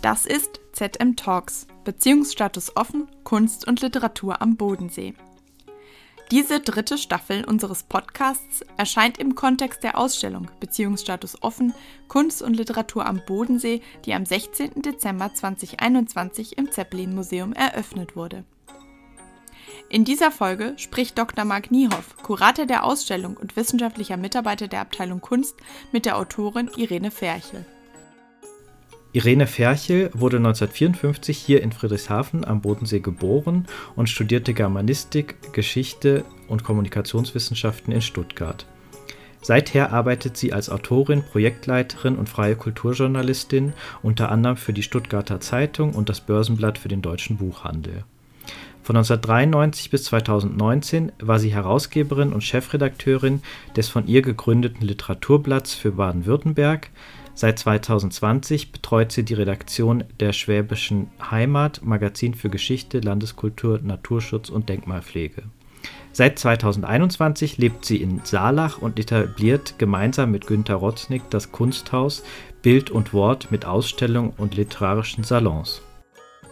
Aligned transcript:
Das 0.00 0.26
ist 0.26 0.60
ZM 0.72 1.16
Talks, 1.16 1.66
Beziehungsstatus 1.82 2.76
offen, 2.76 3.08
Kunst 3.24 3.66
und 3.66 3.80
Literatur 3.80 4.40
am 4.40 4.56
Bodensee. 4.56 5.14
Diese 6.30 6.60
dritte 6.60 6.98
Staffel 6.98 7.44
unseres 7.44 7.82
Podcasts 7.82 8.64
erscheint 8.76 9.18
im 9.18 9.34
Kontext 9.34 9.82
der 9.82 9.98
Ausstellung 9.98 10.48
Beziehungsstatus 10.60 11.42
offen, 11.42 11.74
Kunst 12.06 12.42
und 12.42 12.54
Literatur 12.54 13.06
am 13.06 13.22
Bodensee, 13.26 13.82
die 14.04 14.14
am 14.14 14.24
16. 14.24 14.82
Dezember 14.82 15.34
2021 15.34 16.58
im 16.58 16.70
Zeppelin 16.70 17.16
Museum 17.16 17.52
eröffnet 17.52 18.14
wurde. 18.14 18.44
In 19.88 20.04
dieser 20.04 20.30
Folge 20.30 20.74
spricht 20.76 21.18
Dr. 21.18 21.44
Marc 21.44 21.72
Niehoff, 21.72 22.16
Kurator 22.22 22.66
der 22.66 22.84
Ausstellung 22.84 23.36
und 23.36 23.56
wissenschaftlicher 23.56 24.16
Mitarbeiter 24.16 24.68
der 24.68 24.82
Abteilung 24.82 25.20
Kunst, 25.20 25.56
mit 25.90 26.06
der 26.06 26.18
Autorin 26.18 26.70
Irene 26.76 27.10
Ferchel. 27.10 27.66
Irene 29.18 29.48
Ferchel 29.48 30.10
wurde 30.14 30.36
1954 30.36 31.36
hier 31.36 31.60
in 31.60 31.72
Friedrichshafen 31.72 32.44
am 32.44 32.60
Bodensee 32.60 33.00
geboren 33.00 33.66
und 33.96 34.08
studierte 34.08 34.54
Germanistik, 34.54 35.52
Geschichte 35.52 36.24
und 36.46 36.62
Kommunikationswissenschaften 36.62 37.92
in 37.92 38.00
Stuttgart. 38.00 38.64
Seither 39.42 39.92
arbeitet 39.92 40.36
sie 40.36 40.52
als 40.52 40.70
Autorin, 40.70 41.24
Projektleiterin 41.24 42.14
und 42.14 42.28
freie 42.28 42.54
Kulturjournalistin 42.54 43.72
unter 44.04 44.30
anderem 44.30 44.56
für 44.56 44.72
die 44.72 44.84
Stuttgarter 44.84 45.40
Zeitung 45.40 45.94
und 45.94 46.08
das 46.08 46.20
Börsenblatt 46.20 46.78
für 46.78 46.88
den 46.88 47.02
deutschen 47.02 47.38
Buchhandel. 47.38 48.04
Von 48.84 48.96
1993 48.96 49.90
bis 49.90 50.04
2019 50.04 51.10
war 51.18 51.40
sie 51.40 51.52
Herausgeberin 51.52 52.32
und 52.32 52.44
Chefredakteurin 52.44 53.42
des 53.76 53.88
von 53.88 54.06
ihr 54.06 54.22
gegründeten 54.22 54.86
Literaturblatts 54.86 55.74
für 55.74 55.90
Baden-Württemberg, 55.90 56.90
Seit 57.38 57.60
2020 57.60 58.72
betreut 58.72 59.12
sie 59.12 59.22
die 59.22 59.34
Redaktion 59.34 60.02
der 60.18 60.32
Schwäbischen 60.32 61.06
Heimat, 61.30 61.82
Magazin 61.84 62.34
für 62.34 62.50
Geschichte, 62.50 62.98
Landeskultur, 62.98 63.78
Naturschutz 63.80 64.48
und 64.48 64.68
Denkmalpflege. 64.68 65.44
Seit 66.12 66.40
2021 66.40 67.56
lebt 67.56 67.84
sie 67.84 67.98
in 68.02 68.22
Saalach 68.24 68.78
und 68.78 68.98
etabliert 68.98 69.78
gemeinsam 69.78 70.32
mit 70.32 70.48
Günter 70.48 70.74
Rotznig 70.74 71.30
das 71.30 71.52
Kunsthaus 71.52 72.24
Bild 72.62 72.90
und 72.90 73.12
Wort 73.12 73.52
mit 73.52 73.64
Ausstellungen 73.64 74.32
und 74.36 74.56
literarischen 74.56 75.22
Salons 75.22 75.80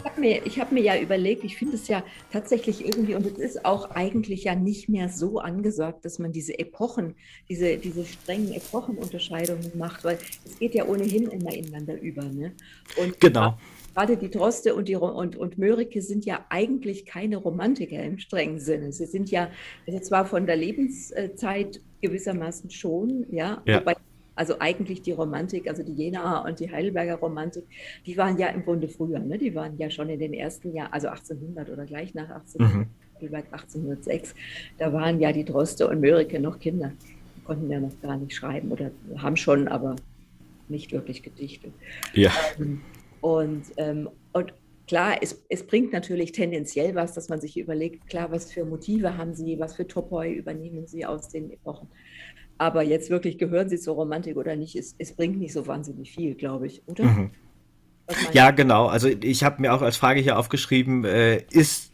habe 0.06 0.20
mir, 0.20 0.40
hab 0.44 0.72
mir 0.72 0.82
ja 0.82 0.98
überlegt, 0.98 1.44
ich 1.44 1.56
finde 1.56 1.74
es 1.74 1.88
ja 1.88 2.02
tatsächlich 2.32 2.84
irgendwie, 2.84 3.14
und 3.14 3.26
es 3.26 3.38
ist 3.38 3.64
auch 3.64 3.90
eigentlich 3.90 4.44
ja 4.44 4.54
nicht 4.54 4.88
mehr 4.88 5.08
so 5.08 5.38
angesagt, 5.38 6.04
dass 6.04 6.18
man 6.18 6.32
diese 6.32 6.58
Epochen, 6.58 7.14
diese, 7.48 7.76
diese 7.76 8.04
strengen 8.04 8.52
Epochenunterscheidungen 8.52 9.72
macht, 9.76 10.04
weil 10.04 10.18
es 10.44 10.58
geht 10.58 10.74
ja 10.74 10.86
ohnehin 10.86 11.28
immer 11.28 11.52
ineinander 11.52 12.00
über. 12.00 12.22
Ne? 12.24 12.52
Und 12.96 13.20
genau. 13.20 13.58
Gerade 13.94 14.16
die 14.16 14.30
Droste 14.30 14.74
und, 14.74 14.88
die, 14.88 14.96
und, 14.96 15.36
und 15.36 15.56
Mörike 15.56 16.02
sind 16.02 16.26
ja 16.26 16.44
eigentlich 16.50 17.06
keine 17.06 17.38
Romantiker 17.38 18.02
im 18.02 18.18
strengen 18.18 18.60
Sinne. 18.60 18.92
Sie 18.92 19.06
sind 19.06 19.30
ja, 19.30 19.50
also 19.86 19.98
zwar 20.00 20.26
von 20.26 20.46
der 20.46 20.56
Lebenszeit 20.56 21.80
gewissermaßen 22.02 22.70
schon, 22.70 23.24
ja, 23.30 23.62
ja. 23.64 23.80
wobei 23.80 23.96
also 24.36 24.56
eigentlich 24.60 25.02
die 25.02 25.12
Romantik, 25.12 25.68
also 25.68 25.82
die 25.82 25.92
Jenaer 25.92 26.44
und 26.46 26.60
die 26.60 26.70
Heidelberger 26.70 27.16
Romantik, 27.16 27.64
die 28.04 28.16
waren 28.16 28.38
ja 28.38 28.48
im 28.48 28.64
Grunde 28.64 28.88
früher, 28.88 29.18
ne? 29.18 29.38
die 29.38 29.54
waren 29.54 29.76
ja 29.78 29.90
schon 29.90 30.08
in 30.08 30.20
den 30.20 30.34
ersten 30.34 30.74
Jahren, 30.74 30.92
also 30.92 31.08
1800 31.08 31.70
oder 31.70 31.86
gleich 31.86 32.14
nach 32.14 32.28
1800, 32.30 32.86
mhm. 32.86 32.90
Heidelberg 33.16 33.46
1806, 33.46 34.34
da 34.78 34.92
waren 34.92 35.18
ja 35.20 35.32
die 35.32 35.44
Droste 35.44 35.88
und 35.88 36.00
Mörike 36.00 36.38
noch 36.38 36.60
Kinder, 36.60 36.92
die 37.36 37.40
konnten 37.42 37.70
ja 37.70 37.80
noch 37.80 37.98
gar 38.02 38.16
nicht 38.16 38.34
schreiben 38.34 38.70
oder 38.70 38.90
haben 39.16 39.36
schon, 39.36 39.68
aber 39.68 39.96
nicht 40.68 40.92
wirklich 40.92 41.22
gedichtet. 41.22 41.72
Ja. 42.12 42.30
Ähm, 42.58 42.82
und, 43.20 43.64
ähm, 43.76 44.08
und 44.32 44.52
klar, 44.86 45.16
es, 45.20 45.44
es 45.48 45.66
bringt 45.66 45.92
natürlich 45.92 46.32
tendenziell 46.32 46.94
was, 46.94 47.14
dass 47.14 47.28
man 47.28 47.40
sich 47.40 47.58
überlegt, 47.58 48.06
klar, 48.08 48.30
was 48.30 48.52
für 48.52 48.64
Motive 48.64 49.16
haben 49.16 49.34
sie, 49.34 49.58
was 49.58 49.74
für 49.76 49.86
Topoi 49.86 50.32
übernehmen 50.32 50.86
sie 50.86 51.06
aus 51.06 51.28
den 51.28 51.50
Epochen. 51.50 51.88
Aber 52.58 52.82
jetzt 52.82 53.10
wirklich 53.10 53.38
gehören 53.38 53.68
sie 53.68 53.78
zur 53.78 53.94
Romantik 53.94 54.36
oder 54.36 54.56
nicht, 54.56 54.76
es, 54.76 54.94
es 54.98 55.12
bringt 55.12 55.38
nicht 55.38 55.52
so 55.52 55.66
wahnsinnig 55.66 56.10
viel, 56.10 56.34
glaube 56.34 56.66
ich, 56.66 56.82
oder? 56.86 57.04
Mhm. 57.04 57.30
Ja, 58.32 58.50
genau. 58.52 58.86
Also 58.86 59.08
ich 59.08 59.42
habe 59.42 59.60
mir 59.60 59.74
auch 59.74 59.82
als 59.82 59.96
Frage 59.96 60.20
hier 60.20 60.38
aufgeschrieben, 60.38 61.04
äh, 61.04 61.42
ist 61.50 61.92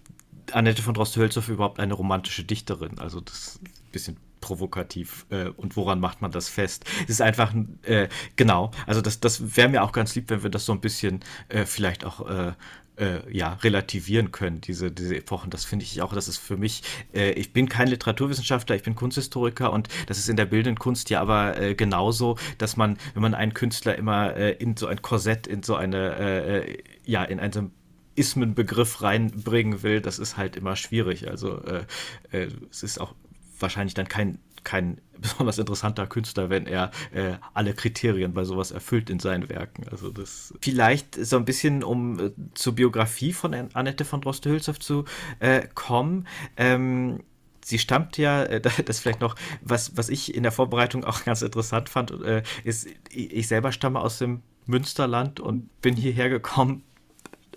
Annette 0.53 0.83
von 0.83 0.95
Droste-Hülshoff 0.95 1.49
überhaupt 1.49 1.81
eine 1.81 1.95
romantische 1.95 2.45
Dichterin? 2.45 2.99
Also 2.99 3.21
das 3.21 3.39
ist 3.39 3.63
ein 3.63 3.91
bisschen 3.93 4.17
provokativ 4.41 5.25
äh, 5.31 5.47
und 5.49 5.77
woran 5.77 6.01
macht 6.01 6.21
man 6.21 6.31
das 6.31 6.49
fest? 6.49 6.85
Es 7.05 7.11
ist 7.11 7.23
einfach, 7.23 7.55
äh, 7.83 8.09
genau, 8.37 8.73
also 8.87 9.01
das, 9.01 9.21
das 9.21 9.57
wäre 9.57 9.69
mir 9.69 9.83
auch 9.83 9.93
ganz 9.93 10.15
lieb, 10.15 10.29
wenn 10.29 10.43
wir 10.43 10.51
das 10.51 10.67
so 10.67 10.73
ein 10.73 10.81
bisschen 10.81 11.21
äh, 11.49 11.65
vielleicht 11.65 12.05
auch 12.05 12.55
äh, 12.97 13.21
ja, 13.31 13.55
relativieren 13.55 14.33
können, 14.33 14.61
diese, 14.61 14.91
diese 14.91 15.17
Epochen. 15.17 15.51
Das 15.51 15.65
finde 15.65 15.85
ich 15.85 16.03
auch, 16.03 16.13
das 16.13 16.29
ist 16.29 16.39
für 16.39 16.57
mich, 16.57 16.83
äh, 17.15 17.33
ich 17.33 17.53
bin 17.53 17.69
kein 17.69 17.89
Literaturwissenschaftler, 17.89 18.77
ich 18.77 18.83
bin 18.83 18.95
Kunsthistoriker 18.95 19.73
und 19.73 19.89
das 20.07 20.19
ist 20.19 20.29
in 20.29 20.37
der 20.37 20.47
bildenden 20.47 20.79
Kunst 20.79 21.11
ja 21.11 21.21
aber 21.21 21.61
äh, 21.61 21.75
genauso, 21.75 22.37
dass 22.59 22.77
man, 22.77 22.99
wenn 23.15 23.23
man 23.23 23.35
einen 23.35 23.55
Künstler 23.55 23.97
immer 23.97 24.35
äh, 24.37 24.53
in 24.53 24.77
so 24.77 24.87
ein 24.87 25.01
Korsett, 25.03 25.47
in 25.47 25.63
so 25.63 25.75
eine, 25.75 26.17
äh, 26.17 26.79
ja, 27.05 27.25
in 27.25 27.41
einen 27.41 27.73
Ismenbegriff 28.15 29.03
reinbringen 29.03 29.83
will, 29.83 30.01
das 30.01 30.19
ist 30.19 30.37
halt 30.37 30.57
immer 30.57 30.77
schwierig. 30.77 31.29
Also 31.29 31.63
äh, 31.63 32.49
es 32.71 32.83
ist 32.83 33.01
auch 33.01 33.15
wahrscheinlich 33.59 33.95
dann 33.95 34.09
kein 34.09 34.39
kein 34.65 35.01
besonders 35.23 35.59
interessanter 35.59 36.07
Künstler, 36.07 36.51
wenn 36.51 36.67
er 36.67 36.91
äh, 37.13 37.35
alle 37.55 37.75
Kriterien 37.75 38.35
bei 38.35 38.45
sowas 38.45 38.71
erfüllt 38.71 39.11
in 39.11 39.19
seinen 39.19 39.49
Werken. 39.49 39.87
Also 39.91 40.11
das 40.11 40.55
vielleicht 40.61 41.15
so 41.15 41.37
ein 41.37 41.45
bisschen, 41.45 41.83
um 41.83 42.19
äh, 42.19 42.31
zur 42.55 42.75
Biografie 42.75 43.33
von 43.33 43.55
Annette 43.73 44.05
von 44.05 44.21
Droste-Hülshoff 44.21 44.79
zu 44.79 45.05
äh, 45.39 45.67
kommen. 45.75 46.27
Ähm, 46.57 47.21
sie 47.65 47.79
stammt 47.79 48.19
ja, 48.19 48.43
äh, 48.45 48.61
das 48.85 49.01
vielleicht 49.01 49.21
noch, 49.21 49.37
was, 49.63 49.97
was 49.97 50.09
ich 50.09 50.35
in 50.35 50.43
der 50.43 50.53
Vorbereitung 50.53 51.05
auch 51.05 51.25
ganz 51.25 51.43
interessant 51.43 51.89
fand, 51.89 52.11
äh, 52.11 52.43
ist, 52.65 52.89
ich 53.11 53.49
selber 53.49 53.73
stamme 53.73 54.01
aus 54.01 54.19
dem 54.19 54.43
Münsterland 54.67 55.41
und 55.41 55.69
bin 55.81 55.97
hierher 55.97 56.29
gekommen 56.29 56.85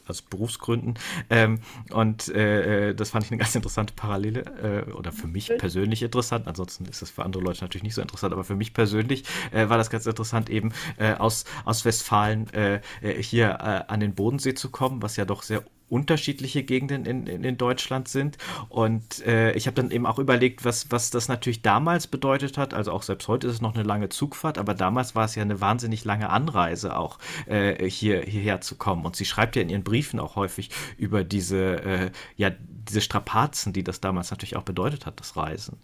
aus 0.07 0.21
Berufsgründen. 0.21 0.95
Ähm, 1.29 1.59
und 1.91 2.29
äh, 2.29 2.89
äh, 2.89 2.95
das 2.95 3.11
fand 3.11 3.25
ich 3.25 3.31
eine 3.31 3.37
ganz 3.41 3.55
interessante 3.55 3.93
Parallele 3.93 4.85
äh, 4.87 4.91
oder 4.91 5.11
für 5.11 5.27
mich 5.27 5.51
persönlich 5.57 6.03
interessant. 6.03 6.47
Ansonsten 6.47 6.85
ist 6.85 7.01
das 7.01 7.09
für 7.09 7.23
andere 7.23 7.43
Leute 7.43 7.61
natürlich 7.61 7.83
nicht 7.83 7.95
so 7.95 8.01
interessant, 8.01 8.33
aber 8.33 8.43
für 8.43 8.55
mich 8.55 8.73
persönlich 8.73 9.23
äh, 9.51 9.69
war 9.69 9.77
das 9.77 9.89
ganz 9.89 10.05
interessant, 10.05 10.49
eben 10.49 10.73
äh, 10.97 11.13
aus, 11.13 11.45
aus 11.63 11.85
Westfalen 11.85 12.51
äh, 12.53 12.81
hier 13.01 13.89
an 13.89 13.99
den 13.99 14.15
Bodensee 14.15 14.53
zu 14.53 14.69
kommen, 14.69 15.01
was 15.01 15.15
ja 15.15 15.25
doch 15.25 15.43
sehr 15.43 15.63
unterschiedliche 15.89 16.63
Gegenden 16.63 17.05
in, 17.05 17.27
in, 17.27 17.43
in 17.43 17.57
Deutschland 17.57 18.07
sind. 18.07 18.37
Und 18.69 19.25
äh, 19.25 19.53
ich 19.53 19.67
habe 19.67 19.75
dann 19.75 19.91
eben 19.91 20.05
auch 20.05 20.19
überlegt, 20.19 20.65
was, 20.65 20.91
was 20.91 21.09
das 21.09 21.27
natürlich 21.27 21.61
damals 21.61 22.07
bedeutet 22.07 22.57
hat. 22.57 22.73
Also 22.73 22.91
auch 22.91 23.03
selbst 23.03 23.27
heute 23.27 23.47
ist 23.47 23.53
es 23.53 23.61
noch 23.61 23.75
eine 23.75 23.83
lange 23.83 24.09
Zugfahrt, 24.09 24.57
aber 24.57 24.73
damals 24.73 25.15
war 25.15 25.25
es 25.25 25.35
ja 25.35 25.43
eine 25.43 25.61
wahnsinnig 25.61 26.03
lange 26.03 26.29
Anreise 26.29 26.97
auch 26.97 27.19
äh, 27.45 27.89
hier, 27.89 28.21
hierher 28.21 28.61
zu 28.61 28.75
kommen. 28.75 29.05
Und 29.05 29.15
sie 29.15 29.25
schreibt 29.25 29.55
ja 29.55 29.61
in 29.61 29.69
ihren 29.69 29.83
Briefen 29.83 30.19
auch 30.19 30.35
häufig 30.35 30.71
über 30.97 31.23
diese, 31.23 31.83
äh, 31.83 32.11
ja, 32.35 32.51
diese 32.59 33.01
Strapazen, 33.01 33.73
die 33.73 33.83
das 33.83 34.01
damals 34.01 34.31
natürlich 34.31 34.55
auch 34.55 34.63
bedeutet 34.63 35.05
hat, 35.05 35.19
das 35.19 35.37
Reisen. 35.37 35.77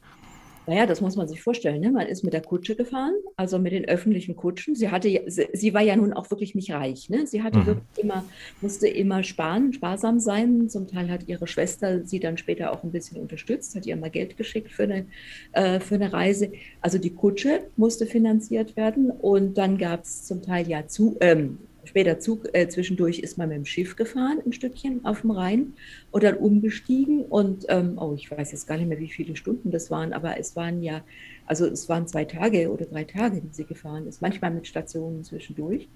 Naja, 0.67 0.85
das 0.85 1.01
muss 1.01 1.15
man 1.15 1.27
sich 1.27 1.41
vorstellen. 1.41 1.81
Ne? 1.81 1.91
Man 1.91 2.07
ist 2.07 2.23
mit 2.23 2.33
der 2.33 2.41
Kutsche 2.41 2.75
gefahren, 2.75 3.13
also 3.35 3.57
mit 3.57 3.71
den 3.71 3.85
öffentlichen 3.85 4.35
Kutschen. 4.35 4.75
Sie, 4.75 4.89
hatte, 4.89 5.23
sie, 5.25 5.47
sie 5.53 5.73
war 5.73 5.81
ja 5.81 5.95
nun 5.95 6.13
auch 6.13 6.29
wirklich 6.29 6.53
nicht 6.53 6.71
reich. 6.71 7.09
Ne? 7.09 7.25
Sie 7.25 7.41
hatte 7.41 7.59
mhm. 7.59 7.65
wirklich 7.65 7.97
immer, 7.97 8.23
musste 8.61 8.87
immer 8.87 9.23
sparen, 9.23 9.73
sparsam 9.73 10.19
sein. 10.19 10.69
Zum 10.69 10.87
Teil 10.87 11.09
hat 11.09 11.27
ihre 11.27 11.47
Schwester 11.47 12.05
sie 12.05 12.19
dann 12.19 12.37
später 12.37 12.71
auch 12.71 12.83
ein 12.83 12.91
bisschen 12.91 13.19
unterstützt, 13.19 13.75
hat 13.75 13.85
ihr 13.85 13.95
mal 13.95 14.11
Geld 14.11 14.37
geschickt 14.37 14.71
für 14.71 14.83
eine, 14.83 15.05
äh, 15.53 15.79
für 15.79 15.95
eine 15.95 16.13
Reise. 16.13 16.51
Also 16.79 16.99
die 16.99 17.13
Kutsche 17.13 17.61
musste 17.75 18.05
finanziert 18.05 18.75
werden 18.75 19.09
und 19.09 19.57
dann 19.57 19.77
gab 19.77 20.03
es 20.03 20.25
zum 20.25 20.43
Teil 20.43 20.67
ja 20.67 20.85
zu, 20.87 21.17
ähm, 21.21 21.57
später 21.83 22.19
Zug, 22.19 22.47
äh, 22.53 22.67
zwischendurch 22.67 23.19
ist 23.19 23.37
man 23.37 23.49
mit 23.49 23.57
dem 23.57 23.65
Schiff 23.65 23.95
gefahren, 23.95 24.39
ein 24.45 24.53
Stückchen 24.53 25.03
auf 25.05 25.21
dem 25.21 25.31
Rhein 25.31 25.73
und 26.11 26.23
dann 26.23 26.35
umgestiegen 26.35 27.23
und, 27.23 27.65
ähm, 27.69 27.97
oh, 27.97 28.13
ich 28.15 28.29
weiß 28.29 28.51
jetzt 28.51 28.67
gar 28.67 28.77
nicht 28.77 28.87
mehr, 28.87 28.99
wie 28.99 29.09
viele 29.09 29.35
Stunden 29.35 29.71
das 29.71 29.89
waren, 29.91 30.13
aber 30.13 30.39
es 30.39 30.55
waren 30.55 30.83
ja, 30.83 31.01
also 31.45 31.65
es 31.65 31.89
waren 31.89 32.07
zwei 32.07 32.25
Tage 32.25 32.71
oder 32.71 32.85
drei 32.85 33.03
Tage, 33.03 33.41
die 33.41 33.53
sie 33.53 33.65
gefahren 33.65 34.07
ist, 34.07 34.21
manchmal 34.21 34.51
mit 34.51 34.67
Stationen 34.67 35.23
zwischendurch. 35.23 35.87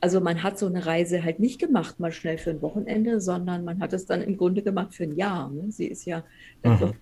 Also 0.00 0.20
man 0.20 0.42
hat 0.42 0.58
so 0.58 0.66
eine 0.66 0.84
Reise 0.84 1.24
halt 1.24 1.40
nicht 1.40 1.58
gemacht, 1.58 1.98
mal 1.98 2.12
schnell 2.12 2.38
für 2.38 2.50
ein 2.50 2.62
Wochenende, 2.62 3.20
sondern 3.20 3.64
man 3.64 3.80
hat 3.80 3.92
es 3.92 4.06
dann 4.06 4.20
im 4.22 4.36
Grunde 4.36 4.62
gemacht 4.62 4.94
für 4.94 5.04
ein 5.04 5.16
Jahr. 5.16 5.50
Ne? 5.50 5.70
Sie 5.70 5.86
ist 5.86 6.04
ja 6.04 6.22
mhm. 6.62 6.92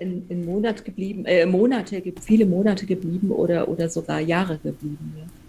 in, 0.00 0.28
in 0.28 0.44
Monat 0.44 0.84
geblieben, 0.84 1.24
äh, 1.24 1.46
Monate, 1.46 2.02
viele 2.20 2.46
Monate 2.46 2.84
geblieben 2.84 3.30
oder, 3.30 3.68
oder 3.68 3.88
sogar 3.88 4.20
Jahre 4.20 4.58
geblieben. 4.58 5.14
Ja 5.18 5.39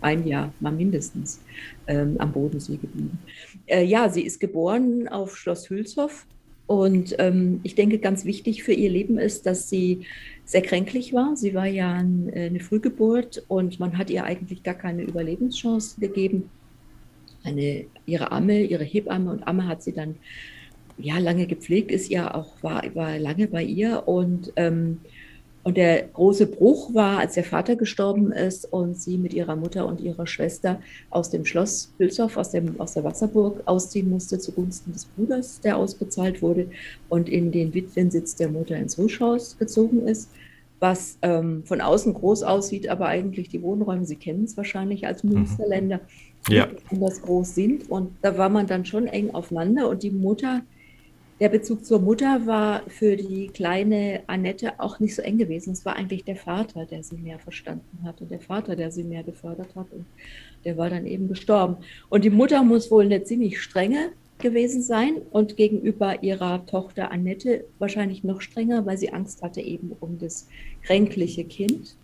ein 0.00 0.26
Jahr 0.26 0.52
mal 0.60 0.72
mindestens 0.72 1.40
ähm, 1.86 2.16
am 2.18 2.32
Bodensee 2.32 2.76
geblieben. 2.76 3.18
Äh, 3.66 3.84
ja, 3.84 4.08
sie 4.08 4.22
ist 4.22 4.40
geboren 4.40 5.08
auf 5.08 5.36
Schloss 5.36 5.68
Hülshoff 5.70 6.26
und 6.70 7.16
ähm, 7.18 7.58
ich 7.64 7.74
denke, 7.74 7.98
ganz 7.98 8.24
wichtig 8.24 8.62
für 8.62 8.72
ihr 8.72 8.90
Leben 8.90 9.18
ist, 9.18 9.44
dass 9.44 9.68
sie 9.68 10.06
sehr 10.44 10.62
kränklich 10.62 11.12
war. 11.12 11.36
Sie 11.36 11.52
war 11.52 11.66
ja 11.66 11.94
ein, 11.94 12.28
äh, 12.32 12.46
eine 12.46 12.60
Frühgeburt 12.60 13.42
und 13.48 13.80
man 13.80 13.98
hat 13.98 14.08
ihr 14.08 14.22
eigentlich 14.22 14.62
gar 14.62 14.74
keine 14.74 15.02
Überlebenschance 15.02 16.00
gegeben. 16.00 16.48
eine, 17.42 17.86
ihre 18.06 18.30
Amme, 18.30 18.62
ihre 18.62 18.84
Hebamme 18.84 19.32
und 19.32 19.48
Amme 19.48 19.66
hat 19.66 19.82
sie 19.82 19.92
dann 19.92 20.14
ja 20.96 21.18
lange 21.18 21.48
gepflegt, 21.48 21.90
ist 21.90 22.08
ja 22.08 22.32
auch, 22.34 22.62
war, 22.62 22.84
war 22.94 23.18
lange 23.18 23.48
bei 23.48 23.64
ihr 23.64 24.06
und 24.06 24.52
ähm, 24.54 25.00
und 25.62 25.76
der 25.76 26.04
große 26.04 26.46
Bruch 26.46 26.94
war, 26.94 27.18
als 27.18 27.34
der 27.34 27.44
Vater 27.44 27.76
gestorben 27.76 28.32
ist 28.32 28.72
und 28.72 28.96
sie 29.00 29.18
mit 29.18 29.34
ihrer 29.34 29.56
Mutter 29.56 29.86
und 29.86 30.00
ihrer 30.00 30.26
Schwester 30.26 30.80
aus 31.10 31.28
dem 31.28 31.44
Schloss 31.44 31.92
Hülshoff, 31.98 32.36
aus, 32.38 32.50
dem, 32.50 32.80
aus 32.80 32.94
der 32.94 33.04
Wasserburg 33.04 33.62
ausziehen 33.66 34.08
musste 34.08 34.38
zugunsten 34.38 34.92
des 34.92 35.04
Bruders, 35.04 35.60
der 35.60 35.76
ausbezahlt 35.76 36.40
wurde 36.40 36.68
und 37.10 37.28
in 37.28 37.52
den 37.52 37.74
Witwensitz 37.74 38.36
der 38.36 38.48
Mutter 38.48 38.76
ins 38.76 38.96
Ruschhaus 38.96 39.58
gezogen 39.58 40.06
ist, 40.06 40.30
was 40.78 41.18
ähm, 41.20 41.62
von 41.64 41.82
außen 41.82 42.14
groß 42.14 42.42
aussieht, 42.42 42.88
aber 42.88 43.06
eigentlich 43.06 43.50
die 43.50 43.60
Wohnräume, 43.60 44.06
Sie 44.06 44.16
kennen 44.16 44.44
es 44.44 44.56
wahrscheinlich 44.56 45.06
als 45.06 45.22
mhm. 45.24 45.32
Münsterländer, 45.32 46.00
ja. 46.48 46.68
anders 46.90 47.20
groß 47.20 47.54
sind. 47.54 47.90
Und 47.90 48.12
da 48.22 48.38
war 48.38 48.48
man 48.48 48.66
dann 48.66 48.86
schon 48.86 49.06
eng 49.06 49.34
aufeinander 49.34 49.90
und 49.90 50.02
die 50.02 50.10
Mutter 50.10 50.62
der 51.40 51.48
Bezug 51.48 51.86
zur 51.86 52.00
Mutter 52.00 52.46
war 52.46 52.82
für 52.88 53.16
die 53.16 53.48
kleine 53.48 54.20
Annette 54.26 54.78
auch 54.78 55.00
nicht 55.00 55.14
so 55.14 55.22
eng 55.22 55.38
gewesen. 55.38 55.72
Es 55.72 55.86
war 55.86 55.96
eigentlich 55.96 56.24
der 56.24 56.36
Vater, 56.36 56.84
der 56.84 57.02
sie 57.02 57.16
mehr 57.16 57.38
verstanden 57.38 58.00
hat 58.04 58.20
und 58.20 58.30
der 58.30 58.40
Vater, 58.40 58.76
der 58.76 58.90
sie 58.90 59.04
mehr 59.04 59.22
gefördert 59.22 59.74
hat. 59.74 59.90
Und 59.90 60.04
der 60.66 60.76
war 60.76 60.90
dann 60.90 61.06
eben 61.06 61.28
gestorben. 61.28 61.78
Und 62.10 62.24
die 62.24 62.30
Mutter 62.30 62.62
muss 62.62 62.90
wohl 62.90 63.04
eine 63.04 63.24
ziemlich 63.24 63.60
strenge 63.60 64.12
gewesen 64.38 64.82
sein 64.82 65.16
und 65.30 65.56
gegenüber 65.56 66.22
ihrer 66.22 66.64
Tochter 66.66 67.10
Annette 67.10 67.64
wahrscheinlich 67.78 68.22
noch 68.22 68.42
strenger, 68.42 68.84
weil 68.84 68.98
sie 68.98 69.12
Angst 69.12 69.42
hatte 69.42 69.62
eben 69.62 69.92
um 70.00 70.18
das 70.18 70.46
kränkliche 70.82 71.44
Kind. 71.44 71.96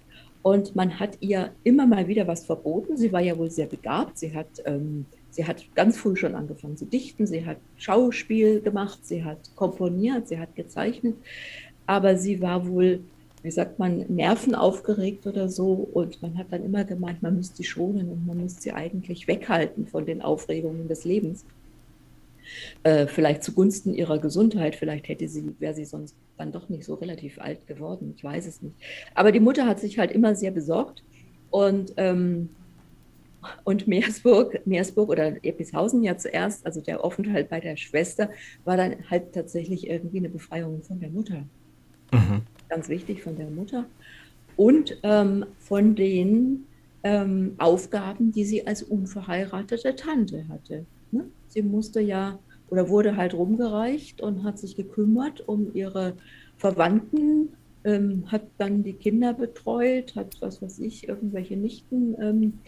Und 0.43 0.77
man 0.77 0.99
hat 0.99 1.19
ihr 1.21 1.51
immer 1.65 1.87
mal 1.87 2.09
wieder 2.09 2.27
was 2.27 2.45
verboten. 2.45 2.97
Sie 2.97 3.13
war 3.13 3.21
ja 3.21 3.37
wohl 3.37 3.51
sehr 3.51 3.67
begabt. 3.67 4.17
Sie 4.17 4.35
hat 4.35 4.47
ähm, 4.65 5.05
Sie 5.37 5.47
hat 5.47 5.67
ganz 5.75 5.99
früh 5.99 6.17
schon 6.17 6.35
angefangen 6.35 6.79
zu 6.79 6.87
dichten, 6.87 7.27
sie 7.27 7.45
hat 7.45 7.59
Schauspiel 7.77 8.63
gemacht, 8.63 9.01
sie 9.03 9.23
hat 9.23 9.55
komponiert, 9.55 10.29
sie 10.29 10.39
hat 10.39 10.57
gezeichnet, 10.57 11.15
aber 11.85 12.17
sie 12.17 12.41
war 12.41 12.67
wohl, 12.67 13.01
wie 13.43 13.51
sagt 13.51 13.79
man, 13.79 14.07
nervenaufgeregt 14.09 15.27
oder 15.27 15.51
so 15.51 15.91
und 15.93 16.23
man 16.23 16.39
hat 16.39 16.47
dann 16.53 16.65
immer 16.65 16.85
gemeint, 16.85 17.23
man 17.23 17.37
müsste 17.37 17.59
sie 17.59 17.65
schonen 17.65 18.09
und 18.09 18.27
man 18.27 18.39
müsste 18.39 18.63
sie 18.63 18.73
eigentlich 18.73 19.29
weghalten 19.29 19.87
von 19.87 20.07
den 20.07 20.23
Aufregungen 20.23 20.89
des 20.89 21.05
Lebens. 21.05 21.45
Äh, 22.83 23.07
vielleicht 23.07 23.45
zugunsten 23.45 23.93
ihrer 23.93 24.19
Gesundheit, 24.19 24.75
vielleicht 24.75 25.07
hätte 25.09 25.29
sie, 25.29 25.55
wäre 25.59 25.75
sie 25.75 25.85
sonst 25.85 26.15
dann 26.39 26.51
doch 26.51 26.71
nicht 26.71 26.85
so 26.85 26.95
relativ 26.95 27.39
alt 27.39 27.67
geworden, 27.67 28.15
ich 28.17 28.25
weiß 28.25 28.47
es 28.47 28.63
nicht. 28.63 28.77
Aber 29.15 29.33
die 29.33 29.41
Mutter 29.41 29.67
hat 29.67 29.81
sich 29.81 29.99
halt 29.99 30.13
immer 30.13 30.35
sehr 30.35 30.51
besorgt 30.51 31.03
und 31.51 31.93
ähm, 31.99 32.49
und 33.65 33.87
Meersburg, 33.87 34.67
Meersburg 34.67 35.09
oder 35.11 35.45
Epishausen 35.45 36.03
ja 36.03 36.17
zuerst, 36.17 36.65
also 36.67 36.81
der 36.81 37.05
Aufenthalt 37.05 37.49
bei 37.49 37.61
der 37.61 37.77
Schwester, 37.77 38.31
war 38.65 38.77
dann 38.77 38.97
halt 39.11 39.33
tatsächlich 39.33 39.89
irgendwie 39.89 40.19
eine 40.19 40.29
Befreiung 40.29 40.83
von 40.83 41.01
der 41.01 41.11
Mutter. 41.11 41.45
Mhm. 42.13 42.43
Ganz 42.69 42.89
wichtig 42.89 43.23
von 43.23 43.37
der 43.37 43.51
Mutter. 43.51 43.87
Und 44.57 44.99
ähm, 45.03 45.45
von 45.59 45.95
den 45.95 46.65
ähm, 47.03 47.55
Aufgaben, 47.59 48.33
die 48.33 48.45
sie 48.45 48.67
als 48.67 48.83
unverheiratete 48.83 49.95
Tante 49.95 50.47
hatte. 50.49 50.87
Ne? 51.13 51.27
Sie 51.49 51.63
musste 51.63 52.01
ja 52.01 52.39
oder 52.69 52.89
wurde 52.89 53.17
halt 53.17 53.35
rumgereicht 53.35 54.21
und 54.21 54.43
hat 54.43 54.59
sich 54.59 54.77
gekümmert 54.77 55.47
um 55.47 55.73
ihre 55.75 56.15
Verwandten, 56.57 57.51
ähm, 57.85 58.25
hat 58.27 58.43
dann 58.59 58.83
die 58.83 58.95
Kinder 58.95 59.35
betreut, 59.35 60.17
hat, 60.17 60.37
was 60.41 60.61
weiß 60.61 60.81
ich, 60.81 61.09
irgendwelche 61.09 61.57
Nichten 61.57 62.17
ähm, 62.21 62.59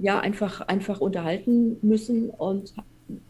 ja 0.00 0.20
einfach, 0.20 0.60
einfach 0.62 1.00
unterhalten 1.00 1.76
müssen. 1.82 2.30
Und 2.30 2.74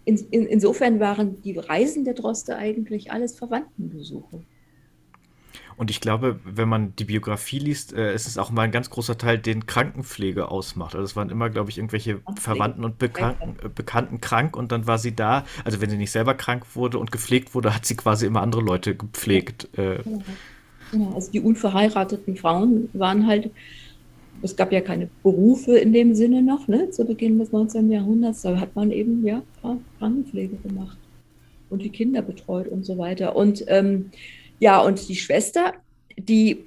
in, 0.04 0.16
in, 0.30 0.46
insofern 0.46 1.00
waren 1.00 1.40
die 1.42 1.58
Reisen 1.58 2.04
der 2.04 2.14
Droste 2.14 2.56
eigentlich 2.56 3.12
alles 3.12 3.36
Verwandtenbesuche. 3.36 4.40
Und 5.76 5.92
ich 5.92 6.00
glaube, 6.00 6.40
wenn 6.44 6.68
man 6.68 6.96
die 6.96 7.04
Biografie 7.04 7.60
liest, 7.60 7.92
äh, 7.92 8.12
ist 8.12 8.26
es 8.26 8.36
auch 8.36 8.50
mal 8.50 8.62
ein 8.62 8.72
ganz 8.72 8.90
großer 8.90 9.16
Teil, 9.16 9.38
den 9.38 9.66
Krankenpflege 9.66 10.50
ausmacht. 10.50 10.96
Also 10.96 11.04
es 11.04 11.14
waren 11.14 11.30
immer, 11.30 11.50
glaube 11.50 11.70
ich, 11.70 11.78
irgendwelche 11.78 12.20
Verwandten 12.34 12.84
und 12.84 12.98
Bekannten, 12.98 13.64
äh, 13.64 13.68
Bekannten 13.68 14.20
krank 14.20 14.56
und 14.56 14.72
dann 14.72 14.88
war 14.88 14.98
sie 14.98 15.14
da. 15.14 15.44
Also 15.64 15.80
wenn 15.80 15.88
sie 15.88 15.96
nicht 15.96 16.10
selber 16.10 16.34
krank 16.34 16.74
wurde 16.74 16.98
und 16.98 17.12
gepflegt 17.12 17.54
wurde, 17.54 17.76
hat 17.76 17.86
sie 17.86 17.94
quasi 17.94 18.26
immer 18.26 18.42
andere 18.42 18.60
Leute 18.60 18.96
gepflegt. 18.96 19.68
Ja. 19.76 19.92
Äh. 19.92 20.02
Ja, 20.90 21.10
also 21.14 21.30
die 21.30 21.40
unverheirateten 21.40 22.36
Frauen 22.36 22.88
waren 22.92 23.28
halt 23.28 23.52
es 24.42 24.56
gab 24.56 24.72
ja 24.72 24.80
keine 24.80 25.08
Berufe 25.22 25.76
in 25.76 25.92
dem 25.92 26.14
Sinne 26.14 26.42
noch, 26.42 26.68
ne, 26.68 26.90
zu 26.90 27.04
Beginn 27.04 27.38
des 27.38 27.52
19. 27.52 27.90
Jahrhunderts. 27.90 28.42
Da 28.42 28.58
hat 28.58 28.76
man 28.76 28.90
eben 28.90 29.24
ja 29.24 29.42
Krankenpflege 29.98 30.56
gemacht 30.56 30.98
und 31.70 31.82
die 31.82 31.90
Kinder 31.90 32.22
betreut 32.22 32.68
und 32.68 32.84
so 32.84 32.98
weiter. 32.98 33.36
Und 33.36 33.64
ähm, 33.68 34.10
ja, 34.60 34.80
und 34.80 35.08
die 35.08 35.16
Schwester, 35.16 35.74
die 36.16 36.64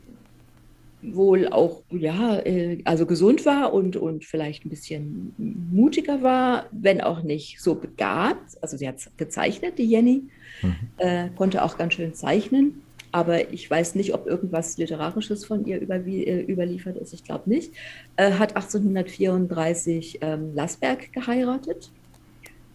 wohl 1.02 1.48
auch, 1.48 1.82
ja, 1.90 2.40
äh, 2.40 2.80
also 2.86 3.06
gesund 3.06 3.46
war 3.46 3.74
und, 3.74 3.96
und 3.96 4.24
vielleicht 4.24 4.66
ein 4.66 4.70
bisschen 4.70 5.34
mutiger 5.38 6.22
war, 6.22 6.68
wenn 6.72 7.02
auch 7.02 7.24
nicht 7.24 7.60
so 7.60 7.76
begabt. 7.76 8.62
Also 8.62 8.78
sie 8.78 8.88
hat 8.88 8.98
gezeichnet, 9.18 9.80
die 9.80 9.86
Jenny, 9.86 10.24
mhm. 10.62 10.76
äh, 10.98 11.30
konnte 11.36 11.64
auch 11.64 11.78
ganz 11.78 11.96
schön 11.96 12.14
zeichnen 12.14 12.84
aber 13.12 13.52
ich 13.54 13.70
weiß 13.70 13.96
nicht, 13.96 14.14
ob 14.14 14.28
irgendwas 14.28 14.78
Literarisches 14.78 15.46
von 15.46 15.66
ihr 15.66 15.80
über, 15.80 15.96
äh, 15.96 16.42
überliefert 16.42 16.98
ist. 16.98 17.14
Ich 17.14 17.24
glaube 17.24 17.50
nicht. 17.50 17.74
Äh, 18.16 18.34
hat 18.34 18.56
1834 18.56 20.20
ähm, 20.22 20.56
Lassberg 20.56 21.12
geheiratet, 21.14 21.92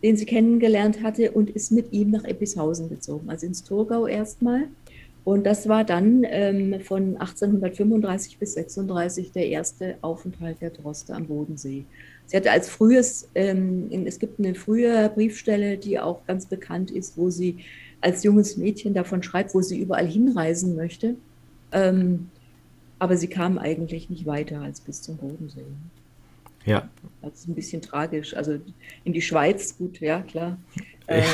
den 0.03 0.17
sie 0.17 0.27
kennengelernt 0.27 1.03
hatte, 1.03 1.33
und 1.33 1.51
ist 1.51 1.73
mit 1.73 1.93
ihm 1.93 2.11
nach 2.11 2.25
Eppishausen 2.25 2.89
gezogen, 2.89 3.31
also 3.31 3.47
ins 3.47 3.65
Thurgau 3.65 4.07
erstmal. 4.07 4.69
Und 5.25 5.45
das 5.45 5.69
war 5.69 5.83
dann 5.83 6.25
ähm, 6.25 6.81
von 6.81 7.17
1835 7.17 8.39
bis 8.39 8.55
36 8.55 9.33
der 9.33 9.49
erste 9.49 9.97
Aufenthalt 10.01 10.61
der 10.61 10.71
Droste 10.71 11.15
am 11.15 11.27
Bodensee. 11.27 11.85
Sie 12.27 12.37
hatte 12.37 12.53
als 12.53 12.69
frühes, 12.69 13.29
ähm, 13.35 13.89
es 14.07 14.21
gibt 14.21 14.39
eine 14.39 14.55
frühe 14.55 15.11
Briefstelle, 15.13 15.79
die 15.79 15.99
auch 15.99 16.25
ganz 16.27 16.47
bekannt 16.47 16.93
ist, 16.93 17.17
wo 17.17 17.31
sie 17.31 17.59
als 18.07 18.23
junges 18.23 18.57
Mädchen 18.57 18.95
davon 18.95 19.25
schreibt, 19.25 19.53
wo 19.53 19.63
sie 19.63 19.81
überall 19.81 20.07
hinreisen 20.07 20.77
möchte. 20.77 21.17
Ähm, 21.73 22.31
aber 23.01 23.17
sie 23.17 23.27
kam 23.27 23.59
eigentlich 23.59 24.09
nicht 24.09 24.27
weiter 24.27 24.61
als 24.61 24.81
bis 24.81 25.03
zum 25.03 25.17
Bodensee. 25.17 25.65
Ja. 26.65 26.89
Das 27.21 27.41
ist 27.41 27.49
ein 27.49 27.57
bisschen 27.57 27.83
tragisch. 27.83 28.37
Also 28.37 28.61
in 29.03 29.13
die 29.13 29.23
Schweiz, 29.23 29.77
gut, 29.77 29.99
ja, 29.99 30.23
klar. 30.23 30.57
Äh, 31.09 31.25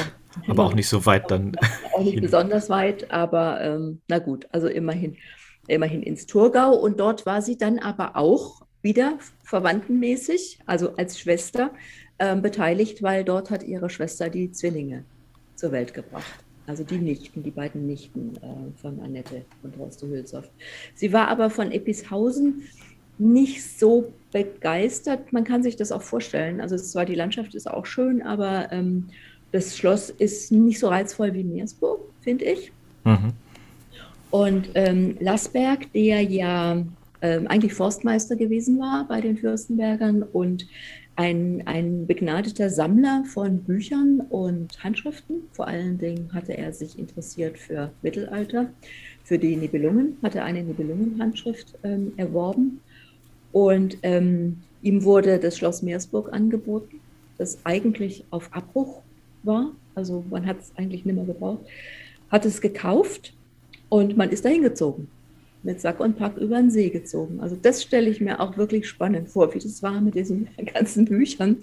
aber 0.48 0.64
auch 0.64 0.74
nicht 0.74 0.88
so 0.88 1.04
weit 1.04 1.30
dann. 1.30 1.54
Auch 1.94 2.02
nicht 2.02 2.22
besonders 2.22 2.70
weit, 2.70 3.10
aber 3.10 3.60
ähm, 3.60 4.00
na 4.08 4.18
gut, 4.18 4.46
also 4.50 4.66
immerhin, 4.66 5.18
immerhin 5.68 6.02
ins 6.02 6.26
Thurgau. 6.26 6.74
Und 6.74 6.98
dort 7.00 7.26
war 7.26 7.42
sie 7.42 7.58
dann 7.58 7.80
aber 7.80 8.16
auch 8.16 8.62
wieder 8.80 9.18
verwandtenmäßig, 9.44 10.60
also 10.64 10.96
als 10.96 11.20
Schwester, 11.20 11.70
äh, 12.16 12.34
beteiligt, 12.34 13.02
weil 13.02 13.24
dort 13.24 13.50
hat 13.50 13.62
ihre 13.62 13.90
Schwester 13.90 14.30
die 14.30 14.52
Zwillinge 14.52 15.04
zur 15.54 15.70
Welt 15.70 15.92
gebracht 15.92 16.32
also 16.66 16.84
die 16.84 16.98
Nichten, 16.98 17.42
die 17.42 17.50
beiden 17.50 17.86
Nichten 17.86 18.34
äh, 18.36 18.80
von 18.80 19.00
Annette 19.00 19.44
und 19.62 19.76
Horst 19.78 20.02
Hülshoff. 20.02 20.48
Sie 20.94 21.12
war 21.12 21.28
aber 21.28 21.50
von 21.50 21.72
Epishausen 21.72 22.62
nicht 23.18 23.62
so 23.62 24.12
begeistert. 24.32 25.32
Man 25.32 25.44
kann 25.44 25.62
sich 25.62 25.76
das 25.76 25.92
auch 25.92 26.02
vorstellen. 26.02 26.60
Also 26.60 26.76
zwar 26.76 27.04
die 27.04 27.14
Landschaft 27.14 27.54
ist 27.54 27.70
auch 27.70 27.86
schön, 27.86 28.22
aber 28.22 28.70
ähm, 28.72 29.08
das 29.52 29.76
Schloss 29.76 30.10
ist 30.10 30.50
nicht 30.50 30.78
so 30.78 30.88
reizvoll 30.88 31.34
wie 31.34 31.44
Meersburg, 31.44 32.00
finde 32.20 32.46
ich. 32.46 32.72
Mhm. 33.04 33.32
Und 34.30 34.70
ähm, 34.74 35.16
Lassberg, 35.20 35.92
der 35.92 36.22
ja 36.22 36.82
ähm, 37.20 37.46
eigentlich 37.46 37.74
Forstmeister 37.74 38.34
gewesen 38.34 38.78
war 38.78 39.06
bei 39.06 39.20
den 39.20 39.36
Fürstenbergern 39.36 40.22
und 40.22 40.66
ein, 41.16 41.62
ein 41.66 42.06
begnadeter 42.06 42.70
Sammler 42.70 43.24
von 43.26 43.58
Büchern 43.58 44.20
und 44.30 44.82
Handschriften. 44.82 45.42
Vor 45.52 45.66
allen 45.66 45.98
Dingen 45.98 46.30
hatte 46.32 46.56
er 46.56 46.72
sich 46.72 46.98
interessiert 46.98 47.58
für 47.58 47.90
Mittelalter, 48.02 48.70
für 49.24 49.38
die 49.38 49.56
Nibelungen, 49.56 50.16
hatte 50.22 50.42
eine 50.42 50.62
Nibelungen-Handschrift 50.62 51.78
ähm, 51.82 52.12
erworben. 52.16 52.80
Und 53.52 53.98
ähm, 54.02 54.62
ihm 54.80 55.04
wurde 55.04 55.38
das 55.38 55.58
Schloss 55.58 55.82
Meersburg 55.82 56.32
angeboten, 56.32 57.00
das 57.38 57.58
eigentlich 57.64 58.24
auf 58.30 58.48
Abbruch 58.52 59.02
war. 59.42 59.72
Also 59.94 60.24
man 60.30 60.46
hat 60.46 60.60
es 60.60 60.72
eigentlich 60.76 61.04
nicht 61.04 61.16
mehr 61.16 61.26
gebraucht. 61.26 61.66
Hat 62.30 62.46
es 62.46 62.62
gekauft 62.62 63.34
und 63.90 64.16
man 64.16 64.30
ist 64.30 64.44
dahin 64.44 64.62
gezogen 64.62 65.08
mit 65.62 65.80
Sack 65.80 66.00
und 66.00 66.16
Pack 66.16 66.36
über 66.36 66.56
den 66.56 66.70
See 66.70 66.90
gezogen. 66.90 67.40
Also 67.40 67.56
das 67.56 67.82
stelle 67.82 68.10
ich 68.10 68.20
mir 68.20 68.40
auch 68.40 68.56
wirklich 68.56 68.88
spannend 68.88 69.28
vor, 69.28 69.54
wie 69.54 69.58
das 69.58 69.82
war 69.82 70.00
mit 70.00 70.14
diesen 70.14 70.48
ganzen 70.74 71.04
Büchern. 71.04 71.58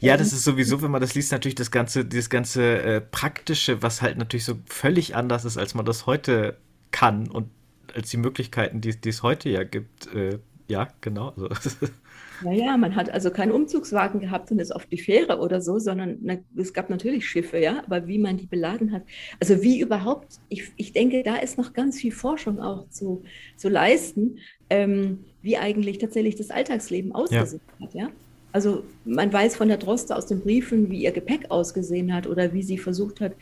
Ja, 0.00 0.16
das 0.16 0.32
ist 0.32 0.44
sowieso, 0.44 0.82
wenn 0.82 0.90
man 0.90 1.00
das 1.00 1.14
liest, 1.14 1.32
natürlich 1.32 1.54
das 1.54 1.70
ganze, 1.70 2.04
dieses 2.04 2.30
ganze 2.30 2.82
äh, 2.82 3.00
Praktische, 3.00 3.82
was 3.82 4.02
halt 4.02 4.18
natürlich 4.18 4.44
so 4.44 4.58
völlig 4.66 5.14
anders 5.14 5.44
ist, 5.44 5.56
als 5.56 5.74
man 5.74 5.84
das 5.84 6.06
heute 6.06 6.56
kann 6.90 7.28
und 7.28 7.50
als 7.94 8.10
die 8.10 8.16
Möglichkeiten, 8.16 8.80
die, 8.80 9.00
die 9.00 9.08
es 9.08 9.22
heute 9.22 9.48
ja 9.48 9.64
gibt, 9.64 10.12
äh, 10.14 10.38
ja, 10.68 10.88
genau. 11.00 11.30
Also, 11.30 11.86
Naja, 12.42 12.76
man 12.76 12.94
hat 12.94 13.10
also 13.10 13.30
keinen 13.30 13.52
Umzugswagen 13.52 14.20
gehabt 14.20 14.50
und 14.52 14.60
ist 14.60 14.70
auf 14.70 14.86
die 14.86 14.98
Fähre 14.98 15.38
oder 15.38 15.60
so, 15.60 15.78
sondern 15.78 16.18
na, 16.22 16.36
es 16.56 16.72
gab 16.72 16.88
natürlich 16.88 17.28
Schiffe, 17.28 17.58
ja, 17.58 17.82
aber 17.84 18.06
wie 18.06 18.18
man 18.18 18.36
die 18.36 18.46
beladen 18.46 18.92
hat, 18.92 19.02
also 19.40 19.62
wie 19.62 19.80
überhaupt, 19.80 20.38
ich, 20.48 20.70
ich 20.76 20.92
denke, 20.92 21.22
da 21.24 21.36
ist 21.36 21.58
noch 21.58 21.72
ganz 21.72 21.98
viel 21.98 22.12
Forschung 22.12 22.60
auch 22.60 22.88
zu, 22.90 23.22
zu 23.56 23.68
leisten, 23.68 24.38
ähm, 24.70 25.24
wie 25.42 25.56
eigentlich 25.56 25.98
tatsächlich 25.98 26.36
das 26.36 26.50
Alltagsleben 26.50 27.12
ausgesehen 27.12 27.62
ja. 27.78 27.86
hat, 27.86 27.94
ja. 27.94 28.08
Also 28.52 28.84
man 29.04 29.32
weiß 29.32 29.56
von 29.56 29.68
der 29.68 29.76
Droste 29.76 30.16
aus 30.16 30.26
den 30.26 30.40
Briefen, 30.40 30.90
wie 30.90 31.02
ihr 31.02 31.12
Gepäck 31.12 31.50
ausgesehen 31.50 32.14
hat 32.14 32.26
oder 32.26 32.54
wie 32.54 32.62
sie 32.62 32.78
versucht 32.78 33.20
hat, 33.20 33.32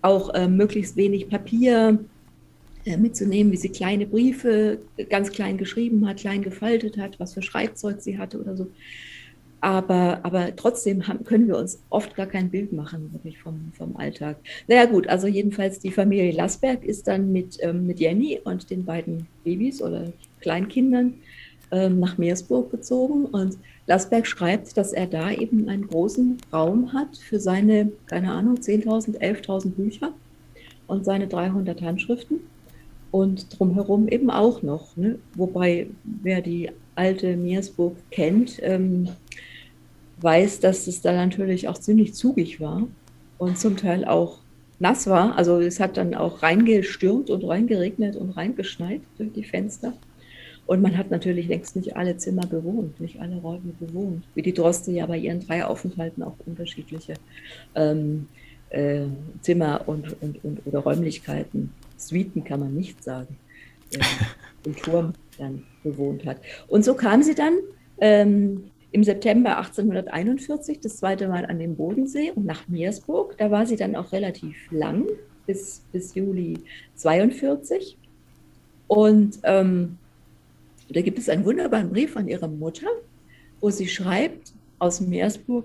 auch 0.00 0.32
äh, 0.34 0.48
möglichst 0.48 0.96
wenig 0.96 1.28
Papier 1.28 1.98
mitzunehmen, 2.86 3.52
wie 3.52 3.56
sie 3.56 3.70
kleine 3.70 4.06
Briefe 4.06 4.78
ganz 5.08 5.30
klein 5.32 5.58
geschrieben 5.58 6.06
hat, 6.06 6.18
klein 6.18 6.42
gefaltet 6.42 6.98
hat, 6.98 7.18
was 7.18 7.34
für 7.34 7.42
Schreibzeug 7.42 8.00
sie 8.00 8.18
hatte 8.18 8.40
oder 8.40 8.56
so. 8.56 8.66
Aber, 9.60 10.20
aber 10.24 10.54
trotzdem 10.54 11.08
haben, 11.08 11.24
können 11.24 11.48
wir 11.48 11.56
uns 11.56 11.78
oft 11.88 12.14
gar 12.14 12.26
kein 12.26 12.50
Bild 12.50 12.74
machen, 12.74 13.10
wirklich 13.14 13.38
vom, 13.38 13.72
vom 13.72 13.96
Alltag. 13.96 14.36
Naja 14.68 14.84
gut, 14.84 15.08
also 15.08 15.26
jedenfalls 15.26 15.78
die 15.78 15.90
Familie 15.90 16.32
Lassberg 16.32 16.84
ist 16.84 17.08
dann 17.08 17.32
mit, 17.32 17.56
ähm, 17.60 17.86
mit 17.86 17.98
Jenny 17.98 18.38
und 18.44 18.68
den 18.68 18.84
beiden 18.84 19.26
Babys 19.42 19.80
oder 19.80 20.12
Kleinkindern 20.42 21.14
ähm, 21.70 21.98
nach 21.98 22.18
Meersburg 22.18 22.70
gezogen. 22.72 23.24
Und 23.24 23.56
Lassberg 23.86 24.26
schreibt, 24.26 24.76
dass 24.76 24.92
er 24.92 25.06
da 25.06 25.32
eben 25.32 25.66
einen 25.70 25.88
großen 25.88 26.36
Raum 26.52 26.92
hat 26.92 27.16
für 27.16 27.40
seine, 27.40 27.90
keine 28.04 28.32
Ahnung, 28.32 28.56
10.000, 28.56 29.18
11.000 29.18 29.70
Bücher 29.70 30.12
und 30.86 31.06
seine 31.06 31.26
300 31.26 31.80
Handschriften 31.80 32.40
und 33.14 33.56
drumherum 33.56 34.08
eben 34.08 34.28
auch 34.28 34.62
noch. 34.62 34.96
Ne? 34.96 35.20
Wobei, 35.36 35.86
wer 36.02 36.40
die 36.40 36.72
alte 36.96 37.36
Meersburg 37.36 37.94
kennt, 38.10 38.58
ähm, 38.60 39.08
weiß, 40.20 40.58
dass 40.58 40.88
es 40.88 41.00
da 41.00 41.12
natürlich 41.12 41.68
auch 41.68 41.78
ziemlich 41.78 42.14
zugig 42.14 42.60
war 42.60 42.88
und 43.38 43.56
zum 43.56 43.76
Teil 43.76 44.04
auch 44.04 44.38
nass 44.80 45.06
war. 45.06 45.38
Also 45.38 45.60
es 45.60 45.78
hat 45.78 45.96
dann 45.96 46.16
auch 46.16 46.42
reingestürmt 46.42 47.30
und 47.30 47.44
reingeregnet 47.44 48.16
und 48.16 48.30
reingeschneit 48.30 49.02
durch 49.16 49.32
die 49.32 49.44
Fenster. 49.44 49.92
Und 50.66 50.82
man 50.82 50.98
hat 50.98 51.12
natürlich 51.12 51.46
längst 51.46 51.76
nicht 51.76 51.96
alle 51.96 52.16
Zimmer 52.16 52.48
bewohnt, 52.48 52.98
nicht 53.00 53.20
alle 53.20 53.36
Räume 53.36 53.74
bewohnt. 53.78 54.24
Wie 54.34 54.42
die 54.42 54.54
Droste 54.54 54.90
ja 54.90 55.06
bei 55.06 55.18
ihren 55.18 55.38
drei 55.38 55.64
Aufenthalten 55.64 56.24
auch 56.24 56.34
unterschiedliche 56.46 57.14
ähm, 57.76 58.26
äh, 58.70 59.02
Zimmer 59.40 59.82
und, 59.86 60.20
und, 60.20 60.42
und, 60.42 60.66
oder 60.66 60.80
Räumlichkeiten 60.80 61.70
Suiten 61.96 62.44
kann 62.44 62.60
man 62.60 62.74
nicht 62.74 63.02
sagen, 63.02 63.36
im 64.64 64.76
Turm 64.76 65.12
dann 65.38 65.64
bewohnt 65.82 66.24
hat. 66.26 66.38
Und 66.68 66.84
so 66.84 66.94
kam 66.94 67.22
sie 67.22 67.34
dann 67.34 67.54
ähm, 67.98 68.64
im 68.92 69.04
September 69.04 69.58
1841 69.58 70.80
das 70.80 70.98
zweite 70.98 71.28
Mal 71.28 71.46
an 71.46 71.58
den 71.58 71.76
Bodensee 71.76 72.30
und 72.30 72.46
nach 72.46 72.68
Meersburg. 72.68 73.36
Da 73.38 73.50
war 73.50 73.66
sie 73.66 73.76
dann 73.76 73.96
auch 73.96 74.12
relativ 74.12 74.54
lang, 74.70 75.06
bis, 75.46 75.82
bis 75.92 76.14
Juli 76.14 76.58
42. 76.94 77.98
Und 78.86 79.38
ähm, 79.42 79.98
da 80.90 81.00
gibt 81.00 81.18
es 81.18 81.28
einen 81.28 81.44
wunderbaren 81.44 81.90
Brief 81.90 82.12
von 82.12 82.28
ihrer 82.28 82.48
Mutter, 82.48 82.86
wo 83.60 83.70
sie 83.70 83.88
schreibt 83.88 84.52
aus 84.78 85.00
Meersburg, 85.00 85.64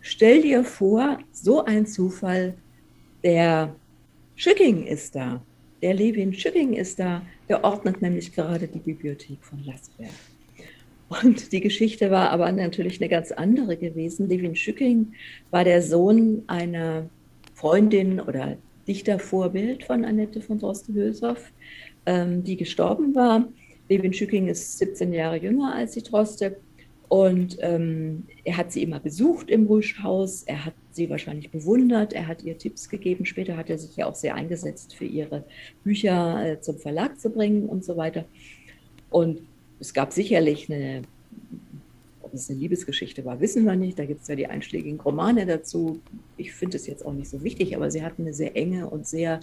stell 0.00 0.42
dir 0.42 0.64
vor, 0.64 1.18
so 1.32 1.64
ein 1.64 1.86
Zufall, 1.86 2.54
der 3.22 3.74
Schicking 4.34 4.86
ist 4.86 5.14
da. 5.14 5.40
Der 5.86 5.94
Levin 5.94 6.34
Schilling 6.34 6.72
ist 6.72 6.98
da, 6.98 7.22
der 7.48 7.62
ordnet 7.62 8.02
nämlich 8.02 8.32
gerade 8.32 8.66
die 8.66 8.80
Bibliothek 8.80 9.38
von 9.40 9.64
Lassberg. 9.64 10.10
Und 11.08 11.52
die 11.52 11.60
Geschichte 11.60 12.10
war 12.10 12.30
aber 12.30 12.50
natürlich 12.50 13.00
eine 13.00 13.08
ganz 13.08 13.30
andere 13.30 13.76
gewesen. 13.76 14.28
Levin 14.28 14.56
Schücking 14.56 15.12
war 15.52 15.62
der 15.62 15.82
Sohn 15.82 16.42
einer 16.48 17.08
Freundin 17.54 18.18
oder 18.18 18.56
Dichtervorbild 18.88 19.84
von 19.84 20.04
Annette 20.04 20.40
von 20.40 20.58
Droste-Hülshoff, 20.58 21.52
ähm, 22.06 22.42
die 22.42 22.56
gestorben 22.56 23.14
war. 23.14 23.46
Levin 23.88 24.12
Schücking 24.12 24.48
ist 24.48 24.78
17 24.78 25.12
Jahre 25.12 25.36
jünger 25.36 25.72
als 25.72 25.92
die 25.92 26.02
Droste 26.02 26.56
und 27.08 27.58
ähm, 27.60 28.24
er 28.44 28.56
hat 28.56 28.72
sie 28.72 28.82
immer 28.82 28.98
besucht 28.98 29.48
im 29.48 29.66
Rüschhaus. 29.66 30.42
Er 30.42 30.64
hat 30.64 30.74
sie 30.90 31.08
wahrscheinlich 31.08 31.50
bewundert. 31.50 32.12
Er 32.12 32.26
hat 32.26 32.42
ihr 32.42 32.58
Tipps 32.58 32.88
gegeben. 32.88 33.24
Später 33.24 33.56
hat 33.56 33.70
er 33.70 33.78
sich 33.78 33.96
ja 33.96 34.06
auch 34.06 34.16
sehr 34.16 34.34
eingesetzt, 34.34 34.94
für 34.94 35.04
ihre 35.04 35.44
Bücher 35.84 36.44
äh, 36.44 36.60
zum 36.60 36.78
Verlag 36.78 37.20
zu 37.20 37.30
bringen 37.30 37.68
und 37.68 37.84
so 37.84 37.96
weiter. 37.96 38.24
Und 39.10 39.40
es 39.78 39.94
gab 39.94 40.12
sicherlich 40.12 40.70
eine, 40.70 41.02
ob 42.22 42.34
es 42.34 42.50
eine 42.50 42.58
Liebesgeschichte 42.58 43.24
war, 43.24 43.40
wissen 43.40 43.64
wir 43.64 43.76
nicht. 43.76 43.98
Da 44.00 44.04
gibt 44.04 44.22
es 44.22 44.28
ja 44.28 44.34
die 44.34 44.48
einschlägigen 44.48 45.00
Romane 45.00 45.46
dazu. 45.46 46.00
Ich 46.36 46.52
finde 46.52 46.76
es 46.76 46.88
jetzt 46.88 47.06
auch 47.06 47.12
nicht 47.12 47.30
so 47.30 47.44
wichtig, 47.44 47.76
aber 47.76 47.90
sie 47.92 48.02
hatten 48.02 48.22
eine 48.22 48.34
sehr 48.34 48.56
enge 48.56 48.90
und 48.90 49.06
sehr 49.06 49.40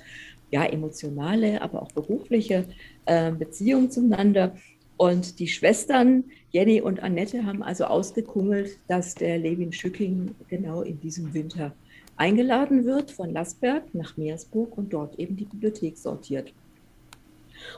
ja, 0.52 0.66
emotionale, 0.66 1.62
aber 1.62 1.82
auch 1.82 1.92
berufliche 1.94 2.66
äh, 3.06 3.32
Beziehung 3.32 3.90
zueinander. 3.90 4.56
Und 4.98 5.40
die 5.40 5.48
Schwestern 5.48 6.26
Jenny 6.52 6.82
und 6.82 7.02
Annette 7.02 7.46
haben 7.46 7.64
also 7.64 7.86
ausgekungelt, 7.86 8.78
dass 8.88 9.16
der 9.16 9.38
Levin 9.38 9.74
Schücking 9.74 10.36
genau 10.50 10.82
in 10.82 11.00
diesem 11.00 11.34
Winter 11.34 11.74
eingeladen 12.16 12.86
wird 12.86 13.12
von 13.12 13.34
Lassberg 13.34 13.84
nach 13.94 14.18
Meersburg 14.18 14.78
und 14.78 14.94
dort 14.94 15.18
eben 15.18 15.36
die 15.36 15.46
Bibliothek 15.46 15.98
sortiert. 15.98 16.54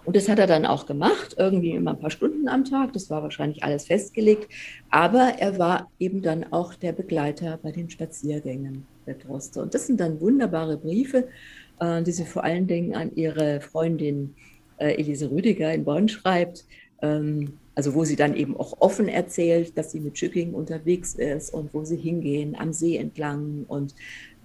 Und 0.04 0.16
das 0.16 0.28
hat 0.28 0.40
er 0.40 0.48
dann 0.48 0.66
auch 0.66 0.86
gemacht, 0.86 1.36
irgendwie 1.38 1.72
immer 1.72 1.92
ein 1.92 2.00
paar 2.00 2.10
Stunden 2.10 2.48
am 2.48 2.66
Tag. 2.66 2.94
Das 2.94 3.10
war 3.10 3.22
wahrscheinlich 3.24 3.64
alles 3.64 3.86
festgelegt. 3.86 4.52
Aber 4.90 5.36
er 5.38 5.60
war 5.60 5.90
eben 6.00 6.22
dann 6.22 6.52
auch 6.52 6.74
der 6.74 6.92
Begleiter 6.92 7.60
bei 7.62 7.72
den 7.72 7.90
Spaziergängen 7.90 8.86
der 9.06 9.16
Droste. 9.16 9.62
Und 9.62 9.74
das 9.74 9.88
sind 9.88 10.00
dann 10.00 10.20
wunderbare 10.20 10.78
Briefe, 10.78 11.28
äh, 11.80 12.02
die 12.04 12.12
sie 12.12 12.26
vor 12.26 12.44
allen 12.44 12.68
Dingen 12.68 12.96
an 12.96 13.16
ihre 13.16 13.62
Freundin 13.62 14.34
äh, 14.78 14.96
Elise 14.96 15.30
Rüdiger 15.32 15.74
in 15.74 15.86
Bonn 15.86 16.10
schreibt, 16.10 16.66
also 17.76 17.94
wo 17.94 18.06
sie 18.06 18.16
dann 18.16 18.36
eben 18.36 18.56
auch 18.58 18.78
offen 18.80 19.08
erzählt, 19.08 19.78
dass 19.78 19.92
sie 19.92 20.00
mit 20.00 20.18
Schücking 20.18 20.54
unterwegs 20.54 21.16
ist 21.16 21.54
und 21.54 21.74
wo 21.74 21.84
sie 21.84 21.98
hingehen, 21.98 22.56
am 22.58 22.72
See 22.72 22.98
entlang 22.98 23.66
und 23.68 23.94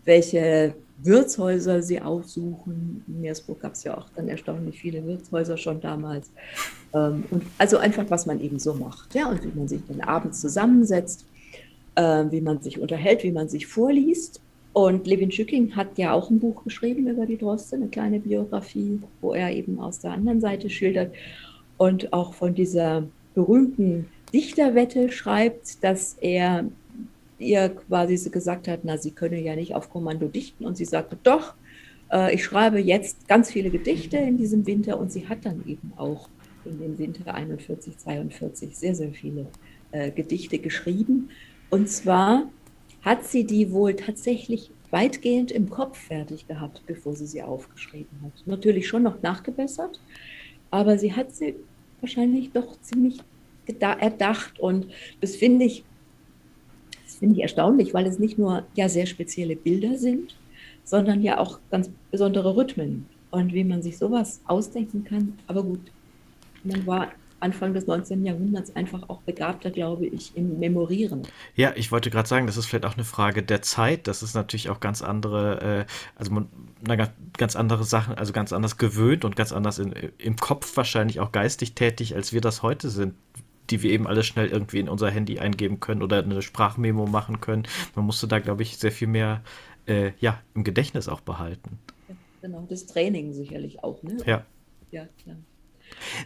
welche 0.05 0.75
Wirtshäuser 1.03 1.83
sie 1.83 2.01
aufsuchen. 2.01 3.05
In 3.07 3.21
Meersburg 3.21 3.61
gab 3.61 3.73
es 3.73 3.85
ja 3.85 3.97
auch 3.97 4.09
dann 4.17 4.29
erstaunlich 4.29 4.81
viele 4.81 5.07
Wirtshäuser 5.07 5.57
schon 5.57 5.81
damals. 5.81 6.31
Ähm, 6.93 7.25
und 7.31 7.45
also 7.59 7.79
einfach, 7.79 8.05
was 8.09 8.27
man 8.27 8.41
eben 8.41 8.59
so 8.59 8.75
macht, 8.75 9.15
ja, 9.15 9.29
und 9.29 9.43
wie 9.45 9.57
man 9.57 9.69
sich 9.69 9.81
dann 9.89 10.01
abends 10.01 10.41
zusammensetzt, 10.41 11.25
äh, 11.95 12.25
wie 12.31 12.41
man 12.41 12.61
sich 12.61 12.81
unterhält, 12.81 13.23
wie 13.23 13.33
man 13.33 13.49
sich 13.49 13.67
vorliest. 13.67 14.41
Und 14.73 15.07
Levin 15.07 15.33
Schücking 15.33 15.75
hat 15.75 15.99
ja 15.99 16.13
auch 16.13 16.31
ein 16.31 16.39
Buch 16.39 16.65
geschrieben 16.65 17.09
über 17.09 17.27
die 17.27 17.39
Droste, 17.39 17.77
eine 17.77 17.89
kleine 17.89 18.21
Biografie, 18.21 19.01
wo 19.21 19.35
er 19.35 19.51
eben 19.51 19.81
aus 19.81 20.01
der 20.01 20.13
anderen 20.13 20.41
Seite 20.41 20.71
schildert 20.71 21.13
und 21.81 22.13
auch 22.13 22.35
von 22.35 22.55
dieser 22.55 23.05
berühmten 23.35 24.07
Dichterwette 24.35 25.11
schreibt, 25.11 25.83
dass 25.83 26.13
er 26.21 26.67
ihr 27.39 27.71
quasi 27.71 28.29
gesagt 28.29 28.69
hat, 28.69 28.81
na, 28.83 28.99
sie 28.99 29.13
könne 29.13 29.41
ja 29.41 29.57
nicht 29.57 29.75
auf 29.75 29.89
Kommando 29.89 30.29
dichten. 30.29 30.67
Und 30.67 30.77
sie 30.77 30.85
sagte, 30.85 31.17
doch, 31.23 31.55
äh, 32.13 32.35
ich 32.35 32.45
schreibe 32.45 32.79
jetzt 32.81 33.27
ganz 33.29 33.51
viele 33.51 33.71
Gedichte 33.71 34.19
in 34.19 34.37
diesem 34.37 34.67
Winter. 34.67 35.01
Und 35.01 35.11
sie 35.11 35.27
hat 35.27 35.47
dann 35.47 35.67
eben 35.67 35.95
auch 35.97 36.29
in 36.67 36.79
dem 36.81 36.99
Winter 36.99 37.35
41, 37.35 37.97
42 37.97 38.77
sehr, 38.77 38.95
sehr 38.95 39.13
viele 39.13 39.47
äh, 39.93 40.11
Gedichte 40.11 40.59
geschrieben. 40.59 41.31
Und 41.71 41.89
zwar 41.89 42.51
hat 43.01 43.25
sie 43.25 43.45
die 43.45 43.73
wohl 43.73 43.97
tatsächlich 43.97 44.71
weitgehend 44.91 45.51
im 45.51 45.71
Kopf 45.71 45.97
fertig 45.97 46.47
gehabt, 46.47 46.83
bevor 46.87 47.17
sie 47.17 47.27
sie 47.27 47.43
aufgeschrieben 47.43 48.21
hat. 48.23 48.47
Natürlich 48.47 48.87
schon 48.87 49.05
noch 49.05 49.23
nachgebessert, 49.23 49.99
aber 50.71 50.99
sie 50.99 51.15
hat 51.15 51.35
sie 51.35 51.55
wahrscheinlich 52.01 52.53
doch 52.53 52.81
ziemlich 52.81 53.19
erdacht. 53.67 54.59
Und 54.59 54.87
das 55.21 55.37
finde 55.37 55.65
ich, 55.65 55.85
das 57.05 57.17
finde 57.17 57.37
ich 57.37 57.43
erstaunlich, 57.43 57.95
weil 57.95 58.07
es 58.07 58.19
nicht 58.19 58.39
nur 58.39 58.65
ja 58.75 58.89
sehr 58.89 59.07
spezielle 59.07 59.57
Bilder 59.57 59.97
sind, 59.97 60.37
sondern 60.85 61.23
ja 61.23 61.39
auch 61.39 61.61
ganz 61.71 61.91
besondere 62.11 62.57
Rhythmen. 62.57 63.07
Und 63.31 63.55
wie 63.55 63.63
man 63.63 63.81
sich 63.81 63.97
sowas 63.97 64.41
ausdenken 64.47 65.05
kann. 65.05 65.39
Aber 65.47 65.63
gut, 65.63 65.93
man 66.65 66.85
war 66.85 67.13
Anfang 67.41 67.75
des 67.75 67.87
19. 67.87 68.25
Jahrhunderts 68.25 68.77
einfach 68.77 69.09
auch 69.09 69.23
begabter, 69.23 69.71
glaube 69.71 70.07
ich, 70.07 70.37
im 70.37 70.59
Memorieren. 70.59 71.23
Ja, 71.55 71.73
ich 71.75 71.91
wollte 71.91 72.11
gerade 72.11 72.29
sagen, 72.29 72.47
das 72.47 72.57
ist 72.57 72.67
vielleicht 72.67 72.87
auch 72.87 72.95
eine 72.95 73.05
Frage 73.05 73.43
der 73.43 73.63
Zeit. 73.63 74.07
Das 74.07 74.23
ist 74.23 74.35
natürlich 74.35 74.71
auch 74.71 74.81
ganz 74.81 75.03
andere, 75.03 75.87
äh, 75.87 75.93
also 76.17 76.33
man, 76.33 76.49
na, 76.87 77.09
ganz 77.37 77.57
andere 77.57 77.85
Sachen, 77.85 78.15
also 78.15 78.33
ganz 78.33 78.53
anders 78.53 78.77
gewöhnt 78.77 79.25
und 79.25 79.37
ganz 79.37 79.53
anders 79.53 79.79
in, 79.79 79.93
im 80.19 80.37
Kopf 80.37 80.77
wahrscheinlich 80.77 81.21
auch 81.21 81.33
geistig 81.33 81.75
tätig, 81.75 82.15
als 82.15 82.33
wir 82.33 82.41
das 82.41 82.63
heute 82.63 82.91
sind 82.91 83.15
die 83.71 83.83
wir 83.83 83.93
eben 83.93 84.09
alles 84.09 84.27
schnell 84.27 84.49
irgendwie 84.49 84.81
in 84.81 84.89
unser 84.89 85.11
Handy 85.11 85.39
eingeben 85.39 85.79
können 85.79 86.03
oder 86.03 86.23
eine 86.23 86.43
Sprachmemo 86.43 87.07
machen 87.07 87.41
können. 87.41 87.69
Man 87.95 88.05
musste 88.05 88.27
da, 88.27 88.41
glaube 88.41 88.63
ich, 88.63 88.79
sehr 88.79 88.91
viel 88.91 89.07
mehr 89.07 89.43
äh, 89.87 90.13
ja, 90.19 90.41
im 90.55 90.65
Gedächtnis 90.65 91.09
auch 91.09 91.21
behalten. 91.21 91.79
Ja, 92.09 92.15
genau, 92.43 92.67
das 92.69 92.87
Training 92.87 93.33
sicherlich 93.33 93.83
auch. 93.85 94.03
Ne? 94.03 94.17
Ja. 94.27 94.45
Ja, 94.91 95.07
klar. 95.23 95.37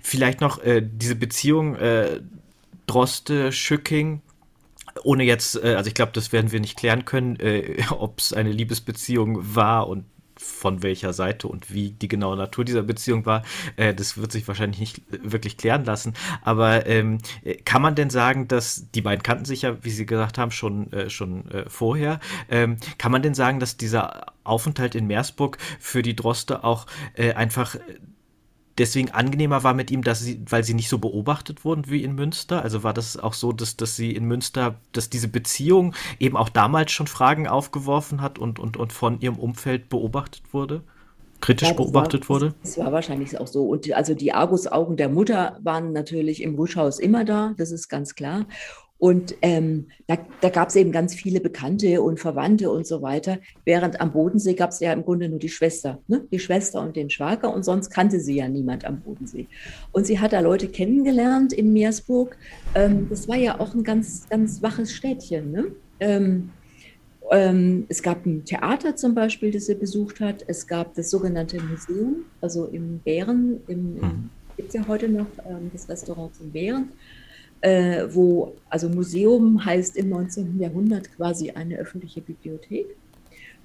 Vielleicht 0.03 0.41
noch 0.41 0.63
äh, 0.63 0.83
diese 0.85 1.17
Beziehung, 1.17 1.77
äh, 1.77 2.21
Droste, 2.87 3.53
Schücking, 3.53 4.21
ohne 5.03 5.25
jetzt, 5.25 5.63
äh, 5.63 5.75
also 5.75 5.89
ich 5.89 5.95
glaube, 5.95 6.13
das 6.13 6.33
werden 6.33 6.53
wir 6.53 6.61
nicht 6.61 6.77
klären 6.77 7.05
können, 7.05 7.37
äh, 7.41 7.83
ob 7.91 8.19
es 8.19 8.33
eine 8.33 8.53
Liebesbeziehung 8.53 9.55
war 9.55 9.89
und 9.89 10.05
von 10.37 10.83
welcher 10.83 11.13
Seite 11.13 11.49
und 11.49 11.73
wie 11.73 11.91
die 11.91 12.09
genaue 12.09 12.37
Natur 12.37 12.65
dieser 12.65 12.83
Beziehung 12.83 13.25
war, 13.25 13.43
äh, 13.77 13.95
das 13.95 14.19
wird 14.19 14.33
sich 14.33 14.47
wahrscheinlich 14.49 14.81
nicht 14.81 15.03
wirklich 15.09 15.57
klären 15.57 15.85
lassen. 15.85 16.15
Aber 16.43 16.87
ähm, 16.87 17.19
kann 17.65 17.83
man 17.83 17.95
denn 17.95 18.11
sagen, 18.11 18.49
dass 18.49 18.91
die 18.93 19.01
beiden 19.01 19.23
kannten 19.23 19.45
sich 19.45 19.63
ja, 19.63 19.83
wie 19.85 19.91
Sie 19.91 20.07
gesagt 20.07 20.39
haben, 20.39 20.51
schon, 20.51 20.93
äh, 20.93 21.09
schon 21.09 21.51
äh, 21.51 21.69
vorher. 21.69 22.21
Ähm, 22.51 22.77
kann 22.99 23.13
man 23.13 23.23
denn 23.23 23.35
sagen, 23.35 23.61
dass 23.61 23.77
dieser 23.77 24.27
Aufenthalt 24.43 24.95
in 24.95 25.07
Meersburg 25.07 25.59
für 25.79 26.03
die 26.03 26.17
Droste 26.17 26.65
auch 26.65 26.87
äh, 27.15 27.33
einfach 27.35 27.77
deswegen 28.79 29.11
angenehmer 29.11 29.63
war 29.63 29.75
mit 29.75 29.91
ihm, 29.91 30.03
dass 30.03 30.21
sie, 30.21 30.43
weil 30.49 30.65
sie 30.65 30.75
nicht 30.75 30.89
so 30.89 30.99
beobachtet 30.99 31.65
wurden 31.65 31.89
wie 31.89 32.03
in 32.03 32.15
Münster? 32.15 32.63
Also 32.63 32.83
war 32.83 32.95
das 32.95 33.17
auch 33.17 33.35
so, 33.35 33.53
dass, 33.53 33.77
dass 33.77 33.97
sie 33.97 34.13
in 34.13 34.25
Münster, 34.25 34.77
dass 34.93 35.11
diese 35.11 35.29
Beziehung 35.29 35.95
eben 36.19 36.37
auch 36.37 36.49
damals 36.49 36.93
schon 36.93 37.07
Fragen 37.07 37.47
aufgeworfen 37.47 38.21
hat 38.21 38.39
und, 38.39 38.59
und, 38.59 38.77
und 38.77 38.93
von 38.93 39.21
ihrem 39.21 39.39
Umfeld 39.39 39.89
beobachtet 39.89 40.43
wurde? 40.53 40.83
Kritisch 41.41 41.69
ja, 41.69 41.75
beobachtet 41.75 42.23
war, 42.23 42.37
wurde? 42.37 42.55
Das, 42.63 42.75
das 42.75 42.85
war 42.85 42.93
wahrscheinlich 42.93 43.39
auch 43.39 43.47
so. 43.47 43.65
Und 43.65 43.93
also 43.93 44.15
die 44.15 44.33
Argusaugen 44.33 44.97
der 44.97 45.09
Mutter 45.09 45.59
waren 45.63 45.93
natürlich 45.93 46.43
im 46.43 46.55
Ruschhaus 46.55 46.99
immer 46.99 47.25
da, 47.25 47.55
das 47.59 47.71
ist 47.71 47.89
ganz 47.89 48.15
klar. 48.15 48.47
Und 49.05 49.35
ähm, 49.43 49.89
da, 50.07 50.17
da 50.41 50.49
gab 50.49 50.71
es 50.71 50.77
eben 50.77 50.91
ganz 50.91 51.15
viele 51.15 51.39
Bekannte 51.39 52.01
und 52.01 52.19
Verwandte 52.19 52.71
und 52.71 52.87
so 52.87 53.03
weiter. 53.03 53.39
Während 53.67 54.01
am 54.01 54.15
Bodensee 54.15 54.55
gab 54.55 54.71
es 54.71 54.81
ja 54.81 54.95
im 54.95 55.05
Grunde 55.05 55.29
nur 55.29 55.39
die 55.39 55.51
Schwester, 55.51 55.99
ne? 56.09 56.25
die 56.33 56.39
Schwester 56.39 56.81
und 56.81 56.97
den 56.97 57.11
Schwager. 57.11 57.53
Und 57.53 57.67
sonst 57.67 57.91
kannte 57.91 58.19
sie 58.19 58.37
ja 58.37 58.49
niemand 58.49 58.87
am 58.87 59.03
Bodensee. 59.03 59.47
Und 59.93 60.07
sie 60.07 60.21
hat 60.21 60.33
da 60.33 60.41
Leute 60.41 60.69
kennengelernt 60.69 61.53
in 61.53 61.75
Meersburg. 61.75 62.39
Ähm, 62.75 63.09
das 63.11 63.29
war 63.29 63.37
ja 63.37 63.61
auch 63.61 63.75
ein 63.75 63.85
ganz, 63.85 64.27
ganz 64.31 64.63
waches 64.63 64.91
Städtchen. 64.95 65.53
Ne? 65.53 65.67
Ähm, 66.01 66.49
ähm, 67.31 67.85
es 67.91 68.03
gab 68.03 68.25
ein 68.25 68.47
Theater 68.47 68.97
zum 68.97 69.15
Beispiel, 69.15 69.51
das 69.51 69.67
sie 69.67 69.75
besucht 69.75 70.21
hat. 70.21 70.47
Es 70.47 70.67
gab 70.67 70.95
das 70.95 71.11
sogenannte 71.11 71.63
Museum, 71.63 72.25
also 72.41 72.69
im 72.69 73.01
Bären, 73.01 73.61
im, 73.67 73.99
im 73.99 74.01
mhm. 74.01 74.31
gibt 74.57 74.69
es 74.69 74.75
ja 74.75 74.89
heute 74.89 75.11
noch 75.11 75.27
ähm, 75.47 75.71
das 75.75 75.91
Restaurant 75.91 76.35
zum 76.35 76.53
Bären 76.53 76.89
äh, 77.65 78.15
wo, 78.15 78.53
also 78.69 78.91
Museum 78.91 79.65
heißt 79.65 79.97
im 79.97 80.11
19. 80.11 80.61
Jahrhundert 80.61 81.11
quasi 81.17 81.51
eine 81.51 81.79
öffentliche 81.79 82.21
Bibliothek, 82.21 82.95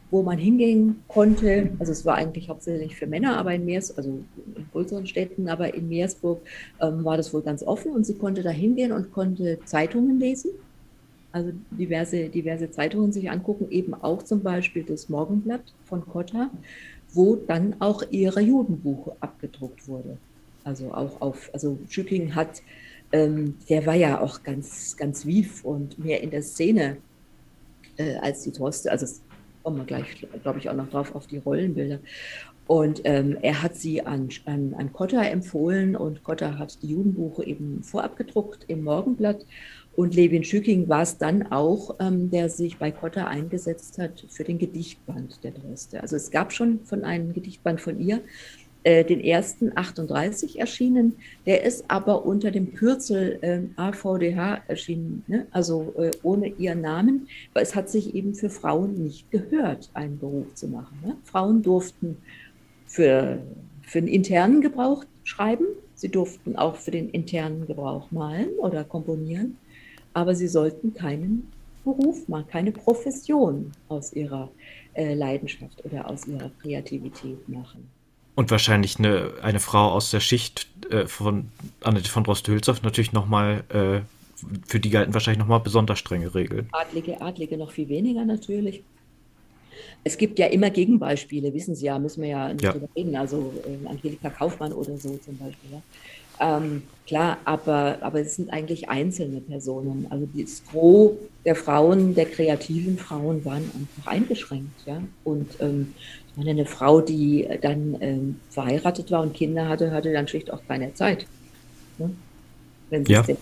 wo 0.09 0.23
man 0.23 0.37
hingehen 0.37 1.03
konnte. 1.09 1.71
Also 1.79 1.91
es 1.91 2.05
war 2.05 2.15
eigentlich 2.15 2.47
hauptsächlich 2.47 2.95
für 2.95 3.07
Männer, 3.07 3.37
aber 3.37 3.53
in 3.53 3.65
Meers, 3.65 3.95
also 3.97 4.23
in 4.55 4.65
größeren 4.71 5.05
Städten, 5.05 5.49
aber 5.49 5.73
in 5.73 5.89
Meersburg 5.89 6.39
ähm, 6.81 7.03
war 7.03 7.17
das 7.17 7.33
wohl 7.33 7.41
ganz 7.41 7.61
offen 7.61 7.91
und 7.91 8.05
sie 8.05 8.13
konnte 8.13 8.41
da 8.41 8.51
hingehen 8.51 8.93
und 8.93 9.11
konnte 9.11 9.59
Zeitungen 9.65 10.17
lesen. 10.17 10.51
Also 11.33 11.51
diverse, 11.69 12.29
diverse 12.29 12.71
Zeitungen 12.71 13.11
sich 13.11 13.29
angucken, 13.29 13.67
eben 13.69 13.93
auch 13.93 14.23
zum 14.23 14.41
Beispiel 14.41 14.83
das 14.83 15.09
Morgenblatt 15.09 15.73
von 15.83 16.07
Cotta, 16.07 16.49
wo 17.11 17.35
dann 17.35 17.75
auch 17.79 18.01
ihre 18.11 18.39
Judenbuch 18.39 19.11
abgedruckt 19.19 19.89
wurde. 19.89 20.17
Also 20.63 20.93
auch 20.93 21.19
auf, 21.19 21.49
also 21.51 21.77
Schücking 21.89 22.33
hat 22.33 22.61
ähm, 23.11 23.55
der 23.69 23.85
war 23.85 23.95
ja 23.95 24.21
auch 24.21 24.43
ganz, 24.43 24.95
ganz 24.97 25.25
wief 25.25 25.63
und 25.65 25.99
mehr 25.99 26.21
in 26.21 26.31
der 26.31 26.41
Szene 26.41 26.97
äh, 27.97 28.15
als 28.17 28.43
die 28.43 28.51
Droste. 28.51 28.91
Also 28.91 29.07
kommen 29.63 29.77
wir 29.77 29.85
gleich, 29.85 30.27
glaube 30.43 30.59
ich, 30.59 30.69
auch 30.69 30.75
noch 30.75 30.89
drauf 30.89 31.15
auf 31.15 31.27
die 31.27 31.37
Rollenbilder. 31.37 31.99
Und 32.67 33.01
ähm, 33.03 33.35
er 33.41 33.63
hat 33.63 33.75
sie 33.75 34.05
an, 34.05 34.29
an, 34.45 34.75
an 34.77 34.93
Kotta 34.93 35.23
empfohlen 35.23 35.95
und 35.95 36.23
Kotta 36.23 36.59
hat 36.59 36.77
die 36.83 36.91
Judenbuche 36.91 37.43
eben 37.43 37.81
vorab 37.81 38.15
gedruckt 38.15 38.65
im 38.67 38.83
Morgenblatt. 38.83 39.43
Und 39.95 40.13
Levin 40.13 40.43
Schücking 40.43 40.87
war 40.87 41.01
es 41.01 41.17
dann 41.17 41.51
auch, 41.51 41.95
ähm, 41.99 42.29
der 42.29 42.47
sich 42.49 42.77
bei 42.77 42.91
Kotta 42.91 43.25
eingesetzt 43.25 43.97
hat 43.97 44.23
für 44.29 44.43
den 44.43 44.59
Gedichtband 44.59 45.43
der 45.43 45.51
Droste. 45.51 45.99
Also 46.01 46.15
es 46.15 46.29
gab 46.29 46.53
schon 46.53 46.85
von 46.85 47.03
einem 47.03 47.33
Gedichtband 47.33 47.81
von 47.81 47.99
ihr, 47.99 48.21
äh, 48.83 49.03
den 49.03 49.19
ersten 49.19 49.75
38 49.75 50.59
erschienen. 50.59 51.17
Der 51.45 51.63
ist 51.63 51.83
aber 51.89 52.25
unter 52.25 52.49
dem 52.49 52.73
Kürzel 52.73 53.37
äh, 53.41 53.59
AVDH 53.75 54.61
erschienen, 54.67 55.23
ne? 55.27 55.47
also 55.51 55.93
äh, 55.97 56.11
ohne 56.23 56.47
ihren 56.47 56.81
Namen, 56.81 57.27
weil 57.53 57.63
es 57.63 57.75
hat 57.75 57.89
sich 57.89 58.15
eben 58.15 58.35
für 58.35 58.49
Frauen 58.49 59.03
nicht 59.03 59.29
gehört, 59.31 59.89
einen 59.93 60.17
Beruf 60.17 60.55
zu 60.55 60.67
machen. 60.69 60.97
Ne? 61.03 61.17
Frauen 61.25 61.61
durften 61.61 62.17
für, 62.87 63.39
für 63.81 63.99
den 63.99 64.07
internen 64.07 64.61
Gebrauch 64.61 65.03
schreiben, 65.25 65.65
sie 65.95 66.09
durften 66.09 66.55
auch 66.55 66.75
für 66.75 66.91
den 66.91 67.09
internen 67.09 67.67
Gebrauch 67.67 68.11
malen 68.11 68.49
oder 68.59 68.85
komponieren, 68.85 69.57
aber 70.13 70.35
sie 70.35 70.47
sollten 70.47 70.93
keinen 70.93 71.51
Beruf 71.83 72.27
machen, 72.29 72.47
keine 72.47 72.71
Profession 72.71 73.71
aus 73.89 74.13
ihrer 74.13 74.49
äh, 74.93 75.13
Leidenschaft 75.13 75.83
oder 75.83 76.09
aus 76.09 76.27
ihrer 76.27 76.49
Kreativität 76.61 77.47
machen. 77.49 77.89
Und 78.39 78.51
wahrscheinlich 78.51 78.97
eine, 78.99 79.33
eine 79.41 79.59
Frau 79.59 79.91
aus 79.91 80.11
der 80.11 80.21
Schicht 80.21 80.69
äh, 80.89 81.07
von 81.07 81.51
Annette 81.83 82.09
von 82.09 82.23
Droste-Hülshoff 82.23 82.83
natürlich 82.83 83.11
nochmal, 83.11 83.65
äh, 83.67 83.99
für 84.65 84.79
die 84.79 84.91
galten 84.91 85.13
wahrscheinlich 85.13 85.39
nochmal 85.39 85.59
besonders 85.59 85.99
strenge 85.99 86.33
Regeln. 86.33 86.69
Adlige, 86.71 87.19
Adlige 87.19 87.57
noch 87.57 87.71
viel 87.71 87.89
weniger 87.89 88.23
natürlich. 88.23 88.81
Es 90.05 90.17
gibt 90.17 90.39
ja 90.39 90.47
immer 90.47 90.69
Gegenbeispiele, 90.69 91.53
wissen 91.53 91.75
Sie 91.75 91.87
ja, 91.87 91.99
müssen 91.99 92.21
wir 92.21 92.29
ja 92.29 92.53
nicht 92.53 92.63
ja. 92.63 92.71
drüber 92.71 92.87
reden. 92.95 93.17
Also 93.17 93.53
äh, 93.65 93.89
Angelika 93.89 94.29
Kaufmann 94.29 94.71
oder 94.71 94.95
so 94.95 95.17
zum 95.17 95.37
Beispiel. 95.37 95.71
Ja. 95.73 95.81
Ähm, 96.39 96.83
klar, 97.07 97.39
aber, 97.43 97.97
aber 97.99 98.21
es 98.21 98.37
sind 98.37 98.53
eigentlich 98.53 98.87
einzelne 98.87 99.41
Personen. 99.41 100.07
Also 100.09 100.29
das 100.33 100.63
Gros 100.71 101.11
der 101.43 101.57
Frauen, 101.57 102.15
der 102.15 102.25
kreativen 102.25 102.97
Frauen 102.97 103.43
waren 103.43 103.63
einfach 103.63 104.09
eingeschränkt. 104.09 104.85
Ja? 104.85 105.01
Und 105.25 105.49
ähm, 105.59 105.93
meine, 106.35 106.51
eine 106.51 106.65
Frau, 106.65 107.01
die 107.01 107.47
dann 107.61 107.97
ähm, 108.01 108.39
verheiratet 108.49 109.11
war 109.11 109.21
und 109.21 109.33
Kinder 109.33 109.67
hatte, 109.67 109.91
hatte 109.91 110.11
dann 110.11 110.27
schlicht 110.27 110.51
auch 110.51 110.61
keine 110.67 110.93
Zeit. 110.93 111.25
Ne? 111.97 112.11
Wenn 112.89 113.05
sie 113.05 113.13
ja. 113.13 113.21
es 113.21 113.27
denn, 113.27 113.37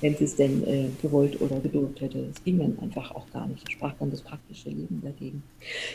wenn 0.00 0.16
sie 0.16 0.24
es 0.24 0.36
denn 0.36 0.66
äh, 0.66 0.88
gewollt 1.02 1.40
oder 1.40 1.58
geduldet 1.60 2.00
hätte. 2.00 2.26
Es 2.32 2.42
ging 2.44 2.58
dann 2.58 2.78
einfach 2.80 3.10
auch 3.14 3.30
gar 3.32 3.46
nicht. 3.46 3.66
Da 3.66 3.70
sprach 3.70 3.94
dann 3.98 4.10
das 4.10 4.22
praktische 4.22 4.70
Leben 4.70 5.00
dagegen. 5.02 5.42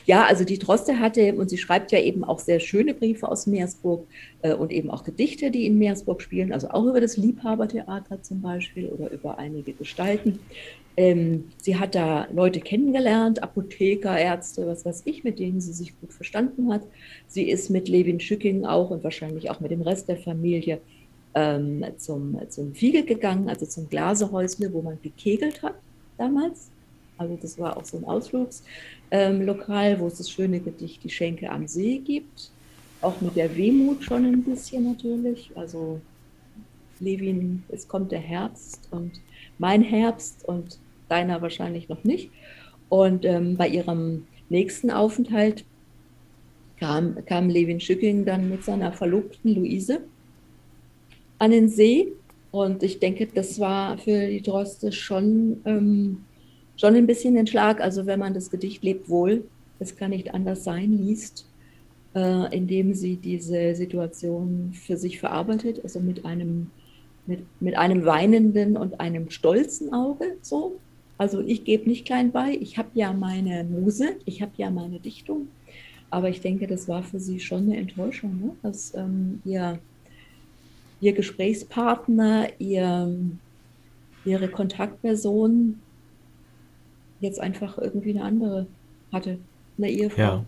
Ja, 0.06 0.26
also 0.26 0.44
die 0.44 0.60
Droste 0.60 1.00
hatte, 1.00 1.34
und 1.36 1.50
sie 1.50 1.58
schreibt 1.58 1.92
ja 1.92 2.00
eben 2.00 2.24
auch 2.24 2.39
sehr 2.39 2.60
schöne 2.60 2.94
Briefe 2.94 3.28
aus 3.28 3.48
Meersburg 3.48 4.06
äh, 4.42 4.54
und 4.54 4.72
eben 4.72 4.89
auch 4.89 5.04
Gedichte, 5.04 5.52
die 5.52 5.66
in 5.66 5.78
Meersburg 5.78 6.22
spielen, 6.22 6.52
also 6.52 6.70
auch 6.70 6.86
über 6.86 7.02
das 7.02 7.18
Liebhabertheater 7.18 8.22
zum 8.22 8.42
Beispiel 8.42 8.88
oder 8.88 9.10
über 9.12 9.38
einige 9.38 9.74
Gestalten. 9.74 10.39
Ähm, 10.96 11.46
sie 11.58 11.78
hat 11.78 11.96
da 11.96 12.28
Leute 12.32 12.60
kennengelernt, 12.60 13.42
Apotheker, 13.42 14.16
Ärzte, 14.18 14.68
was 14.68 14.86
weiß 14.86 15.04
ich, 15.06 15.24
mit 15.24 15.39
denen 15.39 15.60
sie 15.60 15.74
sich 15.74 16.00
gut 16.00 16.13
verstanden 16.13 16.72
hat. 16.72 16.84
Sie 17.28 17.50
ist 17.50 17.70
mit 17.70 17.88
Levin 17.88 18.20
Schücking 18.20 18.66
auch 18.66 18.92
und 18.92 19.04
wahrscheinlich 19.04 19.50
auch 19.50 19.60
mit 19.60 19.72
dem 19.72 19.82
Rest 19.82 20.08
der 20.08 20.18
Familie 20.18 20.82
ähm, 21.36 21.84
zum, 21.98 22.38
zum 22.50 22.74
Fiegel 22.74 23.04
gegangen, 23.04 23.50
also 23.50 23.65
zum 23.65 23.89
Glasehäusle, 23.89 24.72
wo 24.74 24.82
man 24.82 25.00
gekegelt 25.02 25.62
hat 25.63 25.76
damals. 26.17 26.69
Also 27.17 27.38
das 27.41 27.58
war 27.60 27.78
auch 27.78 27.86
so 27.86 27.98
ein 27.98 28.06
Ausflugslokal, 28.06 30.00
wo 30.00 30.08
es 30.08 30.17
das 30.17 30.30
schöne 30.30 30.60
Gedicht 30.60 31.04
Die 31.04 31.10
Schenke 31.10 31.50
am 31.50 31.67
See 31.67 32.00
gibt. 32.00 32.52
Auch 33.02 33.19
mit 33.22 33.36
der 33.36 33.56
Wehmut 33.56 34.04
schon 34.04 34.26
ein 34.26 34.43
bisschen 34.43 34.84
natürlich. 34.86 35.52
Also 35.56 36.00
Levin, 37.00 37.63
es 37.69 37.88
kommt 37.88 38.12
der 38.12 38.19
Herbst 38.19 38.88
und 38.91 39.12
mein 39.58 39.82
Herbst 39.82 40.46
und 40.48 40.80
deiner 41.10 41.41
wahrscheinlich 41.41 41.89
noch 41.89 42.04
nicht. 42.04 42.32
Und 42.89 43.26
ähm, 43.26 43.58
bei 43.58 43.67
ihrem 43.67 44.28
nächsten 44.50 44.91
Aufenthalt 44.91 45.65
kam, 46.80 47.24
kam 47.26 47.50
Levin 47.50 47.80
Schücking 47.80 48.26
dann 48.26 48.50
mit 48.50 48.63
seiner 48.63 48.91
Verlobten 48.93 49.56
Luise 49.56 50.02
an 51.43 51.51
den 51.51 51.67
See. 51.67 52.13
Und 52.51 52.84
ich 52.84 52.99
denke, 52.99 53.27
das 53.27 53.60
war 53.60 53.97
für 53.97 54.27
die 54.27 54.41
Droste 54.41 54.91
schon, 54.91 55.62
ähm, 55.65 56.23
schon 56.77 56.95
ein 56.95 57.06
bisschen 57.06 57.38
ein 57.38 57.47
Schlag. 57.47 57.82
Also 57.82 58.06
wenn 58.06 58.19
man 58.19 58.34
das 58.34 58.49
Gedicht 58.49 58.84
Lebt 58.84 59.10
wohl, 59.10 59.43
es 59.79 59.95
kann 59.97 60.12
nicht 60.12 60.34
anders 60.34 60.63
sein, 60.63 60.97
liest, 60.97 61.45
äh, 62.15 62.56
indem 62.56 62.93
sie 62.93 63.17
diese 63.17 63.75
Situation 63.75 64.71
für 64.73 64.95
sich 64.95 65.19
verarbeitet, 65.19 65.82
also 65.84 65.99
mit 65.99 66.23
einem, 66.25 66.71
mit, 67.25 67.41
mit 67.60 67.77
einem 67.77 68.06
weinenden 68.06 68.77
und 68.77 69.01
einem 69.01 69.29
stolzen 69.29 69.91
Auge 69.91 70.38
so. 70.41 70.79
Also 71.17 71.41
ich 71.41 71.65
gebe 71.65 71.89
nicht 71.89 72.06
klein 72.06 72.32
bei, 72.32 72.58
ich 72.60 72.77
habe 72.77 72.89
ja 72.93 73.12
meine 73.12 73.65
Muse, 73.65 74.15
ich 74.25 74.41
habe 74.41 74.51
ja 74.58 74.69
meine 74.69 74.99
Dichtung, 74.99 75.47
aber 76.10 76.29
ich 76.29 76.41
denke, 76.41 76.67
das 76.67 76.88
war 76.88 77.03
für 77.03 77.19
sie 77.19 77.39
schon 77.39 77.63
eine 77.63 77.77
Enttäuschung, 77.77 78.39
ne? 78.39 78.51
dass 78.62 78.93
ähm, 78.95 79.41
ihr, 79.45 79.79
ihr 81.04 81.12
Gesprächspartner, 81.12 82.48
ihr, 82.60 83.13
ihre 84.24 84.48
Kontaktperson 84.48 85.80
jetzt 87.20 87.42
einfach 87.42 87.78
irgendwie 87.78 88.12
eine 88.12 88.24
andere 88.24 88.68
hatte, 89.12 89.38
eine 89.78 89.89
Ehefrau. 89.89 90.22
Ja. 90.22 90.46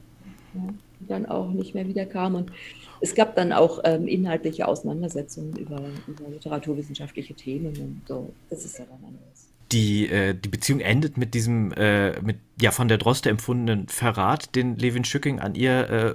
Ja. 0.54 0.74
dann 1.10 1.26
auch 1.26 1.52
nicht 1.52 1.76
mehr 1.76 1.86
wiederkam. 1.86 2.36
Und 2.36 2.54
es 3.02 3.14
gab 3.16 3.36
dann 3.36 3.52
auch 3.52 3.82
ähm, 3.84 4.08
inhaltliche 4.08 4.66
Auseinandersetzungen 4.66 5.54
über, 5.58 5.82
über, 6.08 6.30
literaturwissenschaftliche 6.30 7.34
Themen 7.34 7.76
und 7.76 8.02
so. 8.08 8.34
Das 8.50 8.64
ist 8.64 8.80
ja 8.80 8.86
dann 8.86 9.04
anders. 9.06 9.50
Die, 9.74 10.08
äh, 10.08 10.34
die 10.34 10.48
Beziehung 10.48 10.80
endet 10.80 11.18
mit 11.18 11.34
diesem, 11.34 11.74
äh, 11.74 12.22
mit 12.22 12.38
ja 12.62 12.72
von 12.72 12.88
der 12.88 12.98
Droste 12.98 13.30
empfundenen 13.30 13.90
Verrat, 13.90 14.56
den 14.56 14.78
Levin 14.78 15.04
Schücking 15.04 15.42
an 15.42 15.56
ihr 15.56 15.90
äh, 15.90 16.14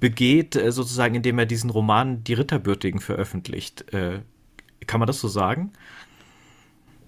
begeht, 0.00 0.56
äh, 0.56 0.72
sozusagen, 0.72 1.14
indem 1.14 1.38
er 1.38 1.46
diesen 1.46 1.70
Roman 1.70 2.24
Die 2.24 2.34
Ritterbürtigen 2.34 3.00
veröffentlicht. 3.00 3.92
Äh, 3.92 4.20
kann 4.86 5.00
man 5.00 5.06
das 5.06 5.20
so 5.20 5.28
sagen? 5.28 5.72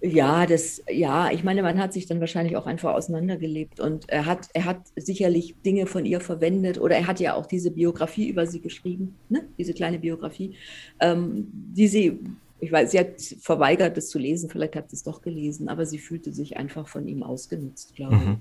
Ja, 0.01 0.47
das, 0.47 0.83
ja, 0.89 1.31
ich 1.33 1.43
meine, 1.43 1.63
man 1.63 1.79
hat 1.79 1.93
sich 1.93 2.07
dann 2.07 2.21
wahrscheinlich 2.21 2.57
auch 2.57 2.67
einfach 2.67 2.95
auseinandergelebt 2.95 3.81
und 3.81 4.09
er 4.09 4.27
hat, 4.27 4.49
er 4.55 4.65
hat 4.65 4.83
sicherlich 4.95 5.57
Dinge 5.67 5.87
von 5.87 6.07
ihr 6.07 6.21
verwendet 6.21 6.81
oder 6.81 6.95
er 6.95 7.09
hat 7.09 7.19
ja 7.19 7.35
auch 7.35 7.47
diese 7.47 7.73
Biografie 7.73 8.29
über 8.29 8.47
sie 8.47 8.61
geschrieben, 8.61 9.17
ne? 9.29 9.49
diese 9.59 9.75
kleine 9.75 9.99
Biografie, 9.99 10.55
ähm, 11.01 11.49
die 11.53 11.89
sie, 11.89 12.21
ich 12.61 12.71
weiß, 12.71 12.93
sie 12.93 13.01
hat 13.01 13.21
verweigert, 13.41 13.97
das 13.97 14.09
zu 14.09 14.21
lesen, 14.21 14.49
vielleicht 14.49 14.77
hat 14.77 14.91
sie 14.91 14.97
es 14.97 15.03
doch 15.03 15.21
gelesen, 15.21 15.69
aber 15.69 15.85
sie 15.85 15.99
fühlte 15.99 16.33
sich 16.33 16.57
einfach 16.57 16.87
von 16.87 17.09
ihm 17.09 17.25
ausgenutzt, 17.25 17.97
glaube 17.97 18.17
ich. 18.17 18.25
Mhm. 18.25 18.41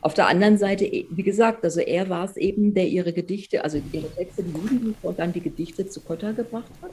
Auf 0.00 0.14
der 0.14 0.28
anderen 0.28 0.58
Seite, 0.58 0.84
wie 0.84 1.22
gesagt, 1.22 1.64
also 1.64 1.80
er 1.80 2.08
war 2.08 2.24
es 2.24 2.36
eben, 2.36 2.74
der 2.74 2.88
ihre 2.88 3.12
Gedichte, 3.12 3.64
also 3.64 3.80
ihre 3.92 4.10
Texte, 4.14 4.42
die 4.42 4.52
Jugendbücher 4.52 4.96
und 5.02 5.18
dann 5.18 5.32
die 5.32 5.40
Gedichte 5.40 5.88
zu 5.88 6.00
Kotta 6.00 6.32
gebracht 6.32 6.70
hat. 6.82 6.90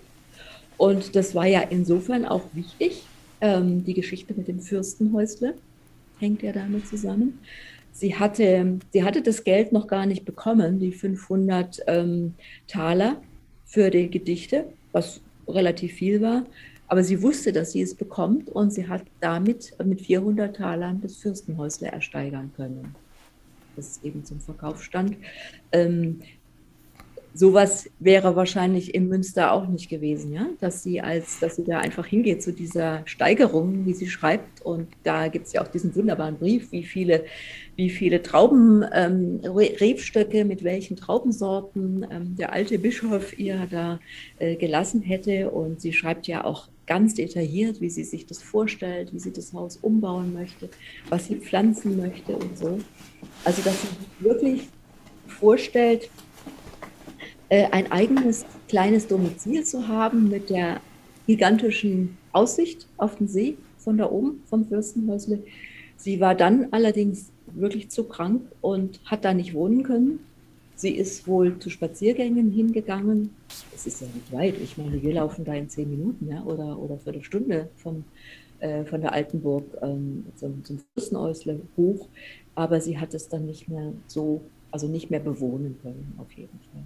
Und 0.77 1.15
das 1.15 1.35
war 1.35 1.45
ja 1.45 1.61
insofern 1.61 2.25
auch 2.25 2.43
wichtig, 2.53 3.03
ähm, 3.41 3.83
die 3.83 3.93
Geschichte 3.93 4.33
mit 4.33 4.47
dem 4.47 4.59
Fürstenhäusle 4.59 5.55
hängt 6.19 6.41
ja 6.41 6.51
damit 6.51 6.87
zusammen. 6.87 7.39
Sie 7.91 8.15
hatte, 8.15 8.79
sie 8.91 9.03
hatte 9.03 9.21
das 9.21 9.43
Geld 9.43 9.71
noch 9.71 9.87
gar 9.87 10.05
nicht 10.05 10.25
bekommen, 10.25 10.79
die 10.79 10.91
500 10.91 11.81
ähm, 11.87 12.33
Taler 12.67 13.21
für 13.65 13.91
die 13.91 14.09
Gedichte, 14.09 14.65
was 14.91 15.21
relativ 15.47 15.93
viel 15.93 16.21
war. 16.21 16.45
Aber 16.93 17.03
sie 17.03 17.23
wusste, 17.23 17.51
dass 17.51 17.71
sie 17.71 17.81
es 17.81 17.95
bekommt 17.95 18.49
und 18.49 18.71
sie 18.71 18.87
hat 18.87 19.01
damit 19.19 19.73
mit 19.83 19.99
400 19.99 20.55
Talern 20.55 21.01
das 21.01 21.15
Fürstenhäusle 21.15 21.87
ersteigern 21.87 22.51
können, 22.55 22.93
das 23.75 23.99
eben 24.03 24.23
zum 24.23 24.39
Verkauf 24.39 24.83
stand. 24.83 25.17
Ähm, 25.71 26.19
sowas 27.33 27.89
wäre 27.99 28.35
wahrscheinlich 28.35 28.93
in 28.93 29.07
Münster 29.07 29.51
auch 29.51 29.67
nicht 29.67 29.89
gewesen, 29.89 30.33
ja, 30.33 30.47
dass 30.59 30.83
sie 30.83 31.01
als, 31.01 31.39
dass 31.39 31.55
sie 31.55 31.63
da 31.63 31.79
einfach 31.79 32.05
hingeht 32.05 32.43
zu 32.43 32.53
dieser 32.53 33.01
Steigerung, 33.05 33.85
wie 33.85 33.93
sie 33.93 34.07
schreibt. 34.07 34.61
Und 34.61 34.87
da 35.03 35.27
gibt 35.27 35.47
es 35.47 35.53
ja 35.53 35.61
auch 35.63 35.67
diesen 35.67 35.95
wunderbaren 35.95 36.37
Brief, 36.37 36.71
wie 36.71 36.83
viele, 36.83 37.25
wie 37.75 37.89
viele 37.89 38.21
Trauben, 38.21 38.85
ähm, 38.93 39.41
Rebstöcke 39.43 40.45
mit 40.45 40.63
welchen 40.63 40.95
Traubensorten 40.95 42.05
ähm, 42.09 42.35
der 42.35 42.53
alte 42.53 42.77
Bischof 42.77 43.37
ihr 43.37 43.67
da 43.69 43.99
äh, 44.37 44.55
gelassen 44.55 45.01
hätte. 45.01 45.49
Und 45.49 45.81
sie 45.81 45.93
schreibt 45.93 46.27
ja 46.27 46.45
auch 46.45 46.69
ganz 46.85 47.15
detailliert, 47.15 47.81
wie 47.81 47.89
sie 47.89 48.03
sich 48.03 48.27
das 48.27 48.43
vorstellt, 48.43 49.13
wie 49.13 49.19
sie 49.19 49.33
das 49.33 49.53
Haus 49.53 49.77
umbauen 49.77 50.33
möchte, 50.33 50.69
was 51.09 51.27
sie 51.27 51.35
pflanzen 51.35 51.97
möchte 51.97 52.35
und 52.35 52.57
so. 52.57 52.79
Also, 53.43 53.61
dass 53.63 53.81
sie 53.81 54.23
wirklich 54.23 54.67
vorstellt, 55.27 56.09
äh, 57.49 57.65
ein 57.71 57.91
eigenes 57.91 58.45
kleines 58.67 59.07
Domizil 59.07 59.63
zu 59.63 59.87
haben 59.87 60.29
mit 60.29 60.49
der 60.49 60.81
gigantischen 61.27 62.17
Aussicht 62.31 62.87
auf 62.97 63.15
den 63.17 63.27
See 63.27 63.57
von 63.77 63.97
da 63.97 64.09
oben, 64.09 64.41
vom 64.45 64.65
Fürstenhäusle. 64.65 65.43
Sie 65.97 66.19
war 66.19 66.35
dann 66.35 66.67
allerdings 66.71 67.31
wirklich 67.47 67.89
zu 67.89 68.05
krank 68.05 68.41
und 68.61 68.99
hat 69.05 69.25
da 69.25 69.33
nicht 69.33 69.53
wohnen 69.53 69.83
können. 69.83 70.19
Sie 70.75 70.91
ist 70.91 71.27
wohl 71.27 71.59
zu 71.59 71.69
Spaziergängen 71.69 72.51
hingegangen. 72.51 73.29
Es 73.73 73.85
ist 73.85 74.01
ja 74.01 74.07
nicht 74.07 74.31
weit. 74.33 74.55
Ich 74.61 74.77
meine, 74.77 75.01
wir 75.01 75.13
laufen 75.13 75.45
da 75.45 75.53
in 75.53 75.69
zehn 75.69 75.89
Minuten 75.89 76.27
ja, 76.29 76.43
oder, 76.43 76.79
oder 76.79 76.97
Viertelstunde 76.97 77.69
vom, 77.75 78.03
äh, 78.59 78.83
von 78.83 79.01
der 79.01 79.13
Altenburg 79.13 79.65
ähm, 79.81 80.25
zum, 80.35 80.63
zum 80.63 80.79
Fürstenhäusle 80.93 81.61
hoch. 81.77 82.09
Aber 82.55 82.81
sie 82.81 82.97
hat 82.97 83.13
es 83.13 83.29
dann 83.29 83.45
nicht 83.45 83.69
mehr 83.69 83.93
so, 84.07 84.41
also 84.71 84.87
nicht 84.87 85.11
mehr 85.11 85.19
bewohnen 85.19 85.77
können, 85.81 86.13
auf 86.17 86.31
jeden 86.33 86.59
Fall. 86.71 86.83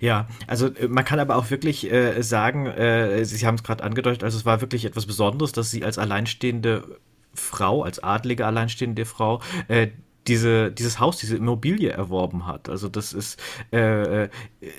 Ja, 0.00 0.28
also 0.46 0.68
äh, 0.68 0.88
man 0.88 1.04
kann 1.04 1.18
aber 1.18 1.36
auch 1.36 1.50
wirklich 1.50 1.90
äh, 1.90 2.22
sagen, 2.22 2.66
äh, 2.66 3.24
Sie 3.24 3.46
haben 3.46 3.56
es 3.56 3.62
gerade 3.62 3.84
angedeutet, 3.84 4.24
also 4.24 4.38
es 4.38 4.46
war 4.46 4.60
wirklich 4.60 4.84
etwas 4.84 5.06
Besonderes, 5.06 5.52
dass 5.52 5.70
Sie 5.70 5.84
als 5.84 5.98
alleinstehende 5.98 6.98
Frau, 7.34 7.82
als 7.82 8.02
adlige 8.02 8.46
alleinstehende 8.46 9.04
Frau, 9.04 9.40
äh, 9.68 9.88
diese, 10.26 10.72
dieses 10.72 10.98
Haus, 10.98 11.18
diese 11.18 11.36
Immobilie 11.36 11.90
erworben 11.90 12.46
hat. 12.46 12.68
Also 12.68 12.88
das 12.88 13.12
ist 13.12 13.40
äh, 13.72 14.24
äh, 14.24 14.28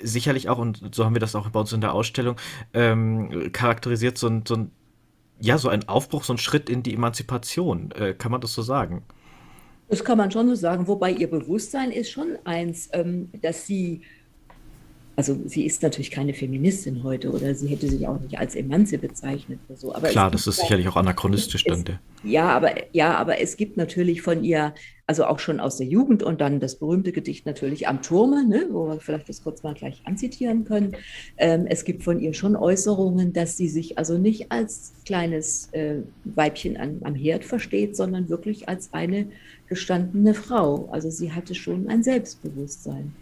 sicherlich 0.02 0.48
auch, 0.48 0.58
und 0.58 0.94
so 0.94 1.04
haben 1.04 1.14
wir 1.14 1.20
das 1.20 1.34
auch 1.34 1.48
bei 1.48 1.60
uns 1.60 1.72
in 1.72 1.80
der 1.80 1.94
Ausstellung, 1.94 2.36
ähm, 2.74 3.50
charakterisiert 3.52 4.18
so 4.18 4.28
ein, 4.28 4.44
so 4.46 4.56
ein, 4.56 4.70
ja, 5.40 5.56
so 5.56 5.68
ein 5.68 5.88
Aufbruch, 5.88 6.24
so 6.24 6.34
ein 6.34 6.38
Schritt 6.38 6.68
in 6.68 6.82
die 6.82 6.94
Emanzipation. 6.94 7.92
Äh, 7.92 8.14
kann 8.14 8.32
man 8.32 8.40
das 8.40 8.52
so 8.52 8.62
sagen? 8.62 9.04
Das 9.88 10.04
kann 10.04 10.18
man 10.18 10.30
schon 10.30 10.48
so 10.48 10.54
sagen, 10.54 10.86
wobei 10.86 11.12
ihr 11.12 11.30
Bewusstsein 11.30 11.92
ist 11.92 12.10
schon 12.10 12.36
eins, 12.44 12.90
ähm, 12.92 13.30
dass 13.40 13.66
sie 13.66 14.02
also 15.18 15.36
sie 15.46 15.66
ist 15.66 15.82
natürlich 15.82 16.12
keine 16.12 16.32
Feministin 16.32 17.02
heute 17.02 17.32
oder 17.32 17.52
sie 17.52 17.66
hätte 17.66 17.88
sich 17.88 18.06
auch 18.06 18.20
nicht 18.20 18.38
als 18.38 18.54
Emanze 18.54 18.98
bezeichnet 18.98 19.58
oder 19.68 19.76
so. 19.76 19.92
Aber 19.92 20.10
Klar, 20.10 20.30
das 20.30 20.46
ist 20.46 20.60
sicherlich 20.60 20.86
auch 20.86 20.94
anachronistisch 20.94 21.64
dann. 21.64 21.98
Ja, 22.22 22.50
aber 22.50 22.70
ja, 22.94 23.16
aber 23.16 23.40
es 23.40 23.56
gibt 23.56 23.76
natürlich 23.76 24.22
von 24.22 24.44
ihr, 24.44 24.74
also 25.08 25.24
auch 25.24 25.40
schon 25.40 25.58
aus 25.58 25.78
der 25.78 25.88
Jugend 25.88 26.22
und 26.22 26.40
dann 26.40 26.60
das 26.60 26.76
berühmte 26.76 27.10
Gedicht 27.10 27.46
natürlich 27.46 27.88
am 27.88 28.00
Turme, 28.00 28.46
ne, 28.46 28.68
wo 28.70 28.86
wir 28.86 29.00
vielleicht 29.00 29.28
das 29.28 29.42
kurz 29.42 29.64
mal 29.64 29.74
gleich 29.74 30.02
anzitieren 30.04 30.64
können. 30.64 30.96
Ähm, 31.36 31.66
es 31.66 31.84
gibt 31.84 32.04
von 32.04 32.20
ihr 32.20 32.32
schon 32.32 32.54
Äußerungen, 32.54 33.32
dass 33.32 33.56
sie 33.56 33.68
sich 33.68 33.98
also 33.98 34.18
nicht 34.18 34.52
als 34.52 34.92
kleines 35.04 35.68
äh, 35.72 35.96
Weibchen 36.26 36.76
an, 36.76 37.00
am 37.02 37.16
Herd 37.16 37.44
versteht, 37.44 37.96
sondern 37.96 38.28
wirklich 38.28 38.68
als 38.68 38.92
eine 38.92 39.26
gestandene 39.66 40.34
Frau. 40.34 40.88
Also 40.92 41.10
sie 41.10 41.32
hatte 41.32 41.56
schon 41.56 41.88
ein 41.88 42.04
Selbstbewusstsein 42.04 43.16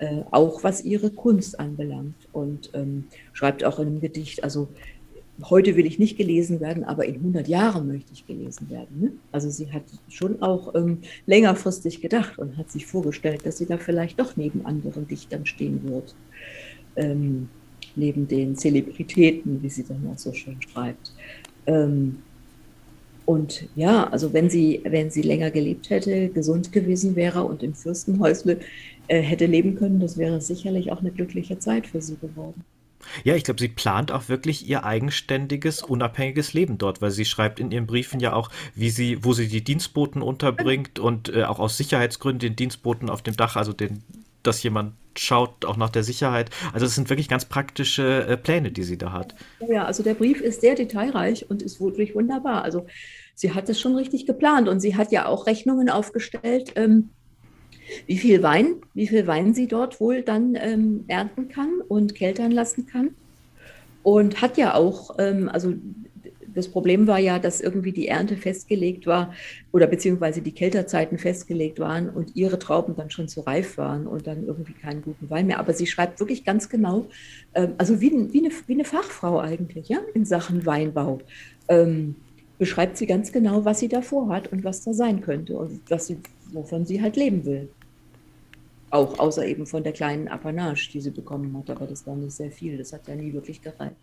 äh, 0.00 0.22
auch 0.30 0.64
was 0.64 0.84
ihre 0.84 1.10
Kunst 1.10 1.60
anbelangt. 1.60 2.16
Und 2.32 2.70
ähm, 2.74 3.04
schreibt 3.32 3.64
auch 3.64 3.78
in 3.78 3.86
einem 3.86 4.00
Gedicht, 4.00 4.42
also 4.42 4.68
heute 5.48 5.76
will 5.76 5.86
ich 5.86 5.98
nicht 5.98 6.16
gelesen 6.16 6.60
werden, 6.60 6.84
aber 6.84 7.04
in 7.04 7.16
100 7.16 7.48
Jahren 7.48 7.86
möchte 7.86 8.12
ich 8.12 8.26
gelesen 8.26 8.68
werden. 8.70 9.00
Ne? 9.00 9.12
Also 9.32 9.48
sie 9.48 9.72
hat 9.72 9.84
schon 10.08 10.42
auch 10.42 10.74
ähm, 10.74 10.98
längerfristig 11.26 12.00
gedacht 12.00 12.38
und 12.38 12.56
hat 12.56 12.70
sich 12.70 12.86
vorgestellt, 12.86 13.46
dass 13.46 13.58
sie 13.58 13.66
da 13.66 13.78
vielleicht 13.78 14.18
doch 14.18 14.36
neben 14.36 14.66
anderen 14.66 15.06
Dichtern 15.06 15.46
stehen 15.46 15.88
wird. 15.88 16.14
Ähm, 16.96 17.48
neben 17.96 18.28
den 18.28 18.56
Zelebritäten, 18.56 19.62
wie 19.62 19.68
sie 19.68 19.84
dann 19.84 20.08
auch 20.12 20.18
so 20.18 20.32
schön 20.32 20.60
schreibt. 20.62 21.12
Ähm, 21.66 22.16
und 23.26 23.68
ja, 23.76 24.08
also 24.08 24.32
wenn 24.32 24.50
sie, 24.50 24.80
wenn 24.84 25.10
sie 25.10 25.22
länger 25.22 25.50
gelebt 25.50 25.90
hätte, 25.90 26.28
gesund 26.30 26.72
gewesen 26.72 27.14
wäre 27.14 27.44
und 27.44 27.62
im 27.62 27.74
Fürstenhäusle 27.74 28.58
hätte 29.18 29.46
leben 29.46 29.76
können, 29.76 30.00
das 30.00 30.16
wäre 30.16 30.40
sicherlich 30.40 30.92
auch 30.92 31.00
eine 31.00 31.10
glückliche 31.10 31.58
Zeit 31.58 31.86
für 31.86 32.00
sie 32.00 32.16
geworden. 32.16 32.64
Ja, 33.24 33.34
ich 33.34 33.44
glaube, 33.44 33.60
sie 33.60 33.68
plant 33.68 34.12
auch 34.12 34.28
wirklich 34.28 34.68
ihr 34.68 34.84
eigenständiges, 34.84 35.82
unabhängiges 35.82 36.52
Leben 36.52 36.78
dort, 36.78 37.00
weil 37.00 37.10
sie 37.10 37.24
schreibt 37.24 37.58
in 37.58 37.70
ihren 37.70 37.86
Briefen 37.86 38.20
ja 38.20 38.34
auch, 38.34 38.50
wie 38.74 38.90
sie, 38.90 39.24
wo 39.24 39.32
sie 39.32 39.48
die 39.48 39.64
Dienstboten 39.64 40.22
unterbringt 40.22 40.98
und 40.98 41.34
äh, 41.34 41.44
auch 41.44 41.58
aus 41.58 41.76
Sicherheitsgründen 41.76 42.40
den 42.40 42.56
Dienstboten 42.56 43.10
auf 43.10 43.22
dem 43.22 43.36
Dach, 43.36 43.56
also 43.56 43.72
den, 43.72 44.02
dass 44.42 44.62
jemand 44.62 44.94
schaut 45.16 45.64
auch 45.64 45.76
nach 45.76 45.90
der 45.90 46.04
Sicherheit. 46.04 46.50
Also 46.72 46.86
es 46.86 46.94
sind 46.94 47.10
wirklich 47.10 47.28
ganz 47.28 47.44
praktische 47.44 48.26
äh, 48.26 48.36
Pläne, 48.36 48.70
die 48.70 48.82
sie 48.82 48.98
da 48.98 49.12
hat. 49.12 49.34
Ja, 49.66 49.84
also 49.84 50.02
der 50.02 50.14
Brief 50.14 50.40
ist 50.40 50.60
sehr 50.60 50.74
detailreich 50.74 51.50
und 51.50 51.62
ist 51.62 51.80
wirklich 51.80 52.14
wunderbar. 52.14 52.62
Also 52.62 52.86
sie 53.34 53.52
hat 53.54 53.68
es 53.68 53.80
schon 53.80 53.96
richtig 53.96 54.26
geplant 54.26 54.68
und 54.68 54.80
sie 54.80 54.96
hat 54.96 55.10
ja 55.10 55.26
auch 55.26 55.46
Rechnungen 55.46 55.90
aufgestellt. 55.90 56.72
Ähm, 56.76 57.10
wie 58.06 58.18
viel 58.18 58.42
Wein, 58.42 58.76
wie 58.94 59.06
viel 59.06 59.26
Wein 59.26 59.54
sie 59.54 59.66
dort 59.66 60.00
wohl 60.00 60.22
dann 60.22 60.56
ähm, 60.60 61.04
ernten 61.08 61.48
kann 61.48 61.80
und 61.88 62.14
keltern 62.14 62.50
lassen 62.52 62.86
kann. 62.86 63.10
Und 64.02 64.40
hat 64.40 64.56
ja 64.56 64.74
auch, 64.74 65.16
ähm, 65.18 65.48
also 65.48 65.74
das 66.54 66.68
Problem 66.68 67.06
war 67.06 67.18
ja, 67.18 67.38
dass 67.38 67.60
irgendwie 67.60 67.92
die 67.92 68.08
Ernte 68.08 68.36
festgelegt 68.36 69.06
war 69.06 69.34
oder 69.72 69.86
beziehungsweise 69.86 70.42
die 70.42 70.52
Kälterzeiten 70.52 71.18
festgelegt 71.18 71.78
waren 71.78 72.08
und 72.08 72.36
ihre 72.36 72.58
Trauben 72.58 72.96
dann 72.96 73.10
schon 73.10 73.28
zu 73.28 73.40
reif 73.42 73.78
waren 73.78 74.06
und 74.06 74.26
dann 74.26 74.44
irgendwie 74.44 74.72
keinen 74.72 75.02
guten 75.02 75.30
Wein 75.30 75.46
mehr. 75.46 75.58
Aber 75.58 75.72
sie 75.72 75.86
schreibt 75.86 76.20
wirklich 76.20 76.44
ganz 76.44 76.68
genau, 76.68 77.06
ähm, 77.54 77.74
also 77.78 78.00
wie, 78.00 78.10
wie, 78.32 78.40
eine, 78.40 78.50
wie 78.66 78.74
eine 78.74 78.84
Fachfrau 78.84 79.40
eigentlich, 79.40 79.88
ja, 79.88 79.98
in 80.14 80.24
Sachen 80.24 80.66
Weinbau. 80.66 81.20
Ähm, 81.68 82.16
beschreibt 82.58 82.98
sie 82.98 83.06
ganz 83.06 83.32
genau, 83.32 83.64
was 83.64 83.80
sie 83.80 83.88
da 83.88 84.02
vorhat 84.02 84.52
und 84.52 84.64
was 84.64 84.82
da 84.84 84.92
sein 84.92 85.22
könnte 85.22 85.56
und 85.56 85.80
was 85.88 86.08
sie, 86.08 86.18
wovon 86.52 86.84
sie 86.84 87.00
halt 87.00 87.16
leben 87.16 87.44
will. 87.44 87.68
Auch 88.90 89.18
außer 89.18 89.46
eben 89.46 89.66
von 89.66 89.84
der 89.84 89.92
kleinen 89.92 90.28
Apanage, 90.28 90.90
die 90.92 91.00
sie 91.00 91.10
bekommen 91.10 91.56
hat, 91.56 91.70
aber 91.70 91.86
das 91.86 92.06
war 92.06 92.16
nicht 92.16 92.32
sehr 92.32 92.50
viel. 92.50 92.76
Das 92.76 92.92
hat 92.92 93.06
ja 93.08 93.14
nie 93.14 93.32
wirklich 93.32 93.62
gereicht. 93.62 93.96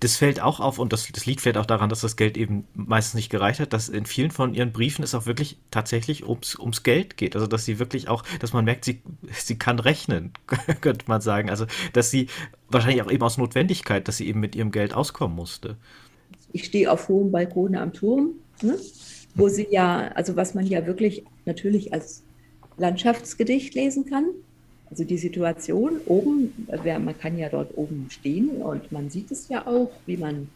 Das 0.00 0.16
fällt 0.16 0.40
auch 0.40 0.60
auf 0.60 0.78
und 0.78 0.92
das, 0.92 1.10
das 1.12 1.26
liegt 1.26 1.40
vielleicht 1.40 1.58
auch 1.58 1.66
daran, 1.66 1.90
dass 1.90 2.00
das 2.00 2.16
Geld 2.16 2.36
eben 2.36 2.66
meistens 2.74 3.14
nicht 3.14 3.30
gereicht 3.30 3.60
hat, 3.60 3.72
dass 3.72 3.88
in 3.88 4.06
vielen 4.06 4.30
von 4.30 4.54
ihren 4.54 4.72
Briefen 4.72 5.02
es 5.02 5.14
auch 5.14 5.26
wirklich 5.26 5.58
tatsächlich 5.70 6.26
ums, 6.26 6.58
ums 6.58 6.82
Geld 6.82 7.16
geht. 7.16 7.34
Also 7.36 7.46
dass 7.46 7.64
sie 7.64 7.78
wirklich 7.78 8.08
auch, 8.08 8.24
dass 8.40 8.52
man 8.52 8.64
merkt, 8.64 8.84
sie, 8.84 9.02
sie 9.32 9.58
kann 9.58 9.78
rechnen, 9.78 10.32
könnte 10.80 11.04
man 11.08 11.20
sagen. 11.20 11.50
Also 11.50 11.66
dass 11.92 12.10
sie 12.10 12.28
wahrscheinlich 12.68 13.02
auch 13.02 13.10
eben 13.10 13.22
aus 13.22 13.38
Notwendigkeit, 13.38 14.08
dass 14.08 14.16
sie 14.16 14.28
eben 14.28 14.40
mit 14.40 14.54
ihrem 14.56 14.70
Geld 14.70 14.94
auskommen 14.94 15.36
musste. 15.36 15.76
Ich 16.52 16.64
stehe 16.64 16.90
auf 16.90 17.08
hohem 17.08 17.30
Balkone 17.30 17.80
am 17.80 17.92
Turm, 17.92 18.30
ne? 18.62 18.78
wo 19.34 19.48
sie 19.48 19.66
ja, 19.70 20.08
also 20.14 20.36
was 20.36 20.54
man 20.54 20.66
ja 20.66 20.86
wirklich 20.86 21.24
natürlich 21.44 21.92
als 21.92 22.24
Landschaftsgedicht 22.78 23.74
lesen 23.74 24.06
kann, 24.06 24.26
also 24.90 25.04
die 25.04 25.18
Situation 25.18 26.00
oben, 26.06 26.68
man 26.68 27.18
kann 27.18 27.38
ja 27.38 27.48
dort 27.48 27.76
oben 27.76 28.06
stehen 28.10 28.48
und 28.48 28.92
man 28.92 29.10
sieht 29.10 29.30
es 29.30 29.48
ja 29.48 29.66
auch, 29.66 29.90
wie 30.06 30.16
man 30.16 30.48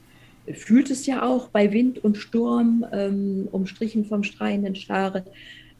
fühlt 0.54 0.90
es 0.90 1.06
ja 1.06 1.22
auch 1.22 1.48
bei 1.48 1.72
Wind 1.72 2.02
und 2.02 2.16
Sturm, 2.16 2.84
ähm, 2.92 3.48
umstrichen 3.50 4.04
vom 4.04 4.22
strahlenden 4.22 4.74
Stare. 4.74 5.24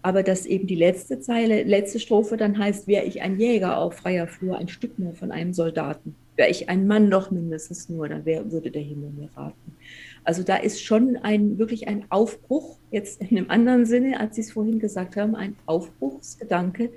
Aber 0.03 0.23
dass 0.23 0.47
eben 0.47 0.67
die 0.67 0.77
letzte 0.77 1.21
Zeile, 1.21 1.63
letzte 1.63 2.01
Strophe 2.01 2.37
dann 2.37 2.59
heißt, 2.59 2.87
wäre 2.87 3.05
ich 3.05 3.21
ein 3.21 3.39
Jäger 3.39 3.79
auf 3.79 3.95
freier 3.95 4.27
Flur, 4.27 4.57
ein 4.57 4.69
Stück 4.69 4.99
mehr 4.99 5.13
von 5.13 5.31
einem 5.31 5.53
Soldaten. 5.53 6.15
Wäre 6.37 6.51
ich 6.51 6.71
ein 6.71 6.87
Mann 6.87 7.11
doch 7.11 7.31
mindestens 7.31 7.89
nur, 7.89 8.09
dann 8.09 8.25
wär, 8.25 8.51
würde 8.51 8.71
der 8.71 8.83
Himmel 8.83 9.11
mir 9.11 9.29
raten. 9.37 9.77
Also 10.25 10.43
da 10.43 10.57
ist 10.57 10.83
schon 10.83 11.17
ein, 11.17 11.59
wirklich 11.59 11.89
ein 11.89 12.05
Aufbruch, 12.11 12.77
jetzt 12.91 13.21
in 13.23 13.37
einem 13.37 13.51
anderen 13.51 13.87
Sinne, 13.87 14.21
als 14.21 14.37
Sie 14.37 14.43
es 14.43 14.53
vorhin 14.53 14.79
gesagt 14.79 15.17
haben, 15.17 15.35
ein 15.35 15.57
Aufbruchsgedanke, 15.67 16.91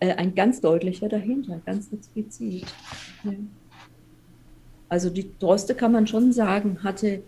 äh, 0.00 0.14
ein 0.14 0.34
ganz 0.34 0.60
deutlicher 0.60 1.08
dahinter, 1.08 1.60
ganz 1.66 1.92
explizit. 1.92 2.66
Ja. 3.24 3.32
Also 4.88 5.10
die 5.10 5.30
Droste 5.38 5.74
kann 5.74 5.92
man 5.92 6.06
schon 6.06 6.32
sagen, 6.32 6.82
hatte 6.82 7.22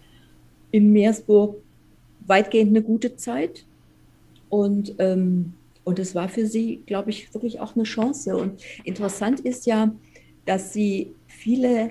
in 0.71 0.93
Meersburg 0.93 1.57
weitgehend 2.27 2.71
eine 2.71 2.83
gute 2.83 3.17
Zeit 3.17 3.65
und 4.49 4.95
ähm, 4.99 5.55
und 5.85 5.99
es 5.99 6.15
war 6.15 6.29
für 6.29 6.47
sie, 6.47 6.83
glaube 6.87 7.11
ich, 7.11 7.33
wirklich 7.35 7.61
auch 7.61 7.75
eine 7.75 7.85
Chance. 7.85 8.37
Und 8.37 8.63
interessant 8.85 9.41
ist 9.41 9.67
ja, 9.67 9.93
dass 10.47 10.73
sie 10.73 11.13
viele 11.27 11.91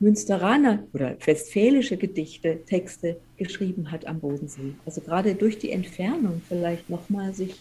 Münsteraner 0.00 0.84
oder 0.92 1.16
westfälische 1.24 1.96
Gedichte, 1.96 2.64
Texte 2.66 3.16
geschrieben 3.36 3.90
hat 3.90 4.06
am 4.06 4.20
Bodensee. 4.20 4.74
Also 4.84 5.00
gerade 5.00 5.34
durch 5.34 5.58
die 5.58 5.70
Entfernung 5.70 6.42
vielleicht 6.48 6.90
nochmal 6.90 7.32
sich 7.32 7.56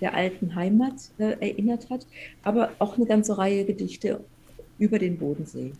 der 0.00 0.14
alten 0.14 0.54
Heimat 0.54 0.94
äh, 1.18 1.36
erinnert 1.40 1.90
hat, 1.90 2.06
aber 2.42 2.70
auch 2.78 2.96
eine 2.96 3.06
ganze 3.06 3.36
Reihe 3.36 3.64
Gedichte 3.64 4.24
über 4.78 4.98
den 4.98 5.18
Bodensee. 5.18 5.72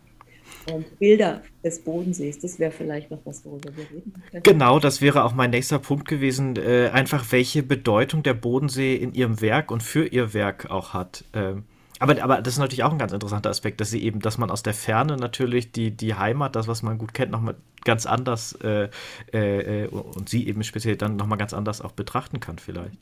Und 0.73 0.99
Bilder 0.99 1.41
des 1.63 1.79
Bodensees, 1.79 2.39
das 2.39 2.59
wäre 2.59 2.71
vielleicht 2.71 3.11
noch 3.11 3.19
was, 3.23 3.45
worüber 3.45 3.69
wir 3.75 3.85
reden 3.89 4.13
können. 4.29 4.43
Genau, 4.43 4.79
das 4.79 5.01
wäre 5.01 5.23
auch 5.23 5.33
mein 5.33 5.51
nächster 5.51 5.79
Punkt 5.79 6.07
gewesen. 6.07 6.55
Äh, 6.57 6.89
einfach, 6.91 7.31
welche 7.31 7.63
Bedeutung 7.63 8.23
der 8.23 8.33
Bodensee 8.33 8.95
in 8.95 9.13
ihrem 9.13 9.41
Werk 9.41 9.71
und 9.71 9.83
für 9.83 10.05
ihr 10.07 10.33
Werk 10.33 10.69
auch 10.69 10.93
hat. 10.93 11.23
Ähm, 11.33 11.63
aber, 11.99 12.23
aber 12.23 12.41
das 12.41 12.53
ist 12.53 12.59
natürlich 12.59 12.83
auch 12.83 12.91
ein 12.91 12.97
ganz 12.97 13.11
interessanter 13.11 13.49
Aspekt, 13.49 13.81
dass 13.81 13.91
sie 13.91 14.01
eben, 14.03 14.19
dass 14.21 14.37
man 14.37 14.49
aus 14.49 14.63
der 14.63 14.73
Ferne 14.73 15.17
natürlich 15.17 15.71
die, 15.71 15.91
die 15.91 16.15
Heimat, 16.15 16.55
das, 16.55 16.67
was 16.67 16.81
man 16.81 16.97
gut 16.97 17.13
kennt, 17.13 17.31
nochmal 17.31 17.55
ganz 17.83 18.05
anders 18.05 18.57
äh, 18.63 18.89
äh, 19.31 19.87
und 19.87 20.29
sie 20.29 20.47
eben 20.47 20.63
speziell 20.63 20.95
dann 20.95 21.15
nochmal 21.15 21.37
ganz 21.37 21.53
anders 21.53 21.81
auch 21.81 21.91
betrachten 21.91 22.39
kann, 22.39 22.57
vielleicht. 22.57 22.97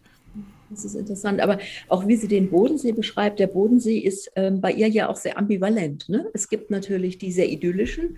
Das 0.69 0.83
ist 0.83 0.95
interessant. 0.95 1.39
Aber 1.39 1.59
auch 1.87 2.07
wie 2.07 2.15
sie 2.15 2.27
den 2.27 2.49
Bodensee 2.49 2.91
beschreibt, 2.91 3.39
der 3.39 3.47
Bodensee 3.47 3.99
ist 3.99 4.31
ähm, 4.35 4.61
bei 4.61 4.71
ihr 4.71 4.87
ja 4.87 5.07
auch 5.09 5.15
sehr 5.15 5.37
ambivalent. 5.37 6.09
Ne? 6.09 6.27
Es 6.33 6.49
gibt 6.49 6.71
natürlich 6.71 7.17
die 7.17 7.31
sehr 7.31 7.49
idyllischen 7.49 8.17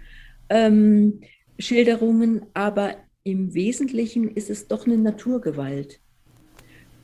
ähm, 0.50 1.22
Schilderungen, 1.60 2.46
aber 2.54 2.96
im 3.24 3.54
Wesentlichen 3.54 4.30
ist 4.30 4.50
es 4.50 4.68
doch 4.68 4.86
eine 4.86 4.98
Naturgewalt. 4.98 6.00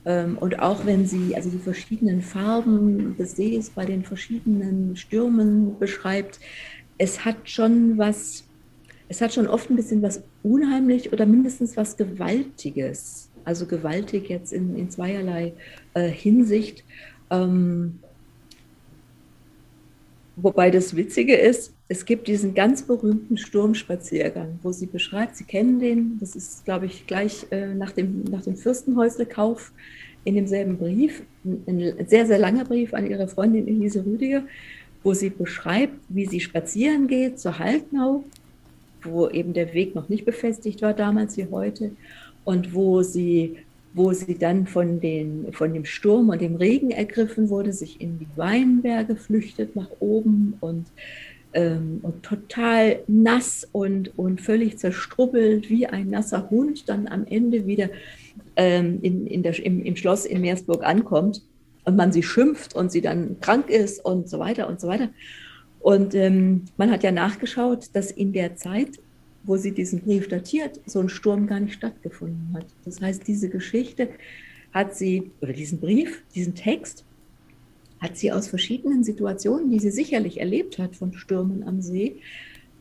Ähm, 0.06 0.38
und 0.38 0.60
auch 0.60 0.86
wenn 0.86 1.04
sie 1.04 1.34
also 1.34 1.50
die 1.50 1.58
verschiedenen 1.58 2.22
Farben 2.22 3.16
des 3.16 3.32
Sees 3.32 3.70
bei 3.70 3.84
den 3.84 4.04
verschiedenen 4.04 4.96
Stürmen 4.96 5.78
beschreibt, 5.78 6.38
es 6.96 7.24
hat 7.24 7.50
schon 7.50 7.98
was, 7.98 8.44
es 9.08 9.20
hat 9.20 9.34
schon 9.34 9.48
oft 9.48 9.68
ein 9.68 9.76
bisschen 9.76 10.00
was 10.02 10.22
unheimlich 10.42 11.12
oder 11.12 11.26
mindestens 11.26 11.76
was 11.76 11.96
Gewaltiges. 11.96 13.30
Also 13.44 13.66
gewaltig 13.66 14.28
jetzt 14.28 14.52
in, 14.52 14.76
in 14.76 14.90
zweierlei 14.90 15.52
äh, 15.94 16.08
Hinsicht. 16.08 16.84
Ähm, 17.30 17.98
wobei 20.36 20.70
das 20.70 20.94
Witzige 20.96 21.36
ist, 21.36 21.75
es 21.88 22.04
gibt 22.04 22.26
diesen 22.26 22.54
ganz 22.54 22.82
berühmten 22.82 23.36
Sturmspaziergang, 23.36 24.58
wo 24.62 24.72
sie 24.72 24.86
beschreibt, 24.86 25.36
Sie 25.36 25.44
kennen 25.44 25.78
den, 25.78 26.18
das 26.18 26.34
ist, 26.34 26.64
glaube 26.64 26.86
ich, 26.86 27.06
gleich 27.06 27.46
äh, 27.50 27.74
nach 27.74 27.92
dem, 27.92 28.24
nach 28.24 28.42
dem 28.42 28.56
Fürstenhäusle-Kauf 28.56 29.72
in 30.24 30.34
demselben 30.34 30.78
Brief, 30.78 31.22
ein 31.44 31.94
sehr, 32.08 32.26
sehr 32.26 32.38
langer 32.38 32.64
Brief 32.64 32.92
an 32.92 33.08
ihre 33.08 33.28
Freundin 33.28 33.68
Elise 33.68 34.04
Rüdiger, 34.04 34.42
wo 35.04 35.14
sie 35.14 35.30
beschreibt, 35.30 35.94
wie 36.08 36.26
sie 36.26 36.40
spazieren 36.40 37.06
geht 37.06 37.38
zur 37.38 37.60
Haltnau, 37.60 38.24
wo 39.04 39.28
eben 39.28 39.52
der 39.52 39.72
Weg 39.72 39.94
noch 39.94 40.08
nicht 40.08 40.24
befestigt 40.24 40.82
war 40.82 40.94
damals 40.94 41.36
wie 41.36 41.46
heute 41.46 41.92
und 42.44 42.74
wo 42.74 43.02
sie 43.02 43.58
wo 43.94 44.12
sie 44.12 44.36
dann 44.36 44.66
von, 44.66 45.00
den, 45.00 45.54
von 45.54 45.72
dem 45.72 45.86
Sturm 45.86 46.28
und 46.28 46.42
dem 46.42 46.56
Regen 46.56 46.90
ergriffen 46.90 47.48
wurde, 47.48 47.72
sich 47.72 47.98
in 47.98 48.18
die 48.18 48.26
Weinberge 48.36 49.16
flüchtet 49.16 49.74
nach 49.74 49.88
oben 50.00 50.52
und 50.60 50.84
ähm, 51.56 52.02
total 52.20 53.00
nass 53.08 53.66
und, 53.72 54.16
und 54.18 54.42
völlig 54.42 54.78
zerstrubbelt 54.78 55.70
wie 55.70 55.86
ein 55.86 56.10
nasser 56.10 56.50
Hund 56.50 56.88
dann 56.88 57.08
am 57.08 57.26
Ende 57.26 57.66
wieder 57.66 57.88
ähm, 58.56 58.98
in, 59.00 59.26
in 59.26 59.42
der, 59.42 59.58
im, 59.64 59.82
im 59.82 59.96
Schloss 59.96 60.26
in 60.26 60.42
Meersburg 60.42 60.84
ankommt 60.84 61.42
und 61.84 61.96
man 61.96 62.12
sie 62.12 62.22
schimpft 62.22 62.76
und 62.76 62.92
sie 62.92 63.00
dann 63.00 63.40
krank 63.40 63.70
ist 63.70 64.04
und 64.04 64.28
so 64.28 64.38
weiter 64.38 64.68
und 64.68 64.80
so 64.80 64.88
weiter. 64.88 65.08
Und 65.80 66.14
ähm, 66.14 66.66
man 66.76 66.90
hat 66.90 67.02
ja 67.02 67.10
nachgeschaut, 67.10 67.86
dass 67.94 68.10
in 68.10 68.34
der 68.34 68.56
Zeit, 68.56 68.98
wo 69.44 69.56
sie 69.56 69.72
diesen 69.72 70.00
Brief 70.00 70.28
datiert, 70.28 70.80
so 70.84 71.00
ein 71.00 71.08
Sturm 71.08 71.46
gar 71.46 71.60
nicht 71.60 71.74
stattgefunden 71.74 72.50
hat. 72.54 72.66
Das 72.84 73.00
heißt, 73.00 73.26
diese 73.26 73.48
Geschichte 73.48 74.10
hat 74.74 74.94
sie, 74.94 75.30
oder 75.40 75.54
diesen 75.54 75.80
Brief, 75.80 76.22
diesen 76.34 76.54
Text, 76.54 77.05
hat 78.06 78.16
sie 78.16 78.30
aus 78.30 78.46
verschiedenen 78.46 79.02
Situationen, 79.02 79.68
die 79.68 79.80
sie 79.80 79.90
sicherlich 79.90 80.38
erlebt 80.38 80.78
hat 80.78 80.94
von 80.94 81.12
Stürmen 81.12 81.66
am 81.66 81.80
See, 81.82 82.16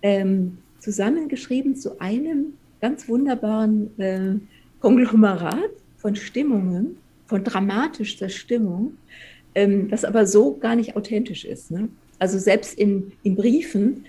ähm, 0.03 0.59
zusammengeschrieben 0.79 1.75
zu 1.75 1.99
einem 1.99 2.53
ganz 2.79 3.09
wunderbaren 3.09 3.99
äh, 3.99 4.35
Konglomerat 4.79 5.71
von 5.97 6.15
Stimmungen, 6.15 6.97
von 7.25 7.43
dramatischer 7.43 8.29
Stimmung, 8.29 8.97
ähm, 9.55 9.89
das 9.89 10.05
aber 10.05 10.27
so 10.27 10.57
gar 10.57 10.75
nicht 10.75 10.95
authentisch 10.95 11.43
ist. 11.43 11.71
Ne? 11.71 11.89
Also 12.19 12.37
selbst 12.37 12.77
in, 12.77 13.11
in 13.23 13.35
Briefen, 13.35 14.05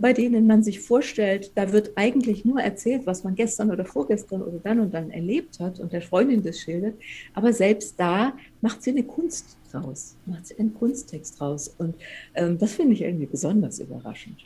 bei 0.00 0.12
denen 0.12 0.46
man 0.46 0.62
sich 0.62 0.80
vorstellt, 0.80 1.52
da 1.54 1.72
wird 1.72 1.92
eigentlich 1.96 2.44
nur 2.44 2.60
erzählt, 2.60 3.06
was 3.06 3.24
man 3.24 3.34
gestern 3.34 3.70
oder 3.70 3.84
vorgestern 3.84 4.42
oder 4.42 4.58
dann 4.58 4.80
und 4.80 4.94
dann 4.94 5.10
erlebt 5.10 5.58
hat 5.60 5.80
und 5.80 5.92
der 5.92 6.02
Freundin 6.02 6.42
das 6.42 6.60
schildert. 6.60 6.94
Aber 7.34 7.52
selbst 7.52 7.98
da 7.98 8.34
macht 8.60 8.82
sie 8.82 8.90
eine 8.90 9.04
Kunst 9.04 9.56
raus, 9.74 10.16
macht 10.26 10.46
sie 10.46 10.58
einen 10.58 10.74
Kunsttext 10.74 11.40
raus. 11.40 11.74
Und 11.78 11.96
ähm, 12.34 12.58
das 12.58 12.74
finde 12.74 12.94
ich 12.94 13.02
irgendwie 13.02 13.26
besonders 13.26 13.78
überraschend. 13.80 14.44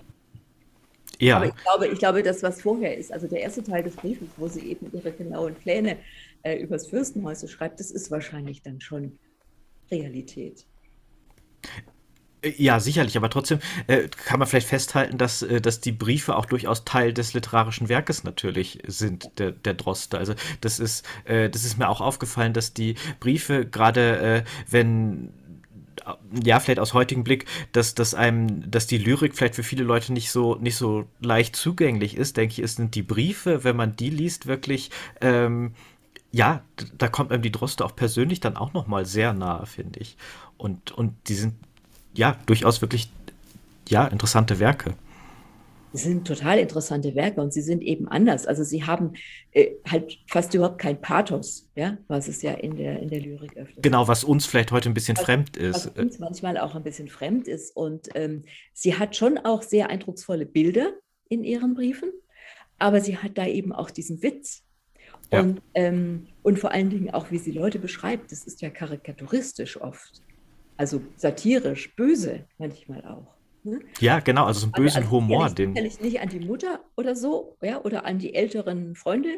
Ja. 1.18 1.36
Aber 1.36 1.46
ich 1.46 1.56
glaube, 1.56 1.86
ich 1.88 1.98
glaube, 1.98 2.22
das, 2.22 2.42
was 2.42 2.62
vorher 2.62 2.96
ist, 2.96 3.12
also 3.12 3.28
der 3.28 3.40
erste 3.42 3.62
Teil 3.62 3.82
des 3.82 3.94
Briefes, 3.94 4.28
wo 4.36 4.48
sie 4.48 4.60
eben 4.70 4.90
ihre 4.92 5.12
genauen 5.12 5.54
Pläne 5.54 5.98
äh, 6.42 6.56
übers 6.56 6.88
Fürstenhäuser 6.88 7.48
schreibt, 7.48 7.78
das 7.80 7.90
ist 7.90 8.10
wahrscheinlich 8.10 8.62
dann 8.62 8.80
schon 8.80 9.18
Realität. 9.90 10.66
Äh, 12.42 12.54
ja, 12.58 12.80
sicherlich, 12.80 13.16
aber 13.16 13.30
trotzdem 13.30 13.60
äh, 13.86 14.08
kann 14.08 14.38
man 14.38 14.48
vielleicht 14.48 14.68
festhalten, 14.68 15.18
dass, 15.18 15.42
äh, 15.42 15.60
dass 15.60 15.80
die 15.80 15.92
Briefe 15.92 16.36
auch 16.36 16.46
durchaus 16.46 16.84
Teil 16.84 17.12
des 17.12 17.34
literarischen 17.34 17.88
Werkes 17.88 18.24
natürlich 18.24 18.80
sind, 18.86 19.38
der, 19.38 19.52
der 19.52 19.74
Droste. 19.74 20.18
Also 20.18 20.34
das 20.60 20.78
ist, 20.78 21.06
äh, 21.24 21.48
das 21.48 21.64
ist 21.64 21.78
mir 21.78 21.88
auch 21.88 22.00
aufgefallen, 22.00 22.52
dass 22.52 22.74
die 22.74 22.96
Briefe, 23.20 23.66
gerade 23.66 24.18
äh, 24.18 24.44
wenn 24.68 25.32
ja, 26.42 26.58
vielleicht 26.58 26.80
aus 26.80 26.94
heutigem 26.94 27.22
Blick, 27.22 27.46
dass, 27.72 27.94
dass 27.94 28.14
einem, 28.14 28.68
dass 28.68 28.86
die 28.86 28.98
Lyrik 28.98 29.36
vielleicht 29.36 29.54
für 29.54 29.62
viele 29.62 29.84
Leute 29.84 30.12
nicht 30.12 30.30
so, 30.30 30.56
nicht 30.56 30.76
so 30.76 31.06
leicht 31.20 31.54
zugänglich 31.54 32.16
ist, 32.16 32.36
denke 32.36 32.62
ich, 32.62 32.72
sind 32.72 32.94
die 32.94 33.02
Briefe, 33.02 33.62
wenn 33.62 33.76
man 33.76 33.94
die 33.94 34.10
liest, 34.10 34.46
wirklich, 34.46 34.90
ähm, 35.20 35.74
ja, 36.32 36.62
da 36.96 37.08
kommt 37.08 37.30
einem 37.30 37.42
die 37.42 37.52
Droste 37.52 37.84
auch 37.84 37.94
persönlich 37.94 38.40
dann 38.40 38.56
auch 38.56 38.72
nochmal 38.72 39.04
sehr 39.04 39.32
nahe, 39.32 39.66
finde 39.66 40.00
ich. 40.00 40.16
Und, 40.56 40.90
und 40.92 41.14
die 41.28 41.34
sind 41.34 41.54
ja, 42.14 42.38
durchaus 42.46 42.80
wirklich, 42.80 43.10
ja, 43.88 44.06
interessante 44.06 44.58
Werke. 44.58 44.94
Das 45.92 46.04
sind 46.04 46.26
total 46.26 46.58
interessante 46.58 47.14
Werke 47.14 47.40
und 47.42 47.52
sie 47.52 47.60
sind 47.60 47.82
eben 47.82 48.08
anders. 48.08 48.46
Also 48.46 48.64
sie 48.64 48.84
haben 48.84 49.12
äh, 49.52 49.72
halt 49.86 50.18
fast 50.26 50.54
überhaupt 50.54 50.78
kein 50.78 51.00
Pathos, 51.00 51.68
ja, 51.74 51.98
was 52.08 52.28
es 52.28 52.40
ja 52.40 52.52
in 52.52 52.76
der, 52.76 53.00
in 53.00 53.08
der 53.08 53.20
Lyrik 53.20 53.56
öfter 53.58 53.80
Genau, 53.82 54.08
was 54.08 54.24
uns 54.24 54.46
vielleicht 54.46 54.72
heute 54.72 54.88
ein 54.88 54.94
bisschen 54.94 55.18
was, 55.18 55.24
fremd 55.24 55.56
ist. 55.56 55.90
Was 55.94 56.02
uns 56.02 56.18
manchmal 56.18 56.56
auch 56.56 56.74
ein 56.74 56.82
bisschen 56.82 57.08
fremd 57.08 57.46
ist. 57.46 57.76
Und 57.76 58.08
ähm, 58.14 58.44
sie 58.72 58.98
hat 58.98 59.16
schon 59.16 59.36
auch 59.36 59.60
sehr 59.62 59.90
eindrucksvolle 59.90 60.46
Bilder 60.46 60.92
in 61.28 61.44
ihren 61.44 61.74
Briefen, 61.74 62.10
aber 62.78 63.00
sie 63.00 63.18
hat 63.18 63.36
da 63.36 63.46
eben 63.46 63.72
auch 63.72 63.90
diesen 63.90 64.22
Witz. 64.22 64.62
Ja. 65.30 65.40
Und, 65.40 65.60
ähm, 65.74 66.28
und 66.42 66.58
vor 66.58 66.72
allen 66.72 66.88
Dingen 66.88 67.10
auch, 67.10 67.30
wie 67.30 67.38
sie 67.38 67.52
Leute 67.52 67.78
beschreibt, 67.78 68.32
das 68.32 68.44
ist 68.44 68.62
ja 68.62 68.70
karikaturistisch 68.70 69.80
oft. 69.80 70.22
Also 70.76 71.00
satirisch, 71.16 71.94
böse 71.94 72.44
manchmal 72.58 73.04
auch. 73.04 73.32
Ne? 73.64 73.78
Ja, 74.00 74.18
genau, 74.18 74.46
also 74.46 74.60
so 74.60 74.66
einen 74.66 74.72
bösen 74.72 75.02
also, 75.04 75.10
Humor, 75.12 75.48
sicherlich, 75.48 75.54
den. 75.54 75.74
sicherlich 75.74 76.00
nicht 76.00 76.20
an 76.20 76.28
die 76.30 76.44
Mutter 76.44 76.80
oder 76.96 77.14
so, 77.14 77.56
ja, 77.62 77.80
oder 77.80 78.04
an 78.04 78.18
die 78.18 78.34
älteren 78.34 78.96
Freunde, 78.96 79.28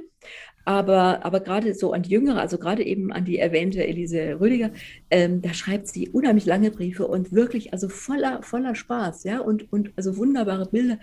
aber, 0.64 1.27
aber 1.27 1.40
gerade 1.40 1.75
so 1.75 1.92
an 1.92 2.05
die 2.05 2.11
Jüngere, 2.11 2.40
also 2.40 2.57
gerade 2.57 2.83
eben 2.85 3.12
an 3.12 3.27
die 3.27 3.38
erwähnte 3.38 3.87
Elise 3.87 4.40
Rüdiger, 4.40 4.70
ähm, 5.11 5.42
da 5.42 5.53
schreibt 5.53 5.88
sie 5.88 6.09
unheimlich 6.09 6.47
lange 6.47 6.70
Briefe 6.70 7.07
und 7.07 7.33
wirklich 7.33 7.75
also 7.75 7.90
voller, 7.90 8.42
voller 8.42 8.75
Spaß, 8.75 9.25
ja, 9.25 9.40
und, 9.40 9.70
und 9.70 9.92
also 9.97 10.16
wunderbare 10.16 10.66
Bilder. 10.66 10.99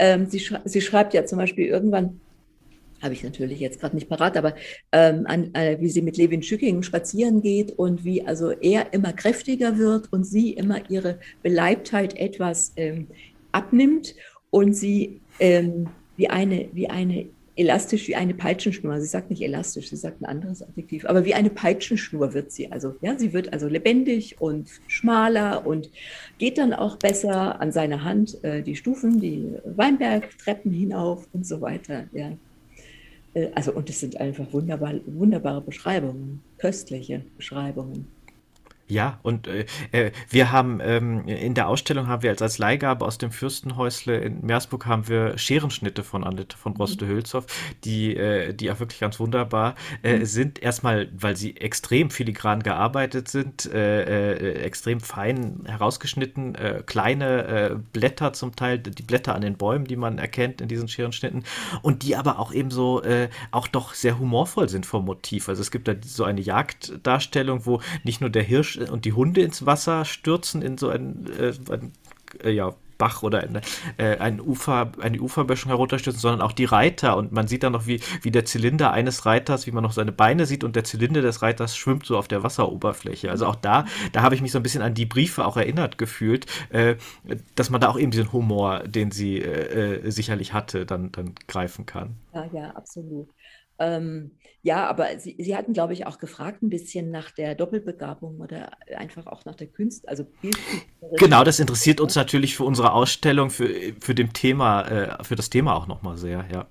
Ähm, 0.00 0.26
sie, 0.26 0.40
schra 0.40 0.60
sie 0.64 0.80
schreibt 0.80 1.14
ja 1.14 1.24
zum 1.26 1.38
Beispiel 1.38 1.66
irgendwann, 1.66 2.20
habe 3.04 3.14
ich 3.14 3.22
natürlich 3.22 3.60
jetzt 3.60 3.80
gerade 3.80 3.94
nicht 3.94 4.08
parat, 4.08 4.36
aber 4.36 4.54
ähm, 4.92 5.26
an, 5.26 5.54
äh, 5.54 5.76
wie 5.80 5.88
sie 5.88 6.02
mit 6.02 6.16
Levin 6.16 6.42
Schücking 6.42 6.82
spazieren 6.82 7.42
geht 7.42 7.72
und 7.72 8.04
wie 8.04 8.26
also 8.26 8.50
er 8.50 8.92
immer 8.92 9.12
kräftiger 9.12 9.78
wird 9.78 10.12
und 10.12 10.24
sie 10.24 10.52
immer 10.52 10.90
ihre 10.90 11.18
Beleibtheit 11.42 12.16
etwas 12.16 12.72
ähm, 12.76 13.06
abnimmt 13.52 14.14
und 14.50 14.72
sie 14.72 15.20
ähm, 15.38 15.88
wie 16.16 16.28
eine, 16.28 16.68
wie 16.72 16.88
eine 16.88 17.26
elastisch 17.56 18.08
wie 18.08 18.16
eine 18.16 18.34
Peitschenschnur. 18.34 19.00
Sie 19.00 19.06
sagt 19.06 19.30
nicht 19.30 19.42
elastisch, 19.42 19.90
sie 19.90 19.96
sagt 19.96 20.20
ein 20.20 20.26
anderes 20.26 20.62
Adjektiv, 20.62 21.04
aber 21.06 21.24
wie 21.24 21.34
eine 21.34 21.50
Peitschenschnur 21.50 22.34
wird 22.34 22.52
sie. 22.52 22.72
Also 22.72 22.96
ja, 23.00 23.18
sie 23.18 23.32
wird 23.32 23.52
also 23.52 23.68
lebendig 23.68 24.40
und 24.40 24.68
schmaler 24.88 25.66
und 25.66 25.90
geht 26.38 26.58
dann 26.58 26.72
auch 26.72 26.96
besser 26.96 27.60
an 27.60 27.72
seiner 27.72 28.02
Hand 28.02 28.42
äh, 28.42 28.62
die 28.62 28.76
Stufen, 28.76 29.20
die 29.20 29.52
Weinbergtreppen 29.64 30.72
hinauf 30.72 31.28
und 31.32 31.46
so 31.46 31.60
weiter. 31.60 32.08
Ja. 32.12 32.32
Äh, 33.34 33.50
also, 33.54 33.72
und 33.74 33.90
es 33.90 34.00
sind 34.00 34.20
einfach 34.20 34.52
wunderbar, 34.52 34.94
wunderbare 35.06 35.60
Beschreibungen, 35.60 36.42
köstliche 36.58 37.24
Beschreibungen. 37.36 38.13
Ja, 38.86 39.18
und 39.22 39.48
äh, 39.48 39.64
äh, 39.92 40.12
wir 40.28 40.52
haben 40.52 40.78
ähm, 40.82 41.26
in 41.26 41.54
der 41.54 41.68
Ausstellung 41.68 42.06
haben 42.06 42.22
wir 42.22 42.30
als, 42.30 42.42
als 42.42 42.58
Leihgabe 42.58 43.06
aus 43.06 43.16
dem 43.16 43.30
Fürstenhäusle 43.30 44.18
in 44.18 44.44
Meersburg 44.44 44.84
haben 44.84 45.08
wir 45.08 45.38
Scherenschnitte 45.38 46.02
von 46.02 46.22
Annette 46.22 46.54
von 46.54 46.76
Roste-Hülshoff, 46.76 47.46
die, 47.84 48.14
äh, 48.14 48.52
die 48.52 48.70
auch 48.70 48.80
wirklich 48.80 49.00
ganz 49.00 49.18
wunderbar 49.18 49.74
äh, 50.02 50.18
Mhm. 50.18 50.24
sind. 50.26 50.62
Erstmal, 50.62 51.08
weil 51.14 51.34
sie 51.34 51.56
extrem 51.56 52.10
filigran 52.10 52.62
gearbeitet 52.62 53.28
sind, 53.28 53.64
äh, 53.72 54.32
äh, 54.34 54.62
extrem 54.62 55.00
fein 55.00 55.62
herausgeschnitten, 55.64 56.56
kleine 56.86 57.82
Blätter 57.92 58.32
zum 58.32 58.54
Teil, 58.54 58.78
die 58.78 59.02
Blätter 59.02 59.34
an 59.34 59.40
den 59.42 59.56
Bäumen, 59.56 59.86
die 59.86 59.96
man 59.96 60.18
erkennt 60.18 60.60
in 60.60 60.68
diesen 60.68 60.88
Scherenschnitten, 60.88 61.44
und 61.82 62.02
die 62.02 62.16
aber 62.16 62.38
auch 62.38 62.52
eben 62.52 62.70
so 62.70 63.02
auch 63.50 63.66
doch 63.68 63.94
sehr 63.94 64.18
humorvoll 64.18 64.68
sind 64.68 64.86
vom 64.86 65.04
Motiv. 65.04 65.48
Also 65.48 65.62
es 65.62 65.70
gibt 65.70 65.88
da 65.88 65.94
so 66.04 66.24
eine 66.24 66.40
Jagddarstellung, 66.40 67.66
wo 67.66 67.80
nicht 68.02 68.20
nur 68.20 68.30
der 68.30 68.42
Hirsch 68.42 68.73
und 68.76 69.04
die 69.04 69.12
Hunde 69.12 69.42
ins 69.42 69.66
Wasser 69.66 70.04
stürzen 70.04 70.62
in 70.62 70.78
so 70.78 70.90
äh, 70.90 70.94
ein 70.94 71.92
äh, 72.42 72.50
ja, 72.50 72.74
Bach 72.98 73.22
oder 73.22 73.40
eine, 73.40 73.60
äh, 73.96 74.16
ein 74.18 74.40
Ufer, 74.40 74.92
eine 75.00 75.20
Uferböschung 75.20 75.70
herunterstürzen, 75.70 76.20
sondern 76.20 76.40
auch 76.40 76.52
die 76.52 76.64
Reiter. 76.64 77.16
Und 77.16 77.32
man 77.32 77.48
sieht 77.48 77.62
dann 77.62 77.72
noch, 77.72 77.86
wie, 77.86 78.00
wie 78.22 78.30
der 78.30 78.44
Zylinder 78.44 78.92
eines 78.92 79.26
Reiters, 79.26 79.66
wie 79.66 79.72
man 79.72 79.82
noch 79.82 79.92
seine 79.92 80.12
Beine 80.12 80.46
sieht 80.46 80.64
und 80.64 80.76
der 80.76 80.84
Zylinder 80.84 81.20
des 81.22 81.42
Reiters 81.42 81.76
schwimmt 81.76 82.06
so 82.06 82.16
auf 82.16 82.28
der 82.28 82.42
Wasseroberfläche. 82.42 83.30
Also 83.30 83.46
auch 83.46 83.56
da, 83.56 83.84
da 84.12 84.22
habe 84.22 84.34
ich 84.34 84.42
mich 84.42 84.52
so 84.52 84.58
ein 84.58 84.62
bisschen 84.62 84.82
an 84.82 84.94
die 84.94 85.06
Briefe 85.06 85.44
auch 85.44 85.56
erinnert 85.56 85.98
gefühlt, 85.98 86.46
äh, 86.70 86.96
dass 87.54 87.70
man 87.70 87.80
da 87.80 87.88
auch 87.88 87.98
eben 87.98 88.10
diesen 88.10 88.32
Humor, 88.32 88.80
den 88.80 89.10
sie 89.10 89.38
äh, 89.38 90.06
äh, 90.06 90.10
sicherlich 90.10 90.52
hatte, 90.52 90.86
dann, 90.86 91.12
dann 91.12 91.34
greifen 91.46 91.86
kann. 91.86 92.16
Ja, 92.32 92.46
ja, 92.52 92.70
absolut. 92.70 93.28
Ähm, 93.78 94.32
ja, 94.62 94.86
aber 94.86 95.18
Sie, 95.18 95.36
Sie 95.38 95.56
hatten, 95.56 95.72
glaube 95.72 95.92
ich, 95.92 96.06
auch 96.06 96.18
gefragt 96.18 96.62
ein 96.62 96.70
bisschen 96.70 97.10
nach 97.10 97.30
der 97.32 97.54
Doppelbegabung 97.54 98.40
oder 98.40 98.70
einfach 98.96 99.26
auch 99.26 99.44
nach 99.44 99.56
der 99.56 99.66
Künst, 99.66 100.08
also. 100.08 100.26
Genau, 101.18 101.44
das 101.44 101.60
interessiert 101.60 102.00
uns 102.00 102.14
natürlich 102.14 102.56
für 102.56 102.64
unsere 102.64 102.92
Ausstellung, 102.92 103.50
für, 103.50 103.68
für, 104.00 104.14
dem 104.14 104.32
Thema, 104.32 104.82
äh, 104.82 105.24
für 105.24 105.36
das 105.36 105.50
Thema 105.50 105.74
auch 105.74 105.86
nochmal 105.86 106.16
sehr, 106.16 106.46
ja. 106.52 106.66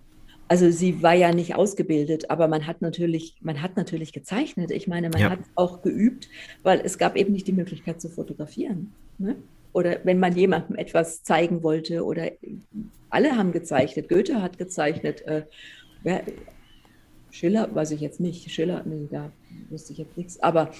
Also 0.48 0.70
sie 0.70 1.02
war 1.02 1.14
ja 1.14 1.34
nicht 1.34 1.56
ausgebildet, 1.56 2.30
aber 2.30 2.48
man 2.48 2.68
hat 2.68 2.82
natürlich, 2.82 3.36
man 3.42 3.62
hat 3.62 3.76
natürlich 3.78 4.14
gezeichnet. 4.14 4.72
Ich 4.72 4.88
meine, 4.88 5.10
man 5.10 5.22
Ja. 5.22 5.30
hat 5.32 5.40
auch 5.56 5.82
geübt, 5.82 6.30
weil 6.64 6.82
es 6.84 6.98
gab 6.98 7.16
eben 7.16 7.34
nicht 7.34 7.48
die 7.48 7.54
Möglichkeit 7.54 8.02
zu 8.02 8.10
fotografieren. 8.10 8.94
Ne? 9.18 9.36
Oder 9.72 9.98
wenn 10.04 10.20
man 10.20 10.36
jemandem 10.36 10.76
etwas 10.76 11.24
zeigen 11.24 11.64
wollte, 11.64 12.04
oder 12.04 12.32
alle 13.10 13.36
haben 13.36 13.52
gezeichnet. 13.52 14.10
Goethe 14.10 14.42
hat 14.42 14.58
gezeichnet. 14.58 15.22
Äh, 15.26 15.46
wer, 16.04 16.24
Schiller, 17.34 17.74
weiß 17.74 17.92
ich 17.92 18.02
jetzt 18.02 18.20
nicht. 18.20 18.52
Schiller, 18.52 18.84
nee, 18.86 19.08
da 19.12 19.32
wusste 19.70 19.92
ich 19.92 19.98
jetzt 20.00 20.18
nichts. 20.18 20.40
Aber 20.40 20.72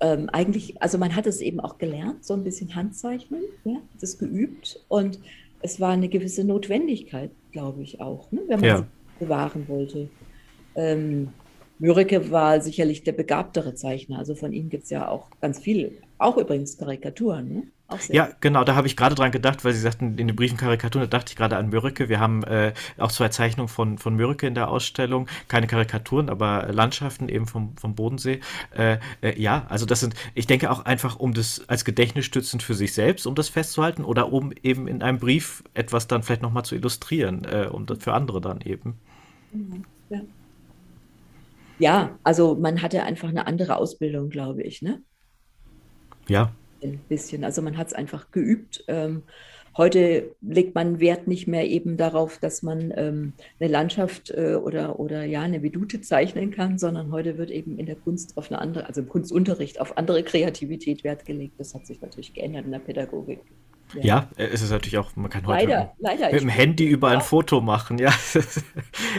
ähm, 0.00 0.28
eigentlich, 0.30 0.82
also 0.82 0.98
man 0.98 1.14
hat 1.14 1.26
es 1.26 1.40
eben 1.40 1.60
auch 1.60 1.78
gelernt, 1.78 2.24
so 2.24 2.34
ein 2.34 2.42
bisschen 2.44 2.74
Handzeichnen, 2.74 3.42
ja, 3.64 3.80
das 4.00 4.18
geübt. 4.18 4.84
Und 4.88 5.20
es 5.60 5.78
war 5.80 5.90
eine 5.90 6.08
gewisse 6.08 6.42
Notwendigkeit, 6.44 7.30
glaube 7.52 7.82
ich 7.82 8.00
auch, 8.00 8.32
ne, 8.32 8.42
wenn 8.48 8.60
man 8.60 8.68
Ja. 8.68 8.92
bewahren 9.18 9.68
wollte. 9.68 10.10
Ähm, 10.74 11.39
Mörike 11.80 12.30
war 12.30 12.60
sicherlich 12.60 13.04
der 13.04 13.12
begabtere 13.12 13.74
Zeichner. 13.74 14.18
Also 14.18 14.34
von 14.34 14.52
ihm 14.52 14.68
gibt 14.68 14.84
es 14.84 14.90
ja 14.90 15.08
auch 15.08 15.28
ganz 15.40 15.58
viele, 15.58 15.92
auch 16.18 16.36
übrigens 16.36 16.76
Karikaturen. 16.76 17.48
Ne? 17.48 17.62
Ja, 18.08 18.28
genau, 18.40 18.62
da 18.62 18.76
habe 18.76 18.86
ich 18.86 18.96
gerade 18.96 19.14
dran 19.14 19.32
gedacht, 19.32 19.64
weil 19.64 19.72
Sie 19.72 19.80
sagten, 19.80 20.16
in 20.16 20.28
den 20.28 20.36
Briefen 20.36 20.56
Karikaturen, 20.56 21.08
da 21.08 21.18
dachte 21.18 21.30
ich 21.30 21.36
gerade 21.36 21.56
an 21.56 21.70
Mörike. 21.70 22.08
Wir 22.08 22.20
haben 22.20 22.44
äh, 22.44 22.72
auch 22.98 23.10
zwei 23.10 23.28
Zeichnungen 23.30 23.68
von, 23.68 23.98
von 23.98 24.14
Mörike 24.14 24.46
in 24.46 24.54
der 24.54 24.68
Ausstellung. 24.68 25.26
Keine 25.48 25.66
Karikaturen, 25.66 26.28
aber 26.28 26.68
Landschaften 26.70 27.28
eben 27.28 27.46
vom, 27.46 27.76
vom 27.76 27.94
Bodensee. 27.94 28.40
Äh, 28.76 28.98
äh, 29.22 29.40
ja, 29.40 29.66
also 29.68 29.86
das 29.86 30.00
sind, 30.00 30.14
ich 30.34 30.46
denke 30.46 30.70
auch 30.70 30.84
einfach, 30.84 31.18
um 31.18 31.34
das 31.34 31.64
als 31.66 31.84
Gedächtnisstützend 31.84 32.62
für 32.62 32.74
sich 32.74 32.92
selbst, 32.92 33.26
um 33.26 33.34
das 33.34 33.48
festzuhalten 33.48 34.04
oder 34.04 34.32
um 34.32 34.52
eben 34.62 34.86
in 34.86 35.02
einem 35.02 35.18
Brief 35.18 35.64
etwas 35.74 36.06
dann 36.06 36.22
vielleicht 36.22 36.42
nochmal 36.42 36.64
zu 36.64 36.76
illustrieren, 36.76 37.44
äh, 37.44 37.68
um 37.70 37.86
das 37.86 37.98
für 37.98 38.12
andere 38.12 38.40
dann 38.40 38.60
eben. 38.60 39.00
Ja. 40.10 40.20
Ja, 41.80 42.18
also 42.22 42.54
man 42.54 42.82
hatte 42.82 43.02
einfach 43.02 43.28
eine 43.28 43.46
andere 43.46 43.76
Ausbildung, 43.76 44.28
glaube 44.30 44.62
ich, 44.62 44.82
ne? 44.82 45.02
Ja, 46.28 46.52
Ein 46.82 47.00
bisschen. 47.08 47.44
Also 47.44 47.62
man 47.62 47.76
hat 47.76 47.88
es 47.88 47.92
einfach 47.92 48.30
geübt. 48.30 48.84
Ähm, 48.86 49.22
heute 49.76 50.34
legt 50.40 50.74
man 50.74 51.00
Wert 51.00 51.26
nicht 51.26 51.46
mehr 51.48 51.66
eben 51.66 51.96
darauf, 51.96 52.38
dass 52.38 52.62
man 52.62 52.92
ähm, 52.96 53.32
eine 53.58 53.70
Landschaft 53.70 54.30
äh, 54.30 54.54
oder, 54.54 55.00
oder 55.00 55.24
ja, 55.24 55.42
eine 55.42 55.62
Vedute 55.62 56.00
zeichnen 56.00 56.50
kann, 56.50 56.78
sondern 56.78 57.12
heute 57.12 57.38
wird 57.38 57.50
eben 57.50 57.78
in 57.78 57.86
der 57.86 57.96
Kunst 57.96 58.36
auf 58.36 58.50
eine 58.50 58.60
andere, 58.60 58.86
also 58.86 59.00
im 59.00 59.08
Kunstunterricht 59.08 59.80
auf 59.80 59.96
andere 59.98 60.22
Kreativität 60.22 61.02
Wert 61.02 61.24
gelegt. 61.24 61.54
Das 61.58 61.74
hat 61.74 61.86
sich 61.86 62.00
natürlich 62.00 62.34
geändert 62.34 62.66
in 62.66 62.72
der 62.72 62.78
Pädagogik. 62.78 63.40
Ja, 64.00 64.28
äh, 64.36 64.44
es 64.46 64.62
ist 64.62 64.70
natürlich 64.70 64.98
auch, 64.98 65.14
man 65.16 65.30
kann 65.30 65.46
heute 65.46 65.66
Leider, 65.66 65.94
leider. 65.98 66.32
mit 66.32 66.40
dem 66.42 66.48
Handy 66.48 66.86
überall 66.86 67.16
ein 67.16 67.22
Foto 67.22 67.60
machen, 67.60 67.98
ja. 67.98 68.10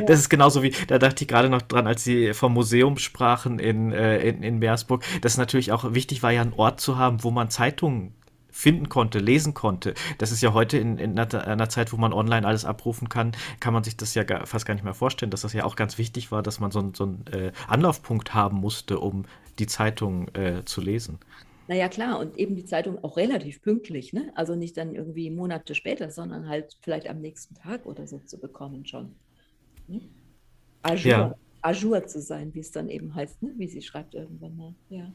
Das 0.08 0.20
ist 0.20 0.30
genauso 0.30 0.64
wie, 0.64 0.74
da 0.88 0.98
dachte 1.00 1.24
ich 1.24 1.28
gerade 1.28 1.50
noch 1.50 1.62
dran, 1.62 1.88
als 1.88 2.04
Sie 2.04 2.34
vom 2.34 2.54
Museum 2.54 2.98
sprachen 2.98 3.60
in, 3.60 3.92
äh, 3.92 4.20
in, 4.28 4.44
in 4.44 4.60
Meersburg, 4.60 5.04
dass 5.22 5.38
natürlich 5.38 5.72
auch 5.72 5.94
wichtig 5.94 6.24
war, 6.24 6.32
ja 6.32 6.42
einen 6.42 6.54
Ort 6.54 6.80
zu 6.82 6.98
haben, 6.98 7.24
wo 7.24 7.32
man 7.32 7.50
Zeitungen 7.50 8.14
finden 8.54 8.90
konnte, 8.90 9.20
lesen 9.20 9.54
konnte. 9.54 9.94
Das 10.18 10.32
ist 10.32 10.42
ja 10.42 10.54
heute 10.54 10.78
in, 10.78 10.98
in 10.98 11.18
einer, 11.18 11.48
einer 11.48 11.70
Zeit, 11.70 11.94
wo 11.94 11.98
man 11.98 12.12
online 12.12 12.46
alles 12.46 12.66
abrufen 12.66 13.08
kann, 13.08 13.32
kann 13.62 13.74
man 13.74 13.84
sich 13.86 13.96
das 13.96 14.14
ja 14.14 14.24
gar, 14.24 14.46
fast 14.46 14.66
gar 14.66 14.74
nicht 14.74 14.84
mehr 14.84 14.94
vorstellen, 14.94 15.32
dass 15.32 15.42
das 15.42 15.54
ja 15.54 15.64
auch 15.64 15.78
ganz 15.78 15.98
wichtig 15.98 16.32
war, 16.34 16.44
dass 16.44 16.60
man 16.60 16.70
so, 16.72 16.80
einen- 16.80 16.94
so 16.94 17.06
äh, 17.32 17.52
Anlaufpunkt 17.68 18.34
haben 18.34 18.58
musste, 18.58 19.00
um 19.00 19.24
die 19.58 19.68
Zeitung 19.68 20.28
äh, 20.36 20.66
zu 20.66 20.82
lesen. 20.82 21.20
Naja, 21.72 21.88
klar, 21.88 22.20
und 22.20 22.38
eben 22.38 22.58
die 22.58 22.66
Zeitung 22.66 23.02
auch 23.02 23.16
relativ 23.16 23.62
pünktlich, 23.62 24.12
ne? 24.12 24.34
Also 24.36 24.56
nicht 24.56 24.76
dann 24.76 24.94
irgendwie 24.94 25.30
Monate 25.32 25.74
später, 25.74 26.12
sondern 26.12 26.50
halt 26.50 26.76
vielleicht 26.82 27.08
am 27.08 27.22
nächsten 27.22 27.56
Tag 27.56 27.86
oder 27.86 28.06
so 28.08 28.20
zu 28.20 28.38
bekommen 28.38 28.86
schon. 28.86 29.16
Ne? 29.88 30.02
À 30.84 30.96
jour, 30.96 31.12
Ja. 31.12 31.36
à 31.62 31.72
jour 31.72 32.06
zu 32.06 32.20
sein, 32.22 32.54
wie 32.54 32.60
es 32.60 32.72
dann 32.72 32.90
eben 32.90 33.16
heißt, 33.16 33.42
ne? 33.42 33.54
Wie 33.58 33.70
sie 33.70 33.82
schreibt 33.82 34.16
irgendwann 34.16 34.58
mal. 34.58 34.76
Ja. 34.90 35.14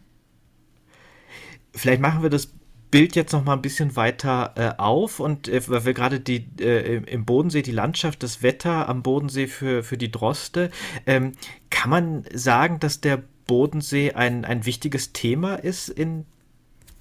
Vielleicht 1.75 2.01
machen 2.01 2.23
wir 2.23 2.31
das 2.31 2.55
Bild 2.91 3.17
jetzt 3.17 3.33
noch 3.35 3.45
mal 3.45 3.53
ein 3.53 3.61
bisschen 3.61 3.95
weiter 3.95 4.55
äh, 4.57 4.81
auf 4.81 5.21
und 5.21 5.49
äh, 5.49 5.61
weil 5.69 5.85
wir 5.85 5.93
gerade 5.93 6.21
die 6.21 6.49
äh, 6.59 6.97
im- 6.97 7.05
im 7.05 7.27
Bodensee 7.27 7.61
die 7.61 7.71
Landschaft, 7.73 8.23
das 8.23 8.43
Wetter 8.43 8.89
am 8.89 9.03
Bodensee 9.03 9.47
für, 9.47 9.83
für 9.83 9.99
die 9.99 10.11
Droste, 10.11 10.71
ähm, 11.05 11.33
kann 11.69 11.91
man 11.91 12.25
sagen, 12.33 12.81
dass 12.81 13.03
der 13.03 13.23
Bodensee 13.47 14.13
ein, 14.13 14.47
ein 14.47 14.65
wichtiges 14.65 15.13
Thema 15.13 15.57
ist 15.57 15.91
in 15.91 16.25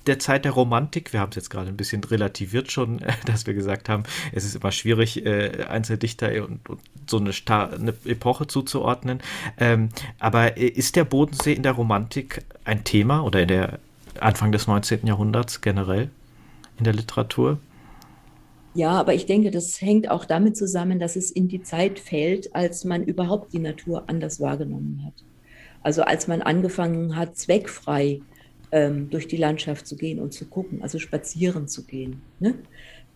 der 0.07 0.19
Zeit 0.19 0.45
der 0.45 0.51
Romantik? 0.51 1.13
Wir 1.13 1.19
haben 1.19 1.29
es 1.29 1.35
jetzt 1.35 1.49
gerade 1.49 1.69
ein 1.69 1.77
bisschen 1.77 2.03
relativiert 2.03 2.71
schon, 2.71 2.99
äh, 3.01 3.13
dass 3.25 3.47
wir 3.47 3.53
gesagt 3.53 3.89
haben, 3.89 4.03
es 4.31 4.45
ist 4.45 4.55
immer 4.55 4.71
schwierig, 4.71 5.25
äh, 5.25 5.65
einzelne 5.67 5.97
Dichter 5.97 6.29
und, 6.45 6.69
und 6.69 6.79
so 7.09 7.17
eine, 7.17 7.33
Sta 7.33 7.65
eine 7.67 7.93
Epoche 8.05 8.47
zuzuordnen. 8.47 9.21
Ähm, 9.59 9.89
aber 10.19 10.57
äh, 10.57 10.67
ist 10.67 10.95
der 10.95 11.05
Bodensee 11.05 11.53
in 11.53 11.63
der 11.63 11.73
Romantik 11.73 12.43
ein 12.63 12.83
Thema 12.83 13.21
oder 13.21 13.41
in 13.41 13.47
der 13.47 13.79
Anfang 14.19 14.51
des 14.51 14.67
19. 14.67 15.05
Jahrhunderts 15.05 15.61
generell 15.61 16.09
in 16.77 16.83
der 16.83 16.93
Literatur? 16.93 17.59
Ja, 18.73 18.91
aber 18.91 19.13
ich 19.13 19.25
denke, 19.25 19.51
das 19.51 19.79
hängt 19.79 20.11
auch 20.11 20.25
damit 20.25 20.57
zusammen, 20.57 20.99
dass 20.99 21.15
es 21.15 21.31
in 21.31 21.47
die 21.47 21.63
Zeit 21.63 21.97
fällt, 21.97 22.53
als 22.53 22.83
man 22.83 23.03
überhaupt 23.03 23.53
die 23.53 23.59
Natur 23.59 24.03
anders 24.07 24.41
wahrgenommen 24.41 25.01
hat. 25.05 25.13
Also 25.81 26.01
als 26.01 26.27
man 26.27 26.41
angefangen 26.41 27.15
hat, 27.15 27.37
zweckfrei 27.37 28.21
ähm, 28.75 29.09
durch 29.09 29.29
die 29.29 29.37
Landschaft 29.37 29.87
zu 29.87 29.95
gehen 29.95 30.19
und 30.19 30.33
zu 30.33 30.45
gucken, 30.45 30.83
also 30.83 30.99
spazieren 30.99 31.69
zu 31.69 31.85
gehen. 31.85 32.21
Ne? 32.41 32.55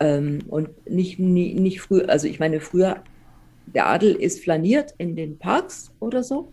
Ähm, 0.00 0.38
und 0.48 0.70
nicht, 0.88 1.18
nie, 1.18 1.52
nicht 1.52 1.82
früher, 1.82 2.08
also 2.08 2.26
ich 2.26 2.40
meine, 2.40 2.60
früher, 2.60 3.04
der 3.66 3.86
Adel 3.86 4.14
ist 4.14 4.42
flaniert 4.42 4.94
in 4.96 5.16
den 5.16 5.36
Parks 5.36 5.92
oder 6.00 6.24
so. 6.24 6.48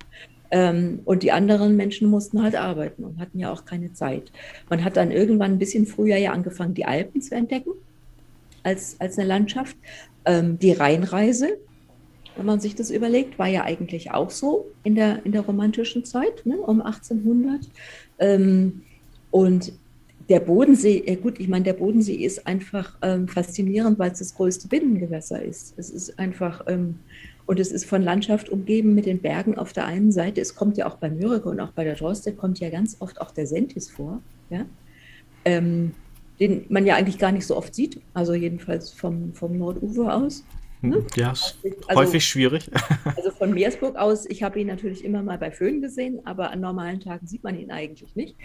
Ähm, 0.51 0.99
und 1.05 1.24
die 1.24 1.32
anderen 1.32 1.78
Menschen 1.78 2.10
mussten 2.10 2.43
halt 2.43 2.58
arbeiten 2.58 3.05
und 3.05 3.18
hatten 3.18 3.39
ja 3.39 3.51
auch 3.51 3.64
keine 3.64 3.93
Zeit. 3.93 4.34
Man 4.70 4.84
hat 4.84 4.97
dann 4.97 5.12
irgendwann 5.12 5.53
ein 5.53 5.60
bisschen 5.60 5.86
früher 5.86 6.18
ja 6.18 6.34
angefangen, 6.34 6.74
die 6.74 6.86
Alpen 6.86 7.22
zu 7.22 7.34
entdecken 7.34 7.72
als, 8.64 8.97
als 8.99 9.18
eine 9.18 9.28
Landschaft. 9.28 9.78
Ähm, 10.26 10.60
die 10.60 10.74
Rheinreise, 10.74 11.58
wenn 12.36 12.45
man 12.45 12.60
sich 12.60 12.76
das 12.76 12.91
überlegt, 12.91 13.39
war 13.39 13.47
ja 13.47 13.64
eigentlich 13.64 14.12
auch 14.12 14.32
so 14.32 14.68
in 14.84 14.95
der, 14.95 15.26
in 15.26 15.32
der 15.32 15.41
romantischen 15.41 16.03
Zeit, 16.03 16.45
ne, 16.45 16.58
um 16.58 16.82
1800. 16.82 17.62
Ähm, 18.20 18.82
und 19.32 19.73
der 20.30 20.39
Bodensee, 20.41 21.03
äh 21.05 21.15
gut, 21.15 21.39
ich 21.39 21.47
meine, 21.47 21.63
der 21.63 21.73
Bodensee 21.73 22.15
ist 22.15 22.45
einfach 22.47 22.97
ähm, 23.01 23.28
faszinierend, 23.28 23.97
weil 23.97 24.11
es 24.11 24.19
das 24.19 24.36
größte 24.36 24.67
Binnengewässer 24.67 25.41
ist. 25.41 25.73
Es 25.78 25.89
ist 25.89 26.19
einfach, 26.19 26.65
ähm, 26.67 26.99
und 27.45 27.59
es 27.59 27.71
ist 27.71 27.86
von 27.86 28.01
Landschaft 28.01 28.49
umgeben 28.49 28.93
mit 28.93 29.05
den 29.05 29.19
Bergen 29.19 29.57
auf 29.57 29.71
der 29.71 29.86
einen 29.86 30.11
Seite. 30.11 30.41
Es 30.41 30.55
kommt 30.55 30.78
ja 30.78 30.86
auch 30.86 30.97
bei 30.97 31.09
Mürike 31.09 31.47
und 31.47 31.59
auch 31.61 31.71
bei 31.71 31.86
der 31.86 31.95
Droste 31.95 32.34
kommt 32.34 32.59
ja 32.59 32.69
ganz 32.69 32.97
oft 32.99 33.21
auch 33.21 33.32
der 33.32 33.47
Sentis 33.47 33.89
vor. 33.89 34.21
Ja? 34.49 34.65
Ähm, 35.45 35.93
den 36.39 36.65
man 36.69 36.86
ja 36.86 36.95
eigentlich 36.95 37.17
gar 37.17 37.32
nicht 37.32 37.47
so 37.47 37.55
oft 37.55 37.73
sieht, 37.73 37.99
also 38.13 38.34
jedenfalls 38.34 38.91
vom, 38.91 39.34
vom 39.34 39.57
Nordufer 39.57 40.15
aus. 40.15 40.43
Ne? 40.82 40.97
Hm, 40.97 41.05
ja, 41.15 41.30
also, 41.30 41.55
häufig 41.95 42.25
schwierig. 42.25 42.69
Also 43.15 43.32
von 43.32 43.53
Meersburg 43.53 43.95
aus, 43.95 44.25
ich 44.28 44.43
habe 44.43 44.59
ihn 44.59 44.67
natürlich 44.67 45.03
immer 45.03 45.23
mal 45.23 45.38
bei 45.38 45.51
Föhn 45.51 45.82
gesehen, 45.82 46.19
aber 46.25 46.51
an 46.51 46.59
normalen 46.59 46.99
Tagen 46.99 47.25
sieht 47.25 47.43
man 47.43 47.57
ihn 47.57 47.71
eigentlich 47.71 48.15
nicht. 48.15 48.36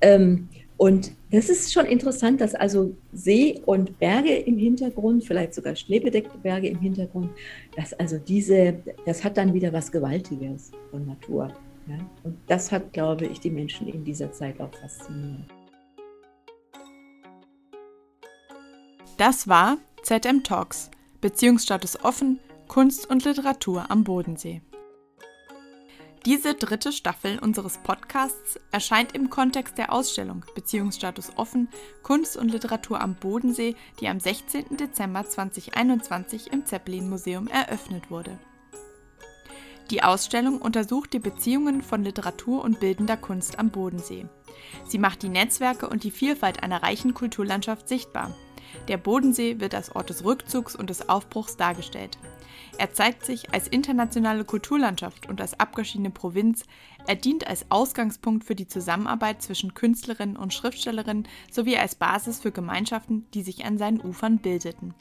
Ähm, 0.00 0.48
und 0.76 1.12
das 1.30 1.48
ist 1.48 1.72
schon 1.72 1.86
interessant, 1.86 2.40
dass 2.40 2.54
also 2.54 2.96
See 3.12 3.60
und 3.66 3.98
Berge 3.98 4.34
im 4.34 4.58
Hintergrund, 4.58 5.24
vielleicht 5.24 5.54
sogar 5.54 5.76
schneebedeckte 5.76 6.38
Berge 6.38 6.68
im 6.68 6.78
Hintergrund, 6.78 7.30
dass 7.76 7.92
also 7.94 8.18
diese, 8.18 8.74
das 9.06 9.22
hat 9.22 9.36
dann 9.36 9.54
wieder 9.54 9.72
was 9.72 9.92
Gewaltiges 9.92 10.72
von 10.90 11.06
Natur. 11.06 11.52
Ja? 11.88 11.98
Und 12.24 12.36
das 12.46 12.72
hat, 12.72 12.92
glaube 12.92 13.26
ich, 13.26 13.40
die 13.40 13.50
Menschen 13.50 13.88
in 13.88 14.04
dieser 14.04 14.32
Zeit 14.32 14.60
auch 14.60 14.74
fasziniert. 14.74 15.46
Das 19.18 19.46
war 19.46 19.78
ZM 20.02 20.42
Talks, 20.42 20.90
Beziehungsstatus 21.22 22.02
offen, 22.02 22.40
Kunst 22.66 23.08
und 23.08 23.24
Literatur 23.24 23.92
am 23.92 24.02
Bodensee. 24.02 24.60
Diese 26.26 26.54
dritte 26.54 26.90
Staffel 26.90 27.38
unseres 27.38 27.78
Podcasts 27.78 28.58
erscheint 28.72 29.14
im 29.14 29.30
Kontext 29.30 29.78
der 29.78 29.92
Ausstellung 29.92 30.44
Beziehungsstatus 30.56 31.30
offen, 31.36 31.68
Kunst 32.02 32.36
und 32.36 32.48
Literatur 32.48 33.00
am 33.00 33.14
Bodensee, 33.14 33.76
die 34.00 34.08
am 34.08 34.18
16. 34.18 34.76
Dezember 34.76 35.24
2021 35.24 36.52
im 36.52 36.66
Zeppelin 36.66 37.08
Museum 37.08 37.46
eröffnet 37.46 38.10
wurde. 38.10 38.36
Die 39.92 40.02
Ausstellung 40.02 40.60
untersucht 40.60 41.12
die 41.12 41.20
Beziehungen 41.20 41.82
von 41.82 42.02
Literatur 42.02 42.64
und 42.64 42.80
bildender 42.80 43.16
Kunst 43.16 43.60
am 43.60 43.70
Bodensee. 43.70 44.26
Sie 44.88 44.98
macht 44.98 45.22
die 45.22 45.28
Netzwerke 45.28 45.88
und 45.88 46.02
die 46.02 46.10
Vielfalt 46.10 46.64
einer 46.64 46.82
reichen 46.82 47.14
Kulturlandschaft 47.14 47.88
sichtbar 47.88 48.34
der 48.88 48.96
Bodensee 48.96 49.60
wird 49.60 49.74
als 49.74 49.94
Ort 49.94 50.10
des 50.10 50.24
Rückzugs 50.24 50.74
und 50.74 50.90
des 50.90 51.08
Aufbruchs 51.08 51.56
dargestellt. 51.56 52.18
Er 52.78 52.92
zeigt 52.92 53.24
sich 53.26 53.52
als 53.52 53.68
internationale 53.68 54.44
Kulturlandschaft 54.44 55.28
und 55.28 55.40
als 55.40 55.58
abgeschiedene 55.60 56.10
Provinz. 56.10 56.64
Er 57.06 57.16
dient 57.16 57.46
als 57.46 57.66
Ausgangspunkt 57.70 58.44
für 58.44 58.54
die 58.54 58.66
Zusammenarbeit 58.66 59.42
zwischen 59.42 59.74
Künstlerinnen 59.74 60.36
und 60.36 60.54
Schriftstellerinnen 60.54 61.28
sowie 61.50 61.76
als 61.76 61.94
Basis 61.94 62.40
für 62.40 62.50
Gemeinschaften, 62.52 63.26
die 63.34 63.42
sich 63.42 63.64
an 63.64 63.78
seinen 63.78 64.00
Ufern 64.00 64.38
bildeten. 64.38 64.94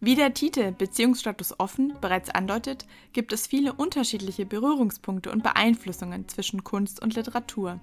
Wie 0.00 0.16
der 0.16 0.34
Titel 0.34 0.72
Beziehungsstatus 0.72 1.60
offen 1.60 1.92
bereits 2.00 2.30
andeutet, 2.30 2.86
gibt 3.12 3.32
es 3.32 3.46
viele 3.46 3.72
unterschiedliche 3.72 4.44
Berührungspunkte 4.44 5.30
und 5.30 5.44
Beeinflussungen 5.44 6.28
zwischen 6.28 6.64
Kunst 6.64 7.00
und 7.00 7.14
Literatur 7.14 7.78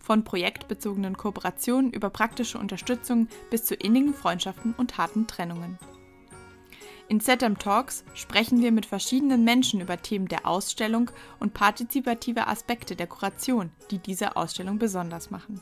von 0.00 0.24
projektbezogenen 0.24 1.16
Kooperationen 1.16 1.92
über 1.92 2.10
praktische 2.10 2.58
Unterstützung 2.58 3.28
bis 3.50 3.64
zu 3.64 3.74
innigen 3.74 4.14
Freundschaften 4.14 4.74
und 4.76 4.98
harten 4.98 5.26
Trennungen. 5.26 5.78
In 7.08 7.20
ZM 7.20 7.58
Talks 7.58 8.04
sprechen 8.14 8.62
wir 8.62 8.70
mit 8.70 8.86
verschiedenen 8.86 9.42
Menschen 9.42 9.80
über 9.80 10.00
Themen 10.00 10.28
der 10.28 10.46
Ausstellung 10.46 11.10
und 11.40 11.54
partizipative 11.54 12.46
Aspekte 12.46 12.94
der 12.94 13.08
Kuration, 13.08 13.70
die 13.90 13.98
diese 13.98 14.36
Ausstellung 14.36 14.78
besonders 14.78 15.30
machen. 15.30 15.60